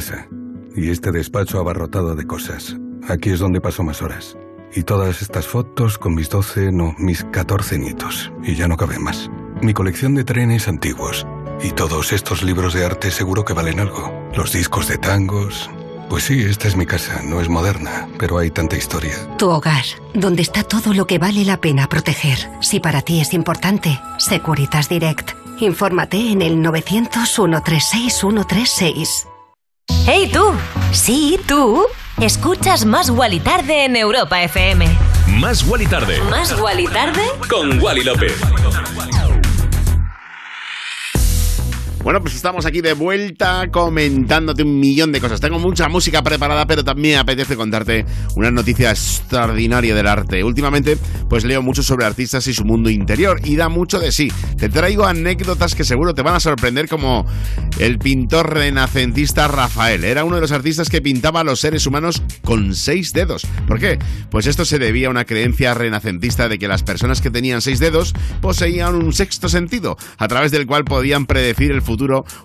Y 0.75 0.89
este 0.89 1.11
despacho 1.11 1.59
abarrotado 1.59 2.15
de 2.15 2.25
cosas. 2.25 2.75
Aquí 3.07 3.29
es 3.29 3.39
donde 3.39 3.61
paso 3.61 3.83
más 3.83 4.01
horas. 4.01 4.35
Y 4.73 4.83
todas 4.83 5.21
estas 5.21 5.47
fotos 5.47 5.97
con 5.97 6.15
mis 6.15 6.29
12, 6.29 6.71
no, 6.71 6.95
mis 6.97 7.25
14 7.25 7.77
nietos. 7.77 8.31
Y 8.43 8.55
ya 8.55 8.67
no 8.67 8.77
cabe 8.77 8.99
más. 8.99 9.29
Mi 9.61 9.73
colección 9.73 10.15
de 10.15 10.23
trenes 10.23 10.67
antiguos. 10.67 11.27
Y 11.61 11.71
todos 11.71 12.13
estos 12.13 12.41
libros 12.41 12.73
de 12.73 12.85
arte 12.85 13.11
seguro 13.11 13.43
que 13.43 13.53
valen 13.53 13.81
algo. 13.81 14.11
Los 14.35 14.53
discos 14.53 14.87
de 14.87 14.97
tangos. 14.97 15.69
Pues 16.09 16.23
sí, 16.23 16.41
esta 16.41 16.67
es 16.67 16.75
mi 16.75 16.85
casa. 16.85 17.21
No 17.23 17.41
es 17.41 17.49
moderna, 17.49 18.07
pero 18.17 18.37
hay 18.37 18.49
tanta 18.49 18.77
historia. 18.77 19.13
Tu 19.37 19.49
hogar, 19.49 19.83
donde 20.13 20.41
está 20.41 20.63
todo 20.63 20.93
lo 20.93 21.05
que 21.05 21.19
vale 21.19 21.45
la 21.45 21.57
pena 21.57 21.87
proteger. 21.87 22.37
Si 22.61 22.79
para 22.79 23.01
ti 23.01 23.21
es 23.21 23.33
importante, 23.33 23.99
Securitas 24.17 24.89
Direct. 24.89 25.31
Infórmate 25.59 26.31
en 26.31 26.41
el 26.41 26.57
900-136-136. 26.57 29.30
¡Hey 30.05 30.29
tú! 30.33 30.53
Sí, 30.91 31.39
tú. 31.47 31.85
Escuchas 32.19 32.85
Más 32.85 33.09
Guali 33.09 33.39
Tarde 33.39 33.85
en 33.85 33.95
Europa 33.95 34.41
FM. 34.41 34.85
Más 35.27 35.63
Guali 35.65 35.85
Tarde. 35.87 36.19
¿Más 36.29 36.57
Guali 36.59 36.87
Tarde? 36.87 37.21
Con 37.49 37.79
Wally 37.81 38.03
López. 38.03 38.33
Bueno, 42.03 42.19
pues 42.19 42.33
estamos 42.33 42.65
aquí 42.65 42.81
de 42.81 42.93
vuelta 42.93 43.69
comentándote 43.71 44.63
un 44.63 44.79
millón 44.79 45.11
de 45.11 45.21
cosas. 45.21 45.39
Tengo 45.39 45.59
mucha 45.59 45.87
música 45.87 46.23
preparada, 46.23 46.65
pero 46.65 46.83
también 46.83 47.19
apetece 47.19 47.55
contarte 47.55 48.05
una 48.35 48.49
noticia 48.49 48.89
extraordinaria 48.89 49.93
del 49.93 50.07
arte. 50.07 50.43
Últimamente, 50.43 50.97
pues 51.29 51.45
leo 51.45 51.61
mucho 51.61 51.83
sobre 51.83 52.05
artistas 52.05 52.47
y 52.47 52.55
su 52.55 52.65
mundo 52.65 52.89
interior 52.89 53.39
y 53.43 53.55
da 53.55 53.69
mucho 53.69 53.99
de 53.99 54.11
sí. 54.11 54.31
Te 54.57 54.67
traigo 54.67 55.05
anécdotas 55.05 55.75
que 55.75 55.83
seguro 55.83 56.15
te 56.15 56.23
van 56.23 56.33
a 56.33 56.39
sorprender 56.39 56.89
como 56.89 57.27
el 57.77 57.99
pintor 57.99 58.51
renacentista 58.51 59.47
Rafael. 59.47 60.03
Era 60.03 60.25
uno 60.25 60.35
de 60.35 60.41
los 60.41 60.51
artistas 60.51 60.89
que 60.89 61.03
pintaba 61.03 61.41
a 61.41 61.43
los 61.43 61.59
seres 61.59 61.85
humanos 61.85 62.23
con 62.43 62.73
seis 62.73 63.13
dedos. 63.13 63.45
¿Por 63.67 63.79
qué? 63.79 63.99
Pues 64.31 64.47
esto 64.47 64.65
se 64.65 64.79
debía 64.79 65.07
a 65.07 65.11
una 65.11 65.25
creencia 65.25 65.75
renacentista 65.75 66.49
de 66.49 66.57
que 66.57 66.67
las 66.67 66.81
personas 66.81 67.21
que 67.21 67.29
tenían 67.29 67.61
seis 67.61 67.77
dedos 67.77 68.15
poseían 68.41 68.95
un 68.95 69.13
sexto 69.13 69.49
sentido, 69.49 69.97
a 70.17 70.27
través 70.27 70.51
del 70.51 70.65
cual 70.65 70.83
podían 70.83 71.27
predecir 71.27 71.69
el 71.69 71.83
futuro. 71.83 71.90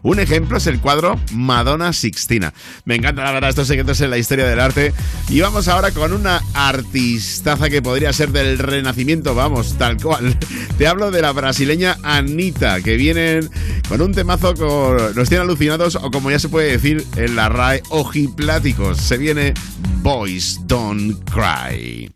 Un 0.03 0.19
ejemplo 0.19 0.59
es 0.59 0.67
el 0.67 0.81
cuadro 0.81 1.19
Madonna 1.33 1.93
Sixtina. 1.93 2.53
Me 2.85 2.97
encanta 2.97 3.25
la 3.25 3.33
verdad 3.33 3.51
estos 3.51 3.69
secretos 3.69 4.01
en 4.01 4.11
la 4.11 4.19
historia 4.19 4.47
del 4.47 4.61
arte. 4.61 4.93
Y 5.29 5.41
vamos 5.41 5.69
ahora 5.69 5.91
con 5.93 6.13
una 6.13 6.41
artistaza 6.55 7.69
que 7.71 7.83
podría 7.83 8.13
ser 8.13 8.31
del 8.31 8.59
renacimiento, 8.59 9.35
vamos, 9.35 9.77
tal 9.79 9.97
cual. 10.01 10.37
Te 10.79 10.87
hablo 10.87 11.11
de 11.11 11.23
la 11.23 11.33
brasileña 11.33 11.97
Anita, 12.03 12.81
que 12.81 12.97
vienen 12.97 13.49
con 13.89 14.01
un 14.01 14.13
temazo 14.13 14.55
con... 14.55 15.15
Nos 15.15 15.29
tienen 15.29 15.47
alucinados 15.47 15.97
o 15.97 16.11
como 16.11 16.31
ya 16.31 16.39
se 16.39 16.49
puede 16.49 16.73
decir 16.73 17.05
en 17.17 17.37
la 17.37 17.49
RAE, 17.49 17.83
ojipláticos. 17.91 18.99
Se 18.99 19.17
viene 19.17 19.55
Boys 20.03 20.61
Don't 20.67 21.19
Cry. 21.31 22.11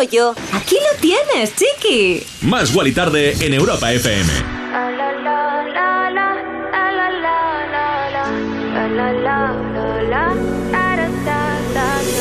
Aquí 0.00 0.76
lo 0.76 1.00
tienes, 1.00 1.54
chiqui. 1.56 2.24
Más 2.42 2.72
Guali 2.72 2.92
Tarde 2.92 3.34
en 3.40 3.54
Europa 3.54 3.92
FM. 3.92 4.30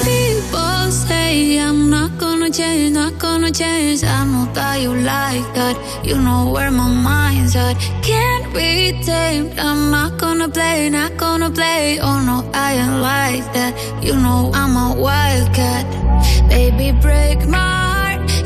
People 0.04 0.92
say 0.92 1.60
I'm 1.60 1.90
not 1.90 2.18
gonna 2.18 2.50
change, 2.50 2.94
not 2.94 3.20
gonna 3.20 3.52
change. 3.52 4.04
I 4.04 4.26
know 4.26 4.52
that 4.54 4.82
you 4.82 4.94
like 4.94 5.46
that. 5.54 5.78
You 6.04 6.18
know 6.18 6.50
where 6.52 6.72
my 6.72 6.88
mind's 6.90 7.56
at. 7.56 7.78
Can't 8.02 8.52
be 8.54 9.00
tamed. 9.04 9.60
I'm 9.60 9.92
not 9.92 10.18
gonna 10.18 10.50
play, 10.50 10.90
not 10.90 11.16
gonna 11.18 11.52
play. 11.52 12.00
Oh 12.02 12.20
no, 12.22 12.50
I 12.54 12.74
ain't 12.74 13.02
like 13.02 13.54
that. 13.54 13.74
You 14.02 14.16
know 14.16 14.52
I'm 14.54 14.76
a 14.76 15.00
wildcat. 15.00 15.86
Baby, 16.50 16.92
break 17.00 17.48
my. 17.48 17.67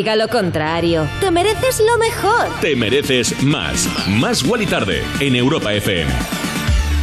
Diga 0.00 0.16
lo 0.16 0.28
contrario. 0.28 1.06
Te 1.20 1.30
mereces 1.30 1.78
lo 1.78 1.98
mejor. 1.98 2.48
Te 2.62 2.74
mereces 2.74 3.42
más. 3.42 3.86
Más 4.08 4.42
Wally 4.42 4.64
Tarde 4.64 5.02
en 5.20 5.36
Europa 5.36 5.74
FM. 5.74 6.10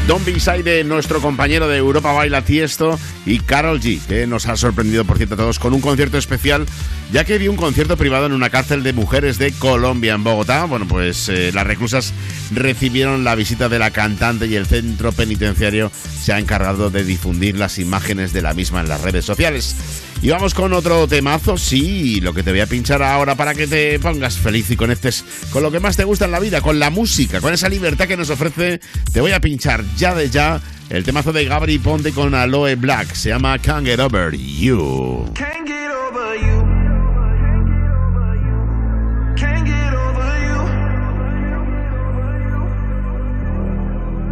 Don 0.08 0.24
Side 0.24 0.64
de 0.64 0.84
nuestro 0.84 1.22
compañero 1.22 1.68
de 1.68 1.78
Europa 1.78 2.12
Baila 2.12 2.42
Tiesto 2.42 2.98
y 3.28 3.38
Carol 3.40 3.80
G, 3.80 4.00
que 4.08 4.26
nos 4.26 4.48
ha 4.48 4.56
sorprendido, 4.58 5.06
por 5.06 5.18
cierto, 5.18 5.36
a 5.36 5.38
todos 5.38 5.60
con 5.60 5.76
un 5.76 5.82
concierto 5.82 6.18
especial, 6.18 6.66
ya 7.12 7.24
que 7.24 7.38
dio 7.38 7.52
un 7.52 7.58
concierto 7.58 7.98
privado 7.98 8.26
en 8.26 8.32
una 8.32 8.50
cárcel 8.50 8.82
de 8.82 8.94
mujeres 8.94 9.38
de 9.38 9.52
Colombia, 9.52 10.16
en 10.16 10.24
Bogotá. 10.24 10.64
Bueno, 10.64 10.88
pues 10.88 11.30
eh, 11.30 11.52
las 11.54 11.68
reclusas 11.68 12.14
recibieron 12.52 13.24
la 13.26 13.36
visita 13.36 13.70
de 13.70 13.78
la 13.78 13.92
cantante 13.92 14.48
y 14.48 14.56
el 14.56 14.66
centro 14.66 15.12
penitenciario 15.12 15.92
se 16.20 16.34
ha 16.34 16.40
encargado 16.40 16.90
de 16.90 17.04
difundir 17.04 17.60
las 17.60 17.78
imágenes 17.78 18.34
de 18.34 18.42
la 18.42 18.56
misma 18.56 18.80
en 18.80 18.90
las 18.90 19.02
redes 19.02 19.26
sociales. 19.26 19.76
Y 20.22 20.30
vamos 20.30 20.54
con 20.56 20.74
otro 20.74 21.08
temazo, 21.08 21.58
sí, 21.58 22.20
lo 22.22 22.34
que 22.34 22.42
te 22.42 22.50
voy 22.50 22.60
a 22.60 22.66
pinchar 22.66 23.04
ahora 23.04 23.36
para 23.36 23.54
que 23.54 23.68
te 23.68 24.00
pongas 24.00 24.38
feliz 24.38 24.70
y 24.72 24.76
conectes 24.76 25.24
con 25.52 25.62
lo 25.62 25.72
que 25.72 25.80
más 25.80 25.96
te 25.96 26.06
gusta 26.06 26.26
en 26.26 26.32
la 26.32 26.40
vida, 26.40 26.62
con 26.62 26.80
la 26.80 26.90
música, 26.90 27.40
con 27.40 27.54
esa 27.54 27.70
libertad 27.70 28.08
que 28.08 28.18
nos 28.18 28.30
ofrece. 28.32 28.82
Te 29.14 29.22
voy 29.22 29.32
a 29.32 29.40
pinchar 29.40 29.84
ya 29.96 30.16
de 30.16 30.30
ya 30.30 30.60
el 30.90 31.04
temazo 31.04 31.34
de 31.34 31.46
Gabri 31.46 31.78
Ponte 31.78 32.12
con 32.14 32.34
Aloe 32.34 32.76
Black. 32.76 33.14
Se 33.14 33.30
llama 33.30 33.60
Can't 33.60 33.86
Get 33.86 34.00
Over 34.00 34.36
You. 34.36 35.32
Can't 35.36 35.68
get 35.68 35.92
over 35.92 36.36
you. 36.36 36.78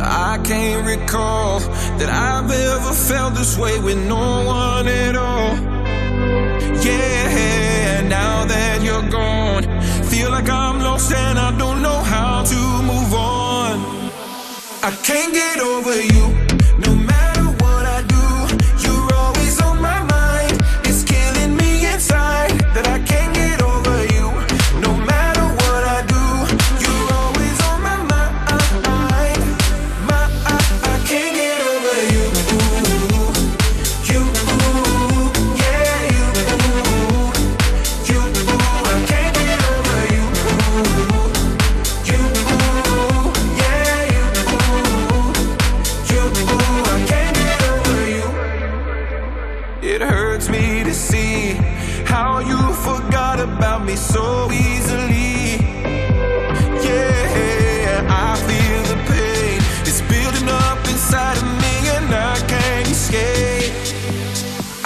I 0.02 0.40
can't 0.44 0.86
recall 0.86 1.60
that 1.60 2.10
I've 2.10 2.50
ever 2.50 2.94
felt 2.94 3.36
this 3.36 3.58
way 3.58 3.80
with 3.80 3.98
no 4.08 4.46
one 4.46 4.88
at 4.88 5.16
all. 5.16 5.75
Yeah, 6.84 8.02
now 8.08 8.46
that 8.46 8.82
you're 8.84 9.10
gone, 9.10 9.64
feel 10.06 10.30
like 10.32 10.50
I'm 10.50 10.80
lost 10.80 11.12
and 11.12 11.38
I 11.40 11.56
don't 11.58 11.82
know 11.82 12.00
how 12.04 12.44
to 12.44 12.60
move 12.84 13.14
on. 13.14 13.80
I 14.84 14.92
can't 15.04 15.34
get 15.34 15.60
over 15.60 16.02
you. 16.02 16.45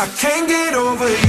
I 0.02 0.08
can't 0.08 0.48
get 0.48 0.76
over 0.76 1.10
you. 1.10 1.29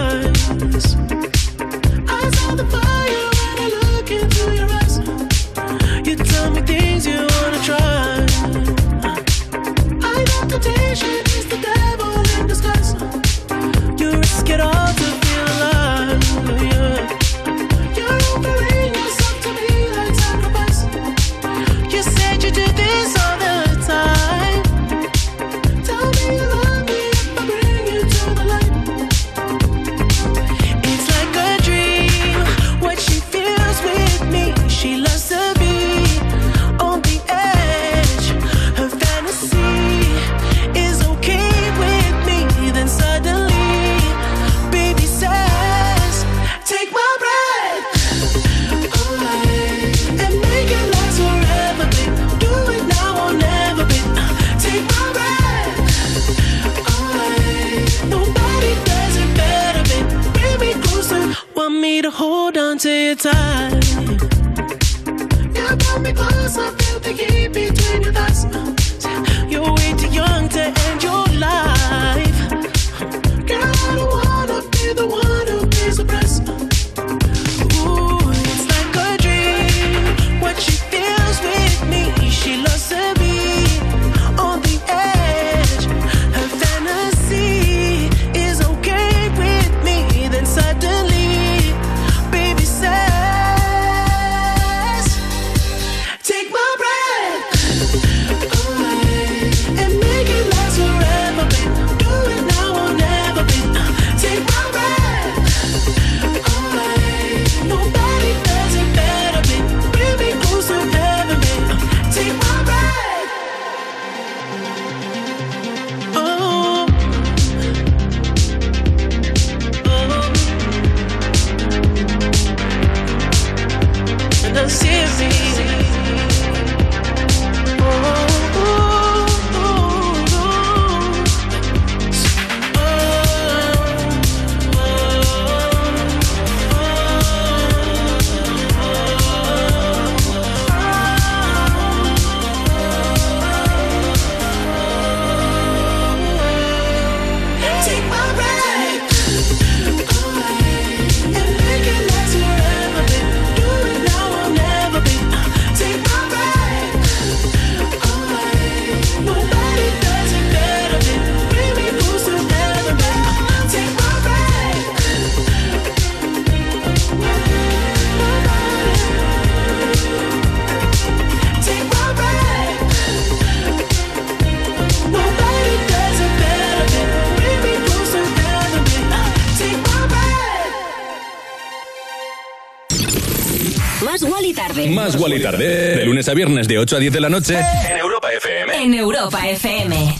A 186.31 186.33
viernes 186.33 186.65
de 186.67 186.79
8 186.79 186.95
a 186.95 186.99
10 186.99 187.13
de 187.13 187.19
la 187.19 187.29
noche. 187.29 187.59
En 187.59 187.97
Europa 187.97 188.29
FM. 188.31 188.83
En 188.83 188.93
Europa 188.93 189.49
FM. 189.49 190.15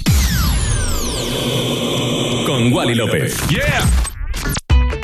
Con 2.45 2.73
Wally 2.73 2.95
López. 2.95 3.37
¡Yeah! 3.47 3.81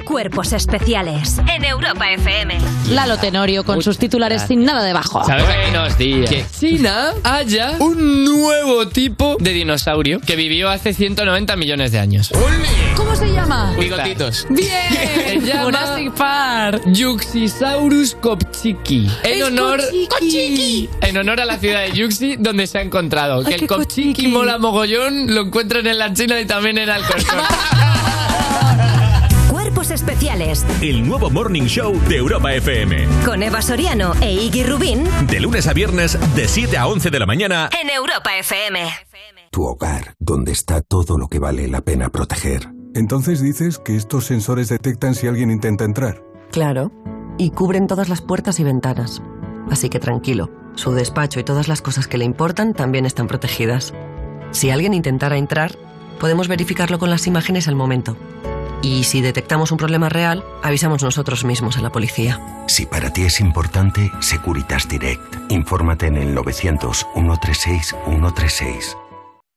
Cuerpos 0.04 0.52
especiales. 0.52 1.38
En 1.54 1.64
Europa 1.64 2.12
FM. 2.12 2.58
Lalo 2.90 3.18
Tenorio 3.18 3.64
con 3.64 3.82
sus 3.82 3.98
titulares 3.98 4.44
sin 4.48 4.66
nada 4.66 4.84
debajo. 4.84 5.22
Buenos 5.26 5.98
días. 5.98 6.30
Que 6.30 6.46
China 6.60 7.14
haya 7.24 7.76
un 7.80 8.26
nuevo 8.26 8.88
tipo 8.88 9.38
de 9.40 9.52
dinosaurio 9.52 10.20
que 10.20 10.36
vivió 10.36 10.70
hace 10.70 10.94
190 10.94 11.56
millones 11.56 11.92
de 11.92 12.00
años. 12.00 12.32
¿Cómo 12.96 13.16
se 13.16 13.32
llama? 13.32 13.74
Bigotitos. 13.80 14.46
Bien. 14.50 14.72
Se 15.26 15.40
llama 15.42 15.64
Jurassic 15.64 16.14
Park. 16.14 16.82
Yuxisaurus 16.88 18.16
En 19.23 19.44
honor, 19.44 19.80
en 21.02 21.18
honor 21.18 21.39
a 21.39 21.45
la 21.45 21.57
ciudad 21.57 21.81
de 21.84 21.94
Yuxi, 21.94 22.35
donde 22.38 22.68
se 22.68 22.80
ha 22.80 22.81
encontrado. 22.81 23.39
Ay, 23.39 23.45
que 23.45 23.56
el 23.56 23.68
Kopchiki. 23.68 24.27
mola 24.27 24.57
mogollón, 24.57 25.34
lo 25.34 25.41
encuentran 25.41 25.88
en 25.88 25.98
la 25.98 26.11
China 26.14 26.39
y 26.41 26.45
también 26.45 26.77
en 26.77 26.89
Alcorcón. 26.89 27.39
Cuerpos 29.49 29.89
especiales. 29.91 30.65
El 30.81 31.07
nuevo 31.07 31.30
Morning 31.30 31.64
Show 31.64 31.98
de 32.10 32.18
Europa 32.18 32.53
FM. 32.53 33.07
Con 33.26 33.41
Eva 33.41 33.61
Soriano 33.61 34.14
e 34.22 34.34
Iggy 34.34 34.64
Rubín. 34.64 35.06
De 35.27 35.39
lunes 35.39 35.68
a 35.68 35.73
viernes, 35.73 36.18
de 36.35 36.48
7 36.48 36.77
a 36.77 36.88
11 36.88 37.10
de 37.10 37.19
la 37.19 37.26
mañana. 37.26 37.69
En 37.81 37.89
Europa 37.89 38.38
FM. 38.38 38.81
Tu 39.52 39.64
hogar, 39.64 40.15
donde 40.19 40.52
está 40.52 40.81
todo 40.81 41.18
lo 41.18 41.27
que 41.30 41.39
vale 41.39 41.68
la 41.69 41.80
pena 41.81 42.10
proteger. 42.10 42.68
Entonces 42.94 43.41
dices 43.41 43.80
que 43.80 43.95
estos 43.95 44.26
sensores 44.26 44.68
detectan 44.69 45.15
si 45.15 45.27
alguien 45.27 45.52
intenta 45.52 45.85
entrar. 45.85 46.22
Claro. 46.52 46.91
Y 47.38 47.51
cubren 47.51 47.88
todas 47.88 48.09
las 48.09 48.22
puertas 48.22 48.59
y 48.59 48.64
ventanas. 48.64 49.22
Así 49.69 49.89
que 49.89 49.99
tranquilo, 49.99 50.49
su 50.76 50.91
despacho 50.91 51.39
y 51.39 51.43
todas 51.43 51.68
las 51.68 51.81
cosas 51.81 52.07
que 52.07 52.18
le 52.18 52.26
importan 52.26 52.73
también 52.73 53.05
están 53.05 53.27
protegidas. 53.27 53.93
Si 54.51 54.69
alguien 54.69 54.93
intentara 54.93 55.38
entrar, 55.38 55.77
podemos 56.19 56.47
verificarlo 56.47 56.99
con 56.99 57.09
las 57.09 57.27
imágenes 57.27 57.68
al 57.68 57.76
momento. 57.76 58.15
Y 58.81 59.03
si 59.03 59.22
detectamos 59.22 59.72
un 59.72 59.77
problema 59.77 60.09
real, 60.09 60.43
avisamos 60.64 61.03
nosotros 61.03 61.43
mismos 61.43 61.77
a 61.77 61.81
la 61.81 61.91
policía. 61.91 62.64
Si 62.68 62.85
para 62.85 63.11
ti 63.11 63.23
es 63.23 63.39
importante, 63.39 64.11
Securitas 64.19 64.88
Direct. 64.88 65.35
Infórmate 65.49 66.07
en 66.07 66.18
el 66.18 66.35
900-136-136. 66.35 69.07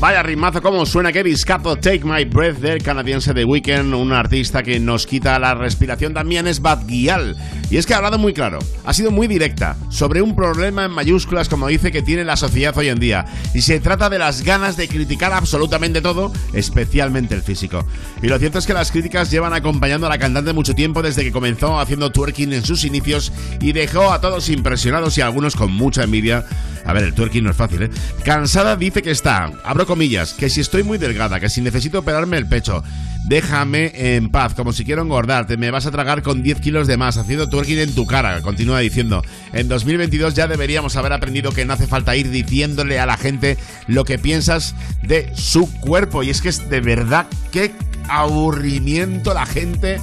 Vaya 0.00 0.22
rimazo, 0.22 0.62
cómo 0.62 0.86
suena 0.86 1.12
que 1.12 1.22
discapo 1.22 1.76
Take 1.76 2.04
My 2.04 2.24
Breath 2.24 2.56
del 2.56 2.82
canadiense 2.82 3.34
The 3.34 3.44
Weeknd, 3.44 3.92
un 3.92 4.14
artista 4.14 4.62
que 4.62 4.80
nos 4.80 5.06
quita 5.06 5.38
la 5.38 5.54
respiración 5.54 6.14
también 6.14 6.46
es 6.46 6.62
Bad 6.62 6.86
Gyal. 6.86 7.36
Y 7.68 7.76
es 7.76 7.84
que 7.84 7.92
ha 7.92 7.98
hablado 7.98 8.16
muy 8.16 8.32
claro, 8.32 8.60
ha 8.86 8.94
sido 8.94 9.10
muy 9.10 9.28
directa 9.28 9.76
sobre 9.90 10.22
un 10.22 10.34
problema 10.34 10.86
en 10.86 10.90
mayúsculas 10.90 11.50
como 11.50 11.68
dice 11.68 11.92
que 11.92 12.00
tiene 12.00 12.24
la 12.24 12.38
sociedad 12.38 12.76
hoy 12.78 12.88
en 12.88 12.98
día. 12.98 13.26
Y 13.52 13.60
se 13.60 13.78
trata 13.78 14.08
de 14.08 14.18
las 14.18 14.42
ganas 14.42 14.78
de 14.78 14.88
criticar 14.88 15.34
absolutamente 15.34 16.00
todo, 16.00 16.32
especialmente 16.54 17.34
el 17.34 17.42
físico. 17.42 17.86
Y 18.22 18.28
lo 18.28 18.38
cierto 18.38 18.58
es 18.58 18.66
que 18.66 18.72
las 18.72 18.90
críticas 18.90 19.30
llevan 19.30 19.52
acompañando 19.52 20.06
a 20.06 20.10
la 20.10 20.18
cantante 20.18 20.54
mucho 20.54 20.74
tiempo 20.74 21.02
desde 21.02 21.24
que 21.24 21.30
comenzó 21.30 21.78
haciendo 21.78 22.10
twerking 22.10 22.54
en 22.54 22.64
sus 22.64 22.86
inicios 22.86 23.34
y 23.60 23.72
dejó 23.72 24.10
a 24.10 24.22
todos 24.22 24.48
impresionados 24.48 25.18
y 25.18 25.20
a 25.20 25.26
algunos 25.26 25.56
con 25.56 25.70
mucha 25.70 26.04
envidia. 26.04 26.46
A 26.86 26.94
ver, 26.94 27.04
el 27.04 27.14
twerking 27.14 27.44
no 27.44 27.50
es 27.50 27.56
fácil, 27.56 27.82
¿eh? 27.82 27.90
Cansada 28.24 28.74
dice 28.74 29.02
que 29.02 29.10
está, 29.10 29.52
abro 29.62 29.86
comillas, 29.90 30.34
que 30.34 30.48
si 30.48 30.60
estoy 30.60 30.84
muy 30.84 30.98
delgada, 30.98 31.40
que 31.40 31.48
si 31.48 31.60
necesito 31.60 31.98
operarme 31.98 32.36
el 32.36 32.46
pecho, 32.46 32.84
déjame 33.24 34.16
en 34.16 34.30
paz, 34.30 34.54
como 34.54 34.72
si 34.72 34.84
quiero 34.84 35.02
engordarte, 35.02 35.56
me 35.56 35.70
vas 35.70 35.86
a 35.86 35.90
tragar 35.90 36.22
con 36.22 36.42
10 36.42 36.60
kilos 36.60 36.86
de 36.86 36.96
más, 36.96 37.16
haciendo 37.16 37.48
twerking 37.48 37.78
en 37.78 37.94
tu 37.94 38.06
cara, 38.06 38.40
continúa 38.42 38.80
diciendo. 38.80 39.22
En 39.52 39.68
2022 39.68 40.34
ya 40.34 40.46
deberíamos 40.46 40.96
haber 40.96 41.12
aprendido 41.12 41.52
que 41.52 41.64
no 41.64 41.72
hace 41.72 41.86
falta 41.86 42.16
ir 42.16 42.30
diciéndole 42.30 42.98
a 42.98 43.06
la 43.06 43.16
gente 43.16 43.56
lo 43.86 44.04
que 44.04 44.18
piensas 44.18 44.74
de 45.02 45.30
su 45.34 45.70
cuerpo, 45.80 46.22
y 46.22 46.30
es 46.30 46.40
que 46.40 46.48
es 46.48 46.68
de 46.68 46.80
verdad, 46.80 47.26
qué 47.52 47.72
aburrimiento 48.08 49.34
la 49.34 49.46
gente. 49.46 49.98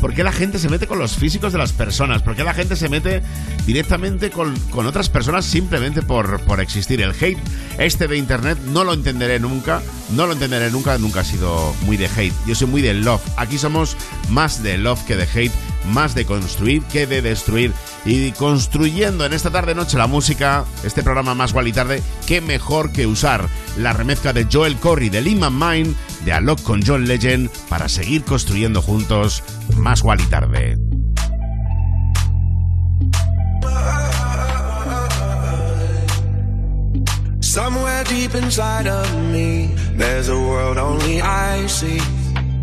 ¿Por 0.00 0.14
qué 0.14 0.24
la 0.24 0.32
gente 0.32 0.58
se 0.58 0.70
mete 0.70 0.86
con 0.86 0.98
los 0.98 1.16
físicos 1.16 1.52
de 1.52 1.58
las 1.58 1.72
personas? 1.72 2.22
¿Por 2.22 2.34
qué 2.34 2.42
la 2.42 2.54
gente 2.54 2.74
se 2.74 2.88
mete 2.88 3.20
directamente 3.66 4.30
con, 4.30 4.58
con 4.70 4.86
otras 4.86 5.10
personas 5.10 5.44
simplemente 5.44 6.00
por, 6.00 6.40
por 6.40 6.58
existir? 6.60 7.02
El 7.02 7.10
hate 7.10 7.38
este 7.76 8.08
de 8.08 8.16
internet 8.16 8.58
no 8.68 8.82
lo 8.82 8.94
entenderé 8.94 9.38
nunca. 9.38 9.82
No 10.14 10.26
lo 10.26 10.32
entenderé 10.32 10.70
nunca. 10.70 10.96
Nunca 10.96 11.20
he 11.20 11.24
sido 11.26 11.74
muy 11.82 11.98
de 11.98 12.06
hate. 12.06 12.32
Muy 12.66 12.82
de 12.82 12.94
love. 12.94 13.22
Aquí 13.36 13.58
somos 13.58 13.96
más 14.28 14.62
de 14.62 14.78
love 14.78 15.04
que 15.04 15.16
de 15.16 15.28
hate. 15.32 15.52
Más 15.92 16.14
de 16.14 16.26
construir 16.26 16.82
que 16.84 17.06
de 17.06 17.22
destruir. 17.22 17.72
Y 18.04 18.32
construyendo 18.32 19.24
en 19.24 19.32
esta 19.32 19.50
tarde 19.50 19.74
noche 19.74 19.96
la 19.96 20.06
música, 20.06 20.64
este 20.84 21.02
programa 21.02 21.34
más 21.34 21.50
igual 21.50 21.68
y 21.68 21.72
tarde, 21.72 22.02
qué 22.26 22.40
mejor 22.40 22.92
que 22.92 23.06
usar 23.06 23.48
la 23.78 23.92
remezcla 23.92 24.32
de 24.32 24.46
Joel 24.50 24.76
Corey 24.76 25.08
de 25.08 25.22
Lima 25.22 25.50
Mine, 25.50 25.94
de 26.24 26.32
Alok 26.32 26.62
con 26.62 26.82
John 26.86 27.06
Legend, 27.06 27.48
para 27.68 27.88
seguir 27.88 28.24
construyendo 28.24 28.82
juntos 28.82 29.42
más 29.76 30.00
igual 30.00 30.20
y 30.20 30.26
tarde. 30.26 30.78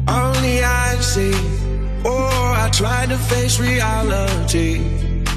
Only 0.08 0.64
I 0.64 0.96
see. 1.02 1.34
Oh, 2.06 2.54
I 2.56 2.70
tried 2.72 3.10
to 3.10 3.18
face 3.18 3.60
reality, 3.60 4.82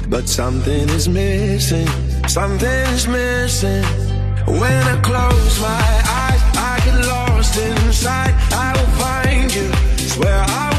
but 0.07 0.27
something 0.29 0.89
is 0.89 1.07
missing. 1.07 1.87
Something 2.27 2.87
is 2.95 3.07
missing. 3.07 3.83
When 4.47 4.83
I 4.93 4.99
close 5.01 5.59
my 5.59 5.91
eyes, 6.23 6.41
I 6.55 6.81
get 6.85 7.05
lost 7.07 7.57
inside. 7.57 8.33
I 8.51 8.71
will 8.77 8.93
find 9.03 9.53
you. 9.53 9.67
Swear 10.07 10.39
I 10.47 10.70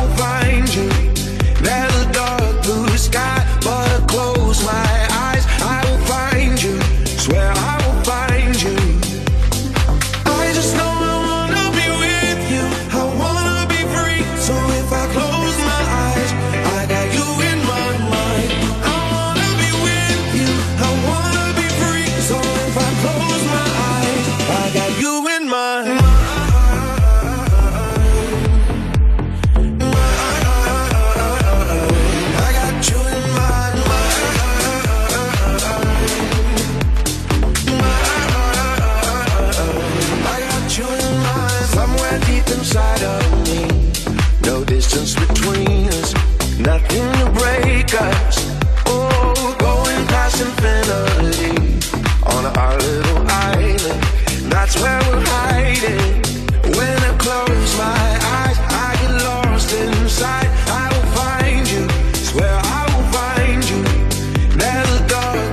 Nothing 46.63 47.11
to 47.19 47.31
break 47.41 47.93
us. 48.01 48.37
Oh, 48.87 49.57
going 49.59 50.07
past 50.07 50.41
infinity. 50.41 51.59
On 52.23 52.45
our 52.57 52.77
little 52.79 53.27
island. 53.29 54.03
That's 54.51 54.77
where 54.81 55.01
we're 55.09 55.25
hiding. 55.27 56.23
When 56.77 56.97
I 57.03 57.17
close 57.19 57.77
my 57.77 58.09
eyes, 58.39 58.59
I 58.87 58.97
get 59.01 59.15
lost 59.25 59.73
inside. 59.75 60.51
I 60.69 60.87
will 60.93 61.09
find 61.19 61.69
you. 61.69 61.85
Swear 62.15 62.55
I 62.55 62.83
will 62.95 63.09
find 63.11 63.63
you. 63.69 63.83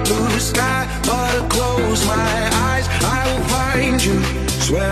Blue 0.06 0.40
sky, 0.40 0.88
but 1.03 1.36
I 1.36 1.48
close 1.49 2.06
my 2.06 2.49
eyes. 2.69 2.88
I 3.03 3.19
will 3.27 3.45
find 3.56 4.03
you. 4.03 4.22
Swear 4.61 4.91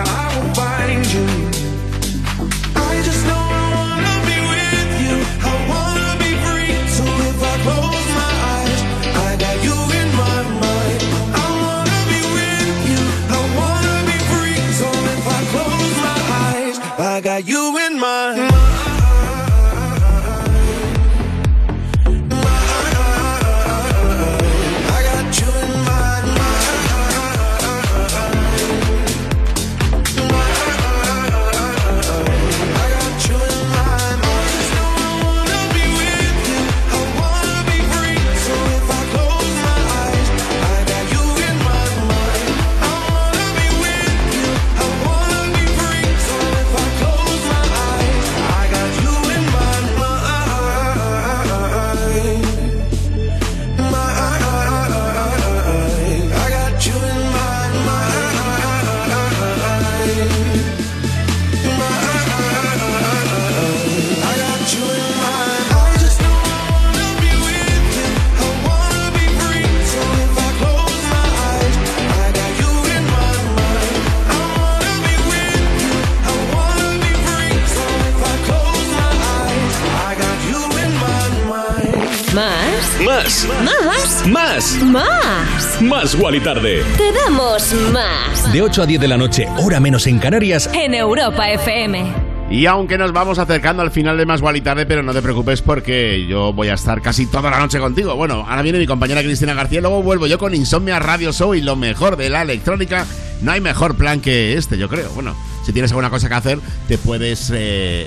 Más. 84.57 84.81
Más. 84.81 85.81
Más. 85.83 86.15
Wally 86.15 86.39
Tarde. 86.39 86.81
Te 86.97 87.11
damos 87.11 87.75
más. 87.93 88.51
De 88.51 88.63
8 88.63 88.81
a 88.81 88.85
10 88.87 89.01
de 89.01 89.07
la 89.07 89.15
noche, 89.15 89.47
hora 89.57 89.79
menos 89.79 90.07
en 90.07 90.17
Canarias. 90.17 90.67
En 90.73 90.95
Europa 90.95 91.47
FM. 91.51 92.03
Y 92.49 92.65
aunque 92.65 92.97
nos 92.97 93.13
vamos 93.13 93.37
acercando 93.37 93.83
al 93.83 93.91
final 93.91 94.17
de 94.17 94.25
Más 94.25 94.41
y 94.55 94.61
Tarde, 94.61 94.87
pero 94.87 95.03
no 95.03 95.13
te 95.13 95.21
preocupes 95.21 95.61
porque 95.61 96.25
yo 96.25 96.53
voy 96.53 96.69
a 96.69 96.73
estar 96.73 97.03
casi 97.03 97.27
toda 97.27 97.51
la 97.51 97.59
noche 97.59 97.77
contigo. 97.77 98.15
Bueno, 98.15 98.47
ahora 98.49 98.63
viene 98.63 98.79
mi 98.79 98.87
compañera 98.87 99.21
Cristina 99.21 99.53
García, 99.53 99.79
luego 99.79 100.01
vuelvo 100.01 100.25
yo 100.25 100.39
con 100.39 100.55
Insomnia 100.55 100.97
Radio 100.97 101.31
Show 101.31 101.53
y 101.53 101.61
lo 101.61 101.75
mejor 101.75 102.17
de 102.17 102.31
la 102.31 102.41
electrónica. 102.41 103.05
No 103.41 103.51
hay 103.51 103.61
mejor 103.61 103.95
plan 103.95 104.21
que 104.21 104.53
este, 104.53 104.79
yo 104.79 104.89
creo. 104.89 105.11
Bueno, 105.11 105.35
si 105.67 105.73
tienes 105.73 105.91
alguna 105.91 106.09
cosa 106.09 106.29
que 106.29 106.33
hacer, 106.33 106.59
te 106.87 106.97
puedes 106.97 107.49
eh, 107.49 107.55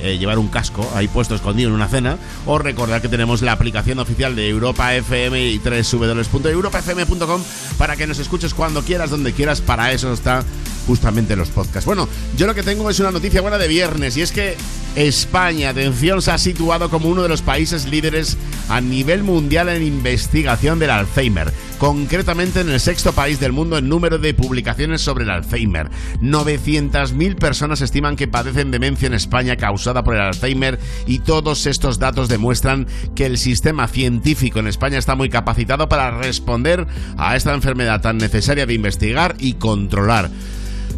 eh, 0.03 0.17
llevar 0.19 0.39
un 0.39 0.49
casco 0.49 0.91
ahí 0.95 1.09
puesto 1.09 1.35
escondido 1.35 1.69
en 1.69 1.75
una 1.75 1.89
cena 1.89 2.17
o 2.47 2.59
recordar 2.59 3.03
que 3.03 3.09
tenemos 3.11 3.43
la 3.43 3.53
aplicación 3.53 3.99
oficial 3.99 4.35
de 4.35 4.49
Europa 4.49 4.95
FM 4.95 5.51
y 5.51 5.59
www.europafm.com 5.59 7.43
para 7.77 7.97
que 7.97 8.07
nos 8.07 8.19
escuches 8.19 8.55
cuando 8.55 8.81
quieras, 8.81 9.11
donde 9.11 9.35
quieras. 9.35 9.61
Para 9.61 9.93
eso 9.93 10.11
está 10.11 10.43
justamente 10.87 11.37
los 11.37 11.51
podcasts. 11.51 11.85
Bueno, 11.85 12.09
yo 12.35 12.47
lo 12.47 12.55
que 12.55 12.63
tengo 12.63 12.89
es 12.89 12.99
una 12.99 13.11
noticia 13.11 13.43
buena 13.43 13.59
de 13.59 13.69
viernes 13.69 14.17
y 14.17 14.23
es 14.23 14.33
que 14.33 14.57
España, 14.97 15.71
atención, 15.71 16.21
se 16.21 16.33
ha 16.33 16.39
situado 16.39 16.91
como 16.91 17.09
uno 17.09 17.23
de 17.23 17.29
los 17.29 17.43
países 17.43 17.87
líderes 17.87 18.37
a 18.69 18.81
nivel 18.81 19.23
mundial 19.23 19.69
en 19.69 19.85
investigación 19.85 20.81
del 20.81 20.91
Alzheimer, 20.91 21.53
concretamente 21.79 22.61
en 22.61 22.71
el 22.71 22.81
sexto 22.81 23.13
país 23.13 23.39
del 23.39 23.53
mundo 23.53 23.79
en 23.79 23.89
número 23.89 24.19
de 24.19 24.35
publicaciones 24.35 25.01
sobre 25.01 25.25
el 25.25 25.31
Alzheimer. 25.31 25.91
900.000 26.21 27.37
personas 27.37 27.81
estiman 27.81 28.17
que 28.17 28.27
padecen 28.29 28.73
demencia 28.73 29.07
en 29.07 29.15
España 29.15 29.57
causada 29.57 30.03
por 30.03 30.15
el 30.15 30.23
Alzheimer 30.23 30.79
y 31.07 31.21
todos 31.21 31.67
estos 31.67 32.01
datos 32.01 32.29
demuestran 32.29 32.87
que 33.15 33.27
el 33.27 33.39
sistema 33.39 33.87
científico 33.87 34.59
en 34.59 34.67
España 34.67 34.99
está 34.99 35.15
muy 35.15 35.31
capacitado 35.31 35.89
para 35.89 36.11
responder 36.11 36.87
a 37.17 37.37
esta 37.37 37.55
enfermedad 37.55 38.01
tan 38.01 38.19
necesaria 38.19 38.67
de 38.67 38.75
investigar 38.75 39.37
y 39.39 39.55
controlar. 39.55 40.31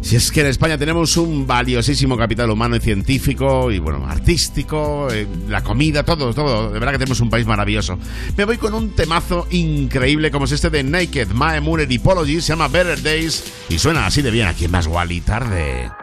Si 0.03 0.17
es 0.17 0.31
que 0.31 0.41
en 0.41 0.47
España 0.47 0.77
tenemos 0.77 1.15
un 1.15 1.47
valiosísimo 1.47 2.17
capital 2.17 2.49
humano 2.49 2.75
y 2.75 2.81
científico 2.81 3.71
y 3.71 3.79
bueno, 3.79 4.05
artístico, 4.05 5.07
eh, 5.09 5.25
la 5.47 5.63
comida, 5.63 6.03
todo, 6.03 6.33
todo. 6.33 6.71
De 6.71 6.77
verdad 6.77 6.91
que 6.91 6.99
tenemos 6.99 7.21
un 7.21 7.29
país 7.29 7.47
maravilloso. 7.47 7.97
Me 8.35 8.43
voy 8.43 8.57
con 8.57 8.73
un 8.73 8.91
temazo 8.91 9.47
increíble 9.51 10.29
como 10.29 10.43
es 10.43 10.51
este 10.51 10.69
de 10.69 10.83
Naked, 10.83 11.29
My 11.29 11.61
Moon 11.61 11.79
Epology, 11.79 12.41
se 12.41 12.49
llama 12.49 12.67
Better 12.67 13.01
Days 13.01 13.45
y 13.69 13.79
suena 13.79 14.05
así 14.05 14.21
de 14.21 14.29
bien 14.29 14.47
aquí 14.47 14.65
en 14.65 14.71
Más 14.71 14.87
Guali 14.87 15.21
Tarde. 15.21 16.02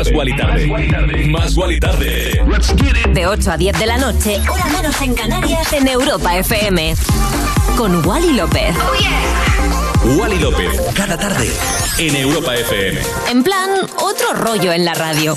Más 0.00 0.12
Wally 0.14 0.34
Tarde. 0.34 0.66
Más 0.66 0.78
Wally 0.78 0.88
Tarde. 0.88 1.26
Más 1.28 1.56
Wally 1.58 1.78
Tarde. 1.78 3.12
De 3.12 3.26
8 3.26 3.50
a 3.50 3.56
10 3.58 3.78
de 3.78 3.84
la 3.86 3.98
noche, 3.98 4.40
hora 4.50 4.64
menos 4.68 4.98
en 5.02 5.12
Canarias, 5.12 5.70
en 5.74 5.86
Europa 5.88 6.38
FM. 6.38 6.94
Con 7.76 8.06
Wally 8.06 8.32
López. 8.32 8.74
Wally 10.16 10.38
López. 10.38 10.80
Cada 10.94 11.18
tarde. 11.18 11.50
En 11.98 12.16
Europa 12.16 12.54
FM. 12.54 12.98
En 13.28 13.42
plan, 13.42 13.68
otro 13.98 14.32
rollo 14.32 14.72
en 14.72 14.86
la 14.86 14.94
radio. 14.94 15.36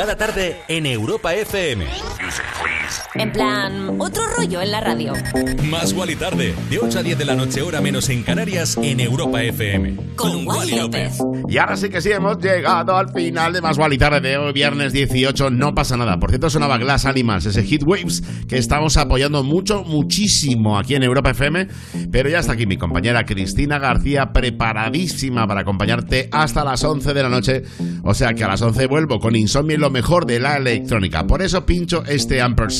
Cada 0.00 0.16
tarde 0.16 0.62
en 0.66 0.86
Europa 0.86 1.34
FM. 1.34 1.86
En 3.14 3.32
plan, 3.32 3.96
otro 3.98 4.22
rollo 4.36 4.62
en 4.62 4.70
la 4.70 4.80
radio. 4.80 5.12
Más 5.68 5.92
Wally 5.92 6.14
tarde, 6.14 6.54
de 6.70 6.78
8 6.78 7.00
a 7.00 7.02
10 7.02 7.18
de 7.18 7.24
la 7.24 7.34
noche, 7.34 7.60
hora 7.60 7.80
menos 7.80 8.08
en 8.08 8.22
Canarias, 8.22 8.78
en 8.80 9.00
Europa 9.00 9.42
FM. 9.42 9.96
Con 10.14 10.46
Wally 10.46 10.76
López. 10.76 11.18
Y 11.48 11.58
ahora 11.58 11.76
sí 11.76 11.88
que 11.88 12.00
sí, 12.00 12.12
hemos 12.12 12.38
llegado 12.38 12.96
al 12.96 13.12
final 13.12 13.52
de 13.52 13.60
Más 13.60 13.76
Gual 13.76 13.94
y 13.94 13.98
Tarde 13.98 14.20
de 14.20 14.36
hoy, 14.36 14.52
viernes 14.52 14.92
18. 14.92 15.50
No 15.50 15.74
pasa 15.74 15.96
nada. 15.96 16.18
Por 16.18 16.30
cierto, 16.30 16.50
sonaba 16.50 16.78
Glass 16.78 17.04
Animals, 17.04 17.46
ese 17.46 17.64
Hit 17.64 17.82
Waves 17.84 18.22
que 18.48 18.58
estamos 18.58 18.96
apoyando 18.96 19.42
mucho, 19.42 19.82
muchísimo 19.82 20.78
aquí 20.78 20.94
en 20.94 21.02
Europa 21.02 21.30
FM. 21.30 21.66
Pero 22.12 22.28
ya 22.28 22.38
está 22.38 22.52
aquí 22.52 22.66
mi 22.66 22.76
compañera 22.76 23.24
Cristina 23.24 23.80
García, 23.80 24.32
preparadísima 24.32 25.48
para 25.48 25.62
acompañarte 25.62 26.28
hasta 26.30 26.64
las 26.64 26.84
11 26.84 27.12
de 27.12 27.22
la 27.22 27.28
noche. 27.28 27.62
O 28.04 28.14
sea 28.14 28.34
que 28.34 28.44
a 28.44 28.48
las 28.48 28.62
11 28.62 28.86
vuelvo 28.86 29.18
con 29.18 29.34
Insomnio 29.34 29.74
y 29.74 29.80
lo 29.80 29.90
mejor 29.90 30.26
de 30.26 30.38
la 30.38 30.56
electrónica. 30.56 31.26
Por 31.26 31.42
eso 31.42 31.66
pincho 31.66 32.04
este 32.04 32.40
Amper 32.40 32.70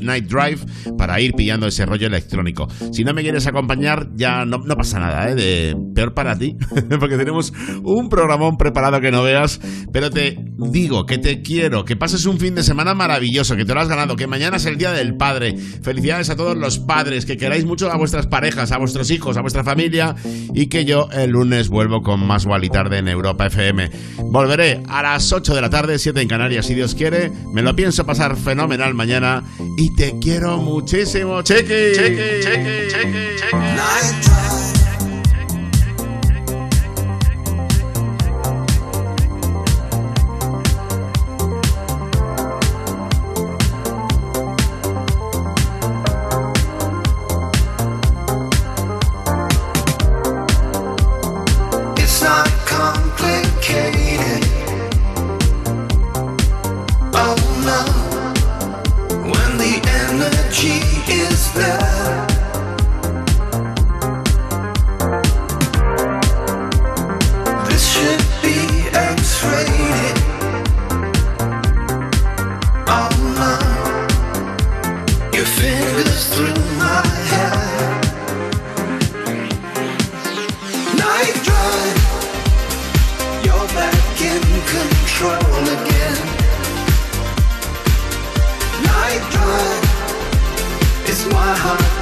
Night 0.00 0.26
Drive 0.26 0.60
para 0.96 1.20
ir 1.20 1.32
pillando 1.32 1.66
ese 1.66 1.86
rollo 1.86 2.06
electrónico. 2.06 2.68
Si 2.92 3.04
no 3.04 3.12
me 3.12 3.22
quieres 3.22 3.46
acompañar, 3.46 4.08
ya 4.14 4.44
no, 4.44 4.62
pasa 4.76 4.98
nada, 4.98 5.30
¿eh? 5.30 5.34
De 5.34 5.76
peor 5.94 6.14
para 6.14 6.36
ti, 6.36 6.56
porque 7.00 7.16
tenemos 7.16 7.52
un 7.82 8.08
programón 8.08 8.56
preparado 8.56 9.00
que 9.00 9.10
no 9.10 9.22
veas. 9.22 9.60
Pero 9.92 10.10
te 10.10 10.36
digo 10.70 11.04
que 11.06 11.18
te 11.18 11.42
quiero, 11.42 11.84
que 11.84 11.96
pases 11.96 12.26
un 12.26 12.38
fin 12.38 12.54
de 12.54 12.62
semana 12.62 12.94
maravilloso, 12.94 13.56
que 13.56 13.64
te 13.64 13.74
lo 13.74 13.80
has 13.80 13.88
ganado, 13.88 14.16
que 14.16 14.26
mañana 14.26 14.56
es 14.56 14.66
el 14.66 14.78
Día 14.78 14.92
del 14.92 15.16
Padre. 15.16 15.56
Felicidades 15.82 16.30
a 16.30 16.36
todos 16.36 16.56
los 16.56 16.78
padres, 16.78 17.26
que 17.26 17.36
queráis 17.36 17.64
mucho 17.64 17.90
a 17.90 17.96
vuestras 17.96 18.26
parejas, 18.26 18.72
a 18.72 18.78
vuestros 18.78 19.10
hijos, 19.10 19.36
a 19.36 19.40
vuestra 19.40 19.64
familia 19.64 20.14
y 20.54 20.66
que 20.66 20.84
yo 20.84 21.08
el 21.12 21.30
lunes 21.30 21.68
vuelvo 21.68 22.02
con 22.02 22.26
más 22.26 22.46
Tarde 22.72 22.98
en 22.98 23.08
Europa 23.08 23.46
FM. 23.46 23.90
Volveré 24.30 24.82
a 24.88 25.02
las 25.02 25.32
8 25.32 25.54
de 25.54 25.60
la 25.60 25.70
tarde, 25.70 25.98
7 25.98 26.20
en 26.20 26.28
Canarias, 26.28 26.66
si 26.66 26.74
Dios 26.74 26.94
quiere. 26.94 27.30
Me 27.52 27.62
lo 27.62 27.74
pienso 27.74 28.06
pasar 28.06 28.36
fenomenal 28.36 28.94
mañana 28.94 29.42
y 29.76 29.90
te 29.90 30.18
quiero 30.18 30.58
muchísimo. 30.58 31.42
Cheque, 31.42 31.92
cheque, 31.94 32.40
cheque, 32.42 32.88
cheque, 32.90 33.36
cheque. 33.38 34.61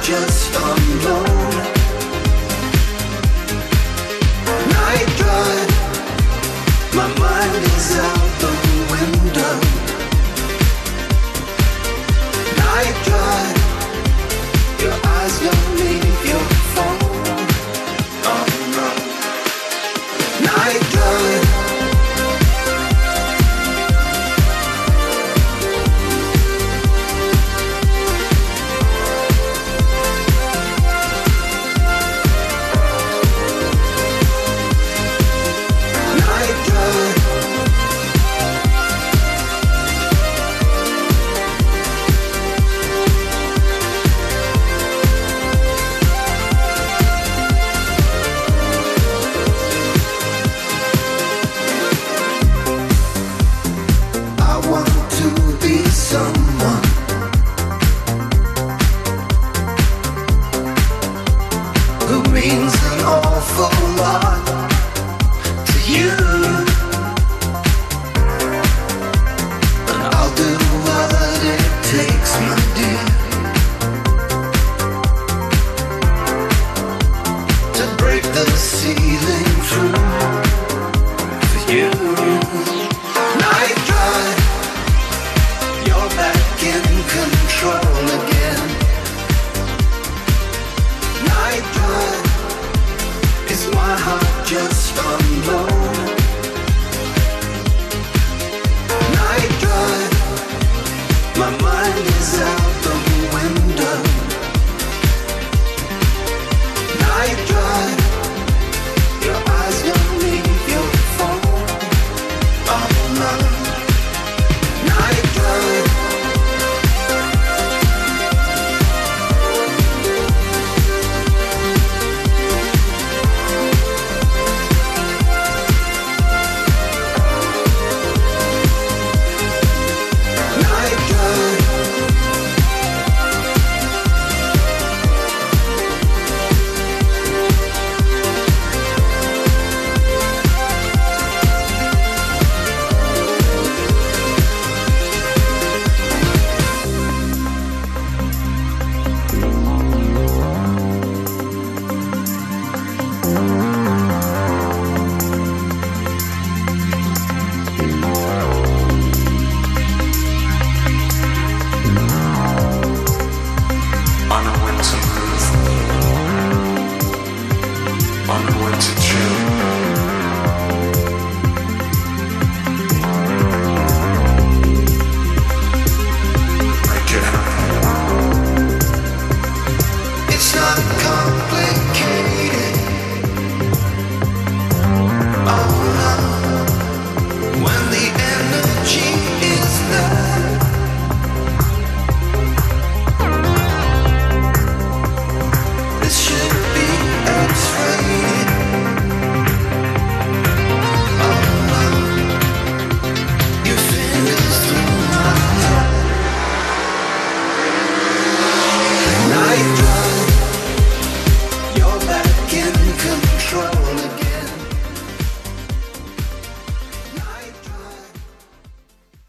Just 0.01 0.51
alone? 0.55 1.50